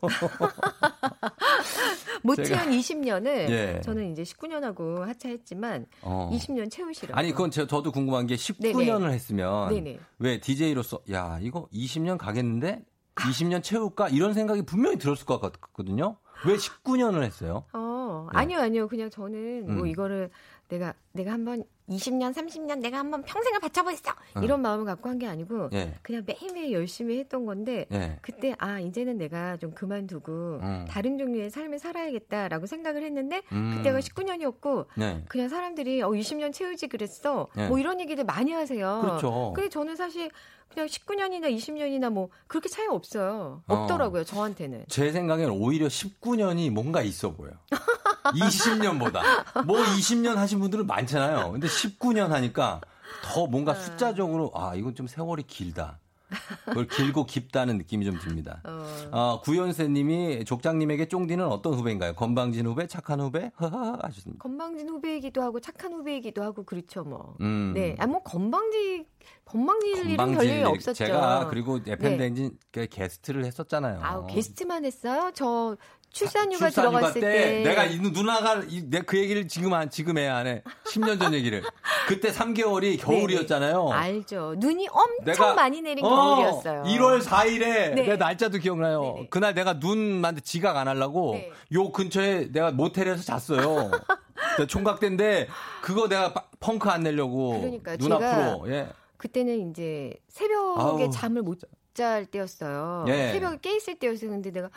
[2.23, 3.81] 못 제가- 채운 20년을 예.
[3.83, 6.31] 저는 이제 19년하고 하차했지만 어.
[6.33, 7.19] 20년 채우시라고.
[7.19, 9.99] 아니, 그건 저, 저도 궁금한 게 19년을 했으면 네네.
[10.19, 12.85] 왜 DJ로서 야, 이거 20년 가겠는데?
[13.17, 14.09] 20년 채울까?
[14.09, 16.17] 이런 생각이 분명히 들었을 것 같거든요.
[16.47, 17.65] 왜 19년을 했어요?
[17.75, 18.39] 어, 네.
[18.39, 18.89] 아니요, 아니요.
[18.89, 19.87] 그냥 저는 뭐 음.
[19.87, 20.31] 이거를
[20.69, 24.13] 내가 내가 한번 20년, 30년 내가 한번 평생을 바쳐보겠어.
[24.37, 24.41] 어.
[24.41, 25.95] 이런 마음을 갖고 한 게 아니고 예.
[26.03, 28.19] 그냥 매일매일 열심히 했던 건데 예.
[28.23, 30.87] 그때 아 이제는 내가 좀 그만두고 음.
[30.89, 33.75] 다른 종류의 삶을 살아야겠다라고 생각을 했는데 음.
[33.77, 35.25] 그때가 19년이었고 네.
[35.29, 37.49] 그냥 사람들이 어 20년 채우지 그랬어.
[37.57, 37.69] 네.
[37.69, 39.01] 뭐 이런 얘기들 많이 하세요.
[39.03, 39.53] 그렇죠.
[39.55, 40.31] 근데 저는 사실
[40.73, 43.63] 그냥 19년이나 20년이나 뭐 그렇게 차이 없어요.
[43.67, 43.75] 어.
[43.75, 44.85] 없더라고요, 저한테는.
[44.89, 47.51] 제 생각엔 오히려 19년이 뭔가 있어 보여.
[48.25, 49.65] 20년보다.
[49.67, 51.53] 뭐 20년 하신 분들은 많잖아요.
[51.53, 52.81] 근데 19년 하니까
[53.25, 55.99] 더 뭔가 숫자적으로 아, 이건 좀 세월이 길다.
[56.65, 58.63] 그걸 길고 깊다는 느낌이 좀 듭니다.
[59.11, 62.15] 어, 구연세 님이 족장님에게 쫑디는 어떤 후배인가요?
[62.15, 63.51] 건방진 후배, 착한 후배?
[63.57, 64.43] 하셨습니다.
[64.43, 67.35] 건방진 후배이기도 하고 착한 후배이기도 하고 그렇죠, 뭐.
[67.41, 67.73] 음.
[67.75, 67.97] 네.
[67.99, 69.05] 아, 뭐 건방지
[69.45, 70.65] 건방질 일은 별일 일.
[70.65, 70.93] 없었죠.
[70.95, 72.17] 제가 그리고 FM 네.
[72.17, 73.99] 댕진 그 게스트를 했었잖아요.
[74.03, 75.31] 아우, 게스트만 했어요?
[75.35, 75.77] 저
[76.13, 78.57] 출산휴가 출산휴가 들어갔을 때, 내가 이 누나가
[78.89, 80.63] 내그 얘기를 지금 안 지금 해야 안 해.
[80.87, 81.63] 10년 전 얘기를.
[82.09, 83.85] 그때 3개월이 겨울이었잖아요.
[83.91, 84.55] 네, 알죠.
[84.59, 86.83] 눈이 엄청 내가 많이 내린 어, 겨울이었어요.
[86.83, 87.95] 1월 4일에 네.
[87.95, 89.25] 내 날짜도 기억나요.
[89.31, 91.51] 그날 내가 눈한테 지각 안 하려고 네.
[91.73, 93.91] 요 근처에 내가 모텔에서 잤어요.
[94.57, 95.47] 그 총각 때인데
[95.81, 98.89] 그거 내가 빠- 펑크 안 내려고 그러니까 눈 앞으로 예.
[99.17, 101.61] 그때는 이제 새벽에 아우, 잠을 못
[101.93, 103.05] 잘 때였어요.
[103.09, 103.33] 예.
[103.33, 104.31] 새벽에 깨 있을 때였어요.
[104.31, 104.71] 근데 내가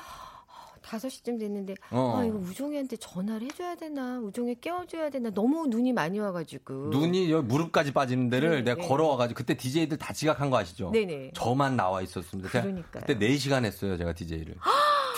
[0.98, 2.16] 5시쯤 됐는데 어.
[2.18, 7.48] 아 이거 우종이한테 전화를 해줘야 되나 우종이 깨워줘야 되나 너무 눈이 많이 와가지고 눈이 여기
[7.48, 8.88] 무릎까지 빠지는 데를 네, 내가 네.
[8.88, 10.92] 걸어와가지고 그때 DJ들 다 지각한 거 아시죠?
[10.92, 11.32] 네네.
[11.34, 12.50] 저만 나와 있었습니다.
[12.50, 13.04] 제가 그러니까요.
[13.06, 14.56] 그때 4시간 했어요, 제가 DJ를.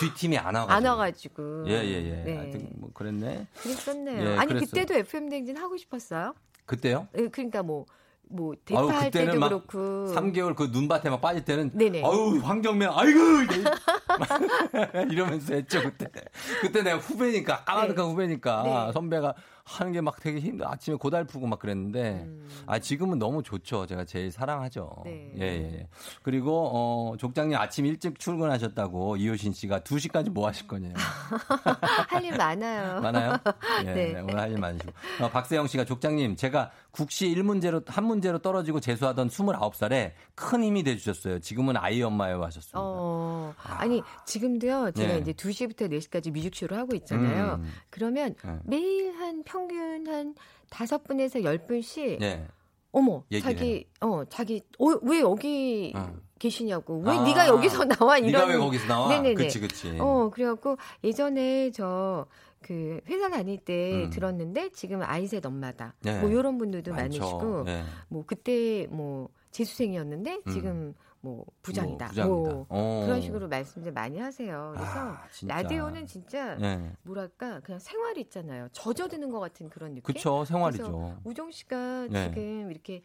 [0.00, 0.72] 뒷팀이 안 와가지고.
[0.72, 2.22] 안 와가지고 예, 예, 예.
[2.24, 2.36] 네.
[2.36, 3.46] 하여튼 뭐 그랬네.
[3.60, 4.22] 그랬었네요.
[4.30, 4.66] 예, 아니 그랬어요.
[4.70, 6.34] 그때도 FM 댕진 하고 싶었어요.
[6.64, 7.08] 그때요?
[7.16, 7.86] 예, 그러니까 뭐
[8.28, 9.78] 뭐 대파할 때도 그때는 막 그렇고
[10.12, 12.02] 3개월 그 눈밭에 막 빠질 때는 네네.
[12.04, 13.20] 아유 황정민 아이고
[15.10, 16.06] 이러면서 했죠 그때
[16.60, 18.92] 그때 내가 후배니까 까마득한 후배니까 네.
[18.92, 19.34] 선배가
[19.68, 22.28] 하는 게 막 되게 힘들 아침에 고달프고 막 그랬는데
[22.66, 25.32] 아 지금은 너무 좋죠 제가 제일 사랑하죠 음.
[25.34, 25.40] 네.
[25.40, 25.42] 예,
[25.80, 25.88] 예.
[26.22, 30.94] 그리고 어 족장님 아침 일찍 출근하셨다고 이효신 씨가 2시까지 뭐 하실 거냐요
[32.08, 33.00] 할일 많아요.
[33.00, 33.32] 많아요?
[33.86, 34.20] 예, 네.
[34.20, 34.92] 오늘 할 일 많으시고.
[35.22, 40.96] 어, 박세영 씨가 족장님, 제가 국시 1문제로, 한 문제로 떨어지고 재수하던 29살에 큰 힘이 돼
[40.96, 41.40] 주셨어요.
[41.40, 42.78] 지금은 아이 엄마예요 하셨습니다.
[42.80, 45.18] 어, 아 니, 지금도요, 제가 네.
[45.18, 47.56] 이제 2시부터 4시까지 뮤직쇼를 하고 있잖아요.
[47.56, 47.72] 음.
[47.90, 48.58] 그러면 네.
[48.64, 50.34] 매일 한 평균 한
[50.68, 52.46] 다섯 분에서 열 분씩 네.
[52.92, 56.14] 어머, 자기, 어, 자기, 어, 왜 여기 어.
[56.38, 57.02] 계시냐고.
[57.04, 58.16] 왜 아, 네가 여기서 나와?
[58.16, 58.32] 이런.
[58.32, 59.08] 네가 왜 거기서 나와?
[59.08, 59.34] 네네네.
[59.34, 59.96] 그치, 그치.
[60.00, 62.26] 어, 그래갖고 예전에 저,
[62.62, 64.10] 그 회사 다닐 때 음.
[64.10, 65.94] 들었는데 지금 아이셋 엄마다.
[66.00, 66.18] 네.
[66.20, 67.20] 뭐 이런 분들도 많죠.
[67.20, 67.84] 많으시고 네.
[68.08, 70.52] 뭐 그때 뭐 재수생이었는데 음.
[70.52, 70.94] 지금
[71.26, 72.04] 뭐 부장이다.
[72.04, 72.26] 뭐 부장이다.
[72.26, 73.02] 뭐 어.
[73.04, 74.72] 그런 식으로 말씀들 많이 하세요.
[74.76, 75.56] 그래서 아, 진짜.
[75.56, 76.92] 라디오는 진짜 네.
[77.02, 78.68] 뭐랄까 그냥 생활이 있잖아요.
[78.70, 80.02] 젖어드는 것 같은 그런 느낌.
[80.14, 81.20] 그쵸, 생활이죠.
[81.24, 82.28] 우종 씨가 네.
[82.28, 83.02] 지금 이렇게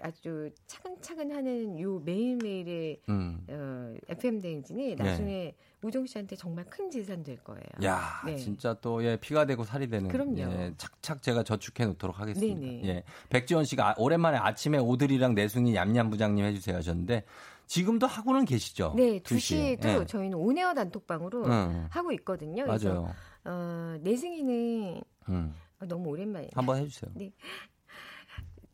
[0.00, 3.44] 아주 차근차근 하는 요 매일매일의 음.
[3.48, 5.04] 어, FM 대행진이 네.
[5.04, 7.62] 나중에 우종 씨한테 정말 큰 재산 될 거예요.
[7.84, 8.36] 야, 네.
[8.36, 10.38] 진짜 또 예, 피가 되고 살이 되는 그럼요.
[10.38, 12.60] 예, 착착 제가 저축해 놓도록 하겠습니다.
[12.60, 12.88] 네네.
[12.88, 13.04] 예.
[13.28, 17.24] 백지원 씨가 아, 오랜만에 아침에 오드리랑 내숭이 얌얌 부장님 해 주세요 하셨는데
[17.66, 18.94] 지금도 하고는 계시죠?
[18.96, 19.76] 네, 두 시에.
[19.76, 20.06] 2시에도 예.
[20.06, 21.86] 저희는 온에어 단톡방으로 음.
[21.90, 22.64] 하고 있거든요.
[22.64, 23.14] 그래서 맞아요.
[23.44, 25.54] 어, 내승이는 음.
[25.80, 26.48] 어, 너무 오랜만에.
[26.54, 27.10] 한번 해 주세요.
[27.14, 27.32] 네.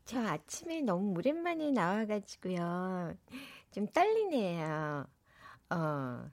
[0.04, 3.14] 저 아침에 너무 오랜만에 나와가지고요.
[3.72, 5.06] 좀 떨리네요.
[5.70, 6.24] 어.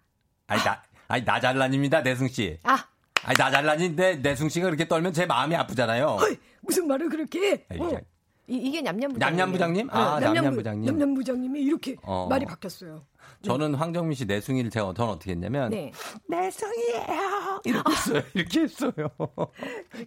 [0.47, 2.57] 아니 나 아니 나 잘난입니다, 내승 씨.
[2.63, 2.77] 아,
[3.23, 6.17] 아니 나 잘난인데 내승 씨가 그렇게 떨면 제 마음이 아프잖아요.
[6.61, 7.65] 무슨 말을 그렇게 해?
[7.79, 7.99] 어.
[8.47, 9.37] 이, 이게 냠냠 부장님.
[9.37, 9.89] 냠냠 부장님?
[9.91, 10.85] 아, 냠냠 부장님.
[10.85, 12.27] 냠냠 부장님이 이렇게 어.
[12.29, 13.03] 말이 바뀌었어요.
[13.41, 15.91] 저는 황정민 씨 내숭이를 제가 저는 어떻게 했냐면 네.
[16.27, 18.21] 내숭이에요 이렇게 했어요.
[18.33, 18.93] 이렇게 했어요.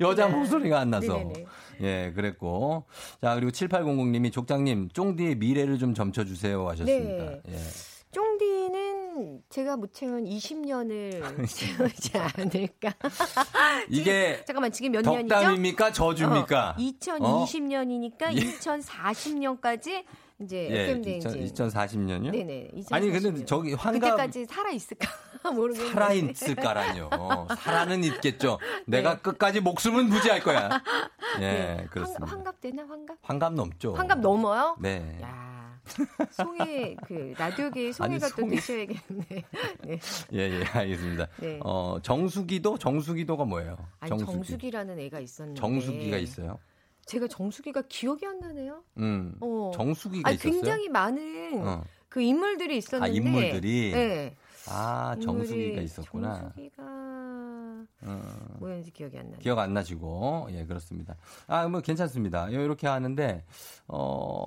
[0.00, 1.14] 여자 목소리가 안 나서.
[1.18, 1.46] 네네네.
[1.82, 2.84] 예, 그랬고.
[3.20, 7.24] 자, 그리고 7800님이 족장님, 쫑디의 미래를 좀 점쳐 주세요 하셨습니다.
[7.24, 7.42] 네.
[7.48, 7.56] 예.
[8.18, 12.92] 쫑디는 제가 못 채운 20년을 채우지 않을까.
[13.88, 15.28] 이게 잠깐만 지금 몇 년이죠?
[15.34, 15.92] 덕담입니까?
[15.92, 16.70] 저주입니까?
[16.70, 18.40] 어, 2020년이니까 예.
[18.58, 20.04] 2040년까지
[20.40, 21.44] 이제 예, FM 대행진.
[21.46, 22.30] 2040년이요?
[22.32, 22.70] 네네.
[22.76, 22.92] 2040년.
[22.92, 25.08] 아니, 근데 저기 환갑 그때까지 살아 있을까
[25.54, 25.92] 모르겠는데.
[25.94, 27.10] 살아 있을까라뇨.
[27.56, 28.58] 살아는 있겠죠.
[28.86, 30.70] 내가 끝까지 목숨은 부지할 거야.
[31.36, 31.86] 예, 네.
[31.90, 32.26] 그렇습니다.
[32.26, 33.16] 환, 갑 되나 환갑?
[33.22, 33.94] 환갑 넘죠.
[33.94, 34.76] 환갑 넘어요?
[34.80, 35.18] 네.
[35.22, 35.47] 야.
[36.30, 39.26] 송이 그 라디오계의 송이가 아니, 또 송이- 되셔야겠네.
[39.86, 40.00] 네.
[40.32, 41.28] 예, 예, 알겠습니다.
[41.40, 41.60] 네.
[41.62, 42.78] 어, 정수기도?
[42.78, 43.76] 정수기도가 뭐예요?
[44.00, 44.70] 아니 정수기.
[44.70, 45.60] 라는 애가 있었는데.
[45.60, 46.58] 정수기가 있어요?
[47.06, 48.82] 제가 정수기가 기억이 안 나네요.
[48.98, 49.34] 음.
[49.40, 49.70] 어.
[49.74, 50.52] 정수기가 아니, 있었어요?
[50.52, 51.82] 굉장히 많은 어.
[52.08, 53.10] 그 인물들이 있었는데.
[53.10, 53.92] 아, 인물들이?
[53.92, 54.36] 네.
[54.68, 56.40] 아, 정수기가 있었구나.
[56.40, 56.82] 정수기가
[58.02, 58.22] 어,
[58.58, 59.38] 뭐였는지 기억이 안 나네.
[59.42, 61.16] 기억 안 나시고, 예, 그렇습니다.
[61.46, 62.48] 아, 뭐 괜찮습니다.
[62.50, 63.44] 이렇게 하는데,
[63.88, 64.46] 어,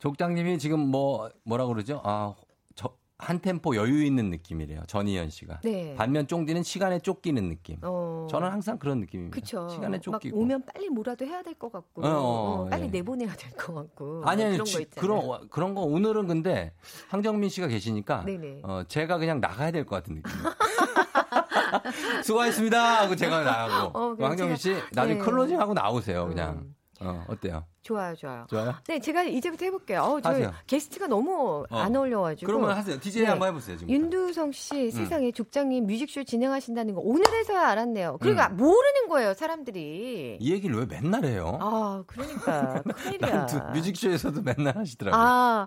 [0.00, 2.00] 족장님이 지금 뭐, 뭐라 그러죠?
[2.04, 2.34] 아,
[2.74, 4.82] 저, 한 템포 여유 있는 느낌이래요.
[4.86, 5.60] 전희연 씨가.
[5.62, 5.94] 네.
[5.94, 7.76] 반면 쫑디는 시간에 쫓기는 느낌.
[7.82, 8.26] 어.
[8.30, 9.34] 저는 항상 그런 느낌입니다.
[9.34, 9.68] 그쵸.
[9.68, 10.38] 시간에 막 쫓기고.
[10.40, 12.88] 오면 빨리 뭐라도 해야 될 것 같고, 어, 어, 어, 빨리 예.
[12.88, 14.22] 내보내야 될 것 같고.
[14.24, 15.20] 아니, 아니, 그런 지- 거 있잖아요.
[15.28, 16.72] 그런, 그런 거, 오늘은 근데,
[17.10, 18.60] 황정민 씨가 계시니까, 네네.
[18.64, 20.32] 어, 제가 그냥 나가야 될 것 같은 느낌.
[22.24, 23.02] 수고하셨습니다!
[23.02, 23.98] 하고 제가 나가고.
[23.98, 25.24] 어, 황정민 씨, 나중에 네.
[25.24, 26.56] 클로징 하고 나오세요, 그냥.
[26.58, 26.74] 음.
[27.02, 27.64] 어, 어때요?
[27.82, 28.46] 좋아요, 좋아요.
[28.50, 28.74] 좋아요?
[28.86, 30.02] 네, 제가 이제부터 해볼게요.
[30.02, 30.52] 어, 저 하세요.
[30.66, 31.78] 게스트가 너무 어.
[31.78, 32.46] 안 어울려가지고.
[32.46, 33.00] 그러면 하세요.
[33.00, 33.28] DJ 네.
[33.30, 33.90] 한번 해보세요, 지금.
[33.92, 38.18] 윤두성 씨 세상에 족장님 뮤직쇼 진행하신다는 거 오늘에서야 알았네요.
[38.20, 38.58] 그러니까 음.
[38.58, 40.36] 모르는 거예요, 사람들이.
[40.38, 41.58] 이 얘기를 왜 맨날 해요?
[41.62, 43.46] 아, 그러니까 큰일이야.
[43.72, 45.20] 뮤직쇼에서도 맨날 하시더라고요.
[45.20, 45.66] 아,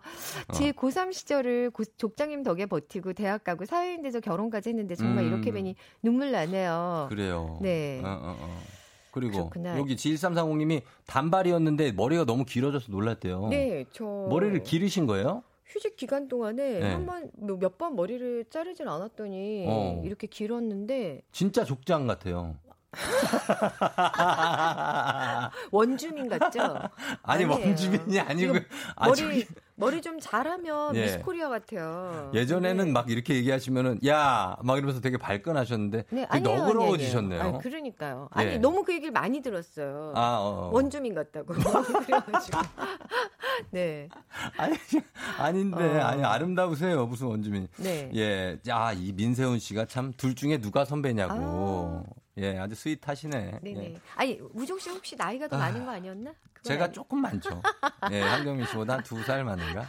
[0.54, 0.72] 제 어.
[0.74, 5.30] 고3 시절을 고- 족장님 덕에 버티고 대학 가고 사회인 돼서 결혼까지 했는데 정말 음.
[5.34, 7.08] 이렇게 뵈니 눈물 나네요.
[7.10, 7.58] 그래요.
[7.60, 8.02] 네.
[8.04, 8.60] 어, 어, 어.
[9.14, 9.78] 그리고 그렇구나.
[9.78, 13.48] 여기 7340님이 단발이었는데 머리가 너무 길어져서 놀랐대요.
[13.50, 15.44] 네, 저 머리를 기르신 거예요?
[15.66, 16.92] 휴직 기간 동안에 네.
[16.92, 20.02] 한번 몇 번 머리를 자르진 않았더니 어.
[20.04, 22.56] 이렇게 길었는데 진짜 족장 같아요.
[25.72, 26.62] 원주민 같죠?
[27.24, 27.50] 아니 아니에요.
[27.52, 28.66] 원주민이 아니고 지금
[28.96, 31.02] 아, 머리 저기 머리 좀 잘하면 예.
[31.02, 32.32] 미스코리아 같아요.
[32.34, 32.92] 예전에는 네.
[32.92, 37.42] 막 이렇게 얘기하시면은 야 막 이러면서 되게 발끈하셨는데 네, 아니에요, 너그러워지셨네요.
[37.42, 38.30] 아니, 그러니까요.
[38.32, 38.58] 아니 예.
[38.58, 40.14] 너무 그 얘기를 많이 들었어요.
[40.16, 40.70] 아, 어, 어.
[40.72, 41.54] 원주민 같다고.
[42.06, 42.60] 그래가지고
[43.72, 44.08] 네.
[44.58, 44.76] 아니
[45.40, 46.06] 아닌데 어.
[46.06, 47.68] 아니 아름다우세요 무슨 원주민.
[47.78, 48.10] 네.
[48.16, 52.04] 예, 아이 민세훈 씨가 참 둘 중에 누가 선배냐고.
[52.38, 53.60] 예, 아주 스윗하시네.
[53.62, 53.84] 네네.
[53.94, 54.00] 예.
[54.16, 56.34] 아니 우종 씨 혹시 나이가 더 아, 많은 거 아니었나?
[56.64, 57.62] 제가 아니- 조금 많죠.
[58.12, 59.86] 예, 한경민 씨보다 한두살 많은가?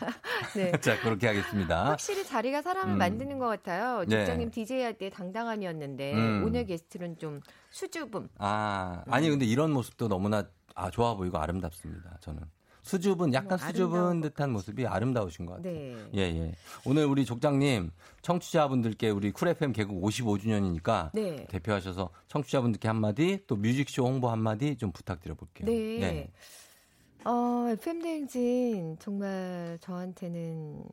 [0.56, 0.72] 네.
[0.82, 1.86] 자, 그렇게 하겠습니다.
[1.86, 2.98] 확실히 자리가 사람을 음.
[2.98, 4.04] 만드는 것 같아요.
[4.06, 4.18] 네.
[4.26, 6.42] 족장님 DJ 할 때 당당함이었는데 음.
[6.44, 7.40] 오늘 게스트는 좀
[7.70, 8.28] 수줍음.
[8.38, 10.44] 아, 아니 근데 이런 모습도 너무나
[10.74, 12.18] 아 좋아 보이고 아름답습니다.
[12.20, 12.42] 저는
[12.84, 15.72] 수줍은 약간 뭐 수줍은 듯한 모습이 아름다우신 것 같아요.
[15.72, 15.96] 네.
[16.14, 16.52] 예, 예.
[16.84, 17.90] 오늘 우리 족장님
[18.20, 21.46] 청취자분들께 우리 Cool FM 개국 55주년이니까 네.
[21.48, 25.66] 대표하셔서 청취자분들께 한마디 또 뮤직쇼 홍보 한마디 좀 부탁드려 볼게요.
[25.66, 26.30] 네.
[27.24, 30.84] 어, FM 대행진 정말 저한테는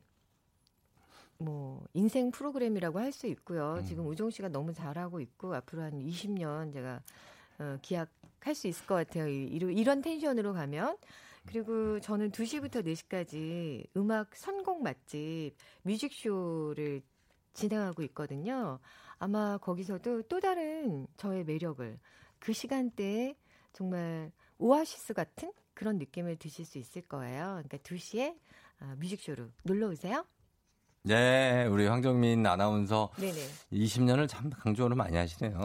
[1.36, 3.76] 뭐 인생 프로그램이라고 할 수 있고요.
[3.80, 3.84] 음.
[3.84, 7.02] 지금 우종 씨가 너무 잘하고 있고 앞으로 한 20년 제가
[7.58, 9.28] 어, 기약할 수 있을 것 같아요.
[9.28, 10.96] 이런 텐션으로 가면
[11.46, 17.02] 그리고 저는 2시부터 4시까지 음악 선곡 맛집 뮤직쇼를
[17.52, 18.78] 진행하고 있거든요.
[19.18, 21.98] 아마 거기서도 또 다른 저의 매력을
[22.38, 23.36] 그 시간대에
[23.72, 27.62] 정말 오아시스 같은 그런 느낌을 드실 수 있을 거예요.
[27.64, 28.38] 그러니까 2시에
[28.78, 30.26] 아, 뮤직쇼로 놀러 오세요.
[31.04, 33.40] 네, 우리 황정민 아나운서 네네.
[33.72, 35.58] 20년을 참 강조를 많이 하시네요.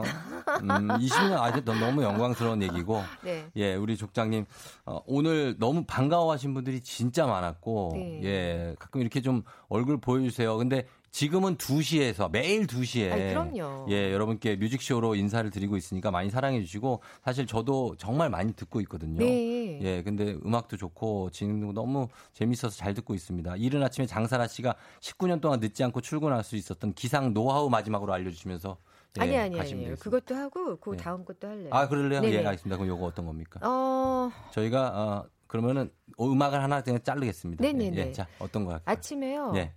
[0.64, 3.04] 음, 20년 아직 너무 영광스러운 얘기고.
[3.24, 3.46] 네.
[3.56, 4.46] 예, 우리 족장님
[4.88, 8.22] 어, 오늘 너무 반가워하신 분들이 진짜 많았고, 네.
[8.24, 10.58] 예, 가끔 이렇게 좀 얼굴 보여주세요.
[10.58, 13.88] 근데 지금은 2시에서 매일 2시에 아이, 그럼요.
[13.90, 19.20] 예, 여러분께 뮤직쇼로 인사를 드리고 있으니까 많이 사랑해 주시고 사실 저도 정말 많이 듣고 있거든요.
[19.20, 19.80] 네.
[19.82, 23.56] 예, 근데 음악도 좋고 진행도 너무 재밌어서 잘 듣고 있습니다.
[23.56, 28.30] 이른 아침에 장사라 씨가 19년 동안 늦지 않고 출근할 수 있었던 기상 노하우 마지막으로 알려
[28.30, 28.78] 주시면서
[29.18, 29.52] 예, 아니 아니.
[29.56, 29.96] 되겠습니다.
[29.96, 30.98] 그것도 하고 그 네.
[30.98, 31.70] 다음 것도 할래요.
[31.72, 32.22] 아, 그럴래요?
[32.22, 32.34] 네네.
[32.34, 32.78] 예, 알겠습니다.
[32.78, 33.60] 그럼 요거 어떤 겁니까?
[33.64, 35.90] 어, 저희가 어, 그러면은
[36.20, 37.62] 음악을 하나 그냥 자르겠습니다.
[37.64, 37.98] 네네네.
[37.98, 38.84] 예, 자, 어떤 거 할까요?
[38.86, 39.54] 아침에요.
[39.56, 39.74] 예.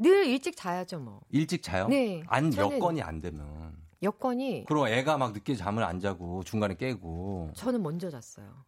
[0.00, 1.20] 늘 일찍 자야죠 뭐.
[1.30, 1.86] 일찍 자요?
[1.88, 3.78] 네, 안 여건이 안 되면.
[4.02, 8.64] 여건이 그럼 애가 막 늦게 잠을 안 자고 중간에 깨고 저는 먼저 잤어요.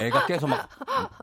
[0.00, 0.70] 애, 가 깨서 막,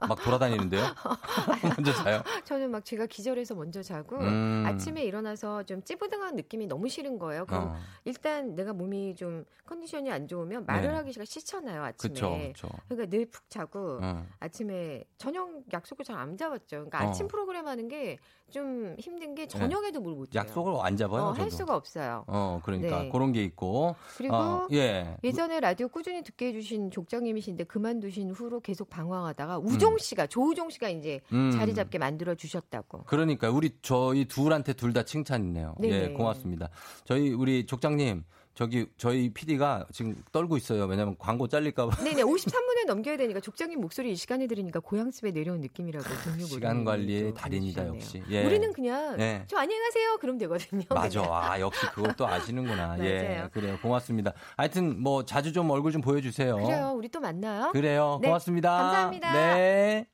[0.07, 0.83] 막 돌아다니는데요?
[1.75, 2.21] 먼저 자요?
[2.45, 4.63] 저는 막 제가 기절해서 먼저 자고 음.
[4.67, 7.47] 아침에 일어나서 좀 찌부둥한 느낌이 너무 싫은 거예요.
[7.47, 7.75] 그럼 어.
[8.05, 10.95] 일단 내가 몸이 좀 컨디션이 안 좋으면 말을 네.
[10.97, 12.13] 하기가 싫잖아요 아침에.
[12.13, 12.69] 그쵸, 그쵸.
[12.89, 14.23] 러니까 늘 푹 자고 어.
[14.39, 16.67] 아침에 저녁 약속을 잘 안 잡았죠.
[16.85, 17.09] 그러니까 어.
[17.09, 18.19] 아침 프로그램 하는 게
[18.49, 20.41] 좀 힘든 게 저녁에도 뭘못 해요.
[20.41, 21.23] 약속을 안 잡아요?
[21.23, 21.49] 어, 할.
[21.51, 22.23] 수가 없어요.
[22.27, 23.09] 어, 그러니까 네.
[23.09, 23.95] 그런 게 있고.
[24.17, 25.17] 그리고 어, 예.
[25.23, 31.19] 예전에 라디오 꾸준히 듣게 해주신 족장님이신데 그만두신 후로 계속 방황하다가 우종 씨가 조우종 씨가 이제
[31.33, 31.51] 음.
[31.51, 33.03] 자리 잡게 만들어 주셨다고.
[33.05, 35.75] 그러니까 우리 저희 둘한테 둘 다 칭찬이네요.
[35.79, 36.03] 네네.
[36.03, 36.69] 예, 고맙습니다.
[37.05, 38.23] 저희 우리 족장님
[38.59, 40.83] 저기 저희 PD가 지금 떨고 있어요.
[40.83, 42.03] 왜냐면 광고 잘릴까 봐.
[42.03, 47.33] 네네 53분에 넘겨야 되니까 족장님 목소리 이 시간에 들으니까 고향집에 내려온 느낌이라고 동료 시간 관리의
[47.35, 48.21] 달인이다 역시.
[48.29, 48.45] 예.
[48.45, 49.45] 우리는 그냥 예.
[49.47, 50.83] 저 안녕하세요 그럼 되거든요.
[50.89, 51.21] 맞아.
[51.21, 51.41] 그냥.
[51.41, 51.85] 아, 역시
[52.17, 52.97] 또 아시는구나.
[53.07, 53.21] 예.
[53.21, 53.49] 맞아요.
[53.53, 53.79] 그래요.
[53.81, 54.33] 고맙습니다.
[54.57, 56.57] 하여튼 뭐 자주 좀 얼굴 좀 보여 주세요.
[56.57, 56.91] 그래요.
[56.97, 57.71] 우리 또 만나요.
[57.71, 58.19] 그래요.
[58.21, 58.77] 네, 고맙습니다.
[58.77, 59.33] 감사합니다.
[59.35, 60.05] 네.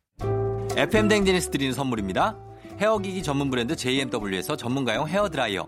[0.78, 2.38] FM 댕지니스 드리는 선물입니다.
[2.80, 5.68] 헤어기기 전문 브랜드 JMW에서 전문가용 헤어 드라이어.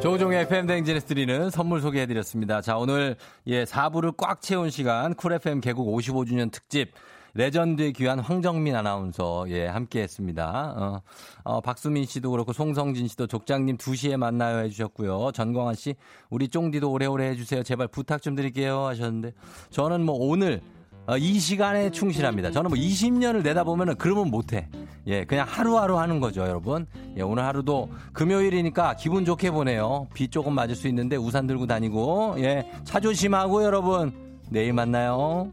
[0.00, 2.60] 조우종의 FM대행진에서 드리는 선물 소개해드렸습니다.
[2.60, 3.16] 자, 오늘,
[3.48, 6.92] 예, 4부를 꽉 채운 시간, Cool FM 개국 55주년 특집,
[7.34, 10.74] 레전드에 귀한 황정민 아나운서, 예, 함께 했습니다.
[10.76, 11.02] 어,
[11.42, 15.32] 어, 박수민 씨도 그렇고, 송성진 씨도 족장님 2시에 만나요 해주셨고요.
[15.32, 15.96] 전광환 씨,
[16.30, 17.64] 우리 쫑디도 오래오래 해주세요.
[17.64, 18.86] 제발 부탁 좀 드릴게요.
[18.86, 19.32] 하셨는데,
[19.70, 20.62] 저는 뭐 오늘,
[21.08, 22.50] 어, 이 시간에 충실합니다.
[22.50, 24.68] 저는 뭐 20년을 내다보면은 그러면 못해.
[25.06, 26.86] 예, 그냥 하루하루 하는 거죠, 여러분.
[27.16, 30.06] 예, 오늘 하루도 금요일이니까 기분 좋게 보내요.
[30.12, 34.12] 비 조금 맞을 수 있는데 우산 들고 다니고, 예, 차 조심하고 여러분.
[34.50, 35.50] 내일 만나요.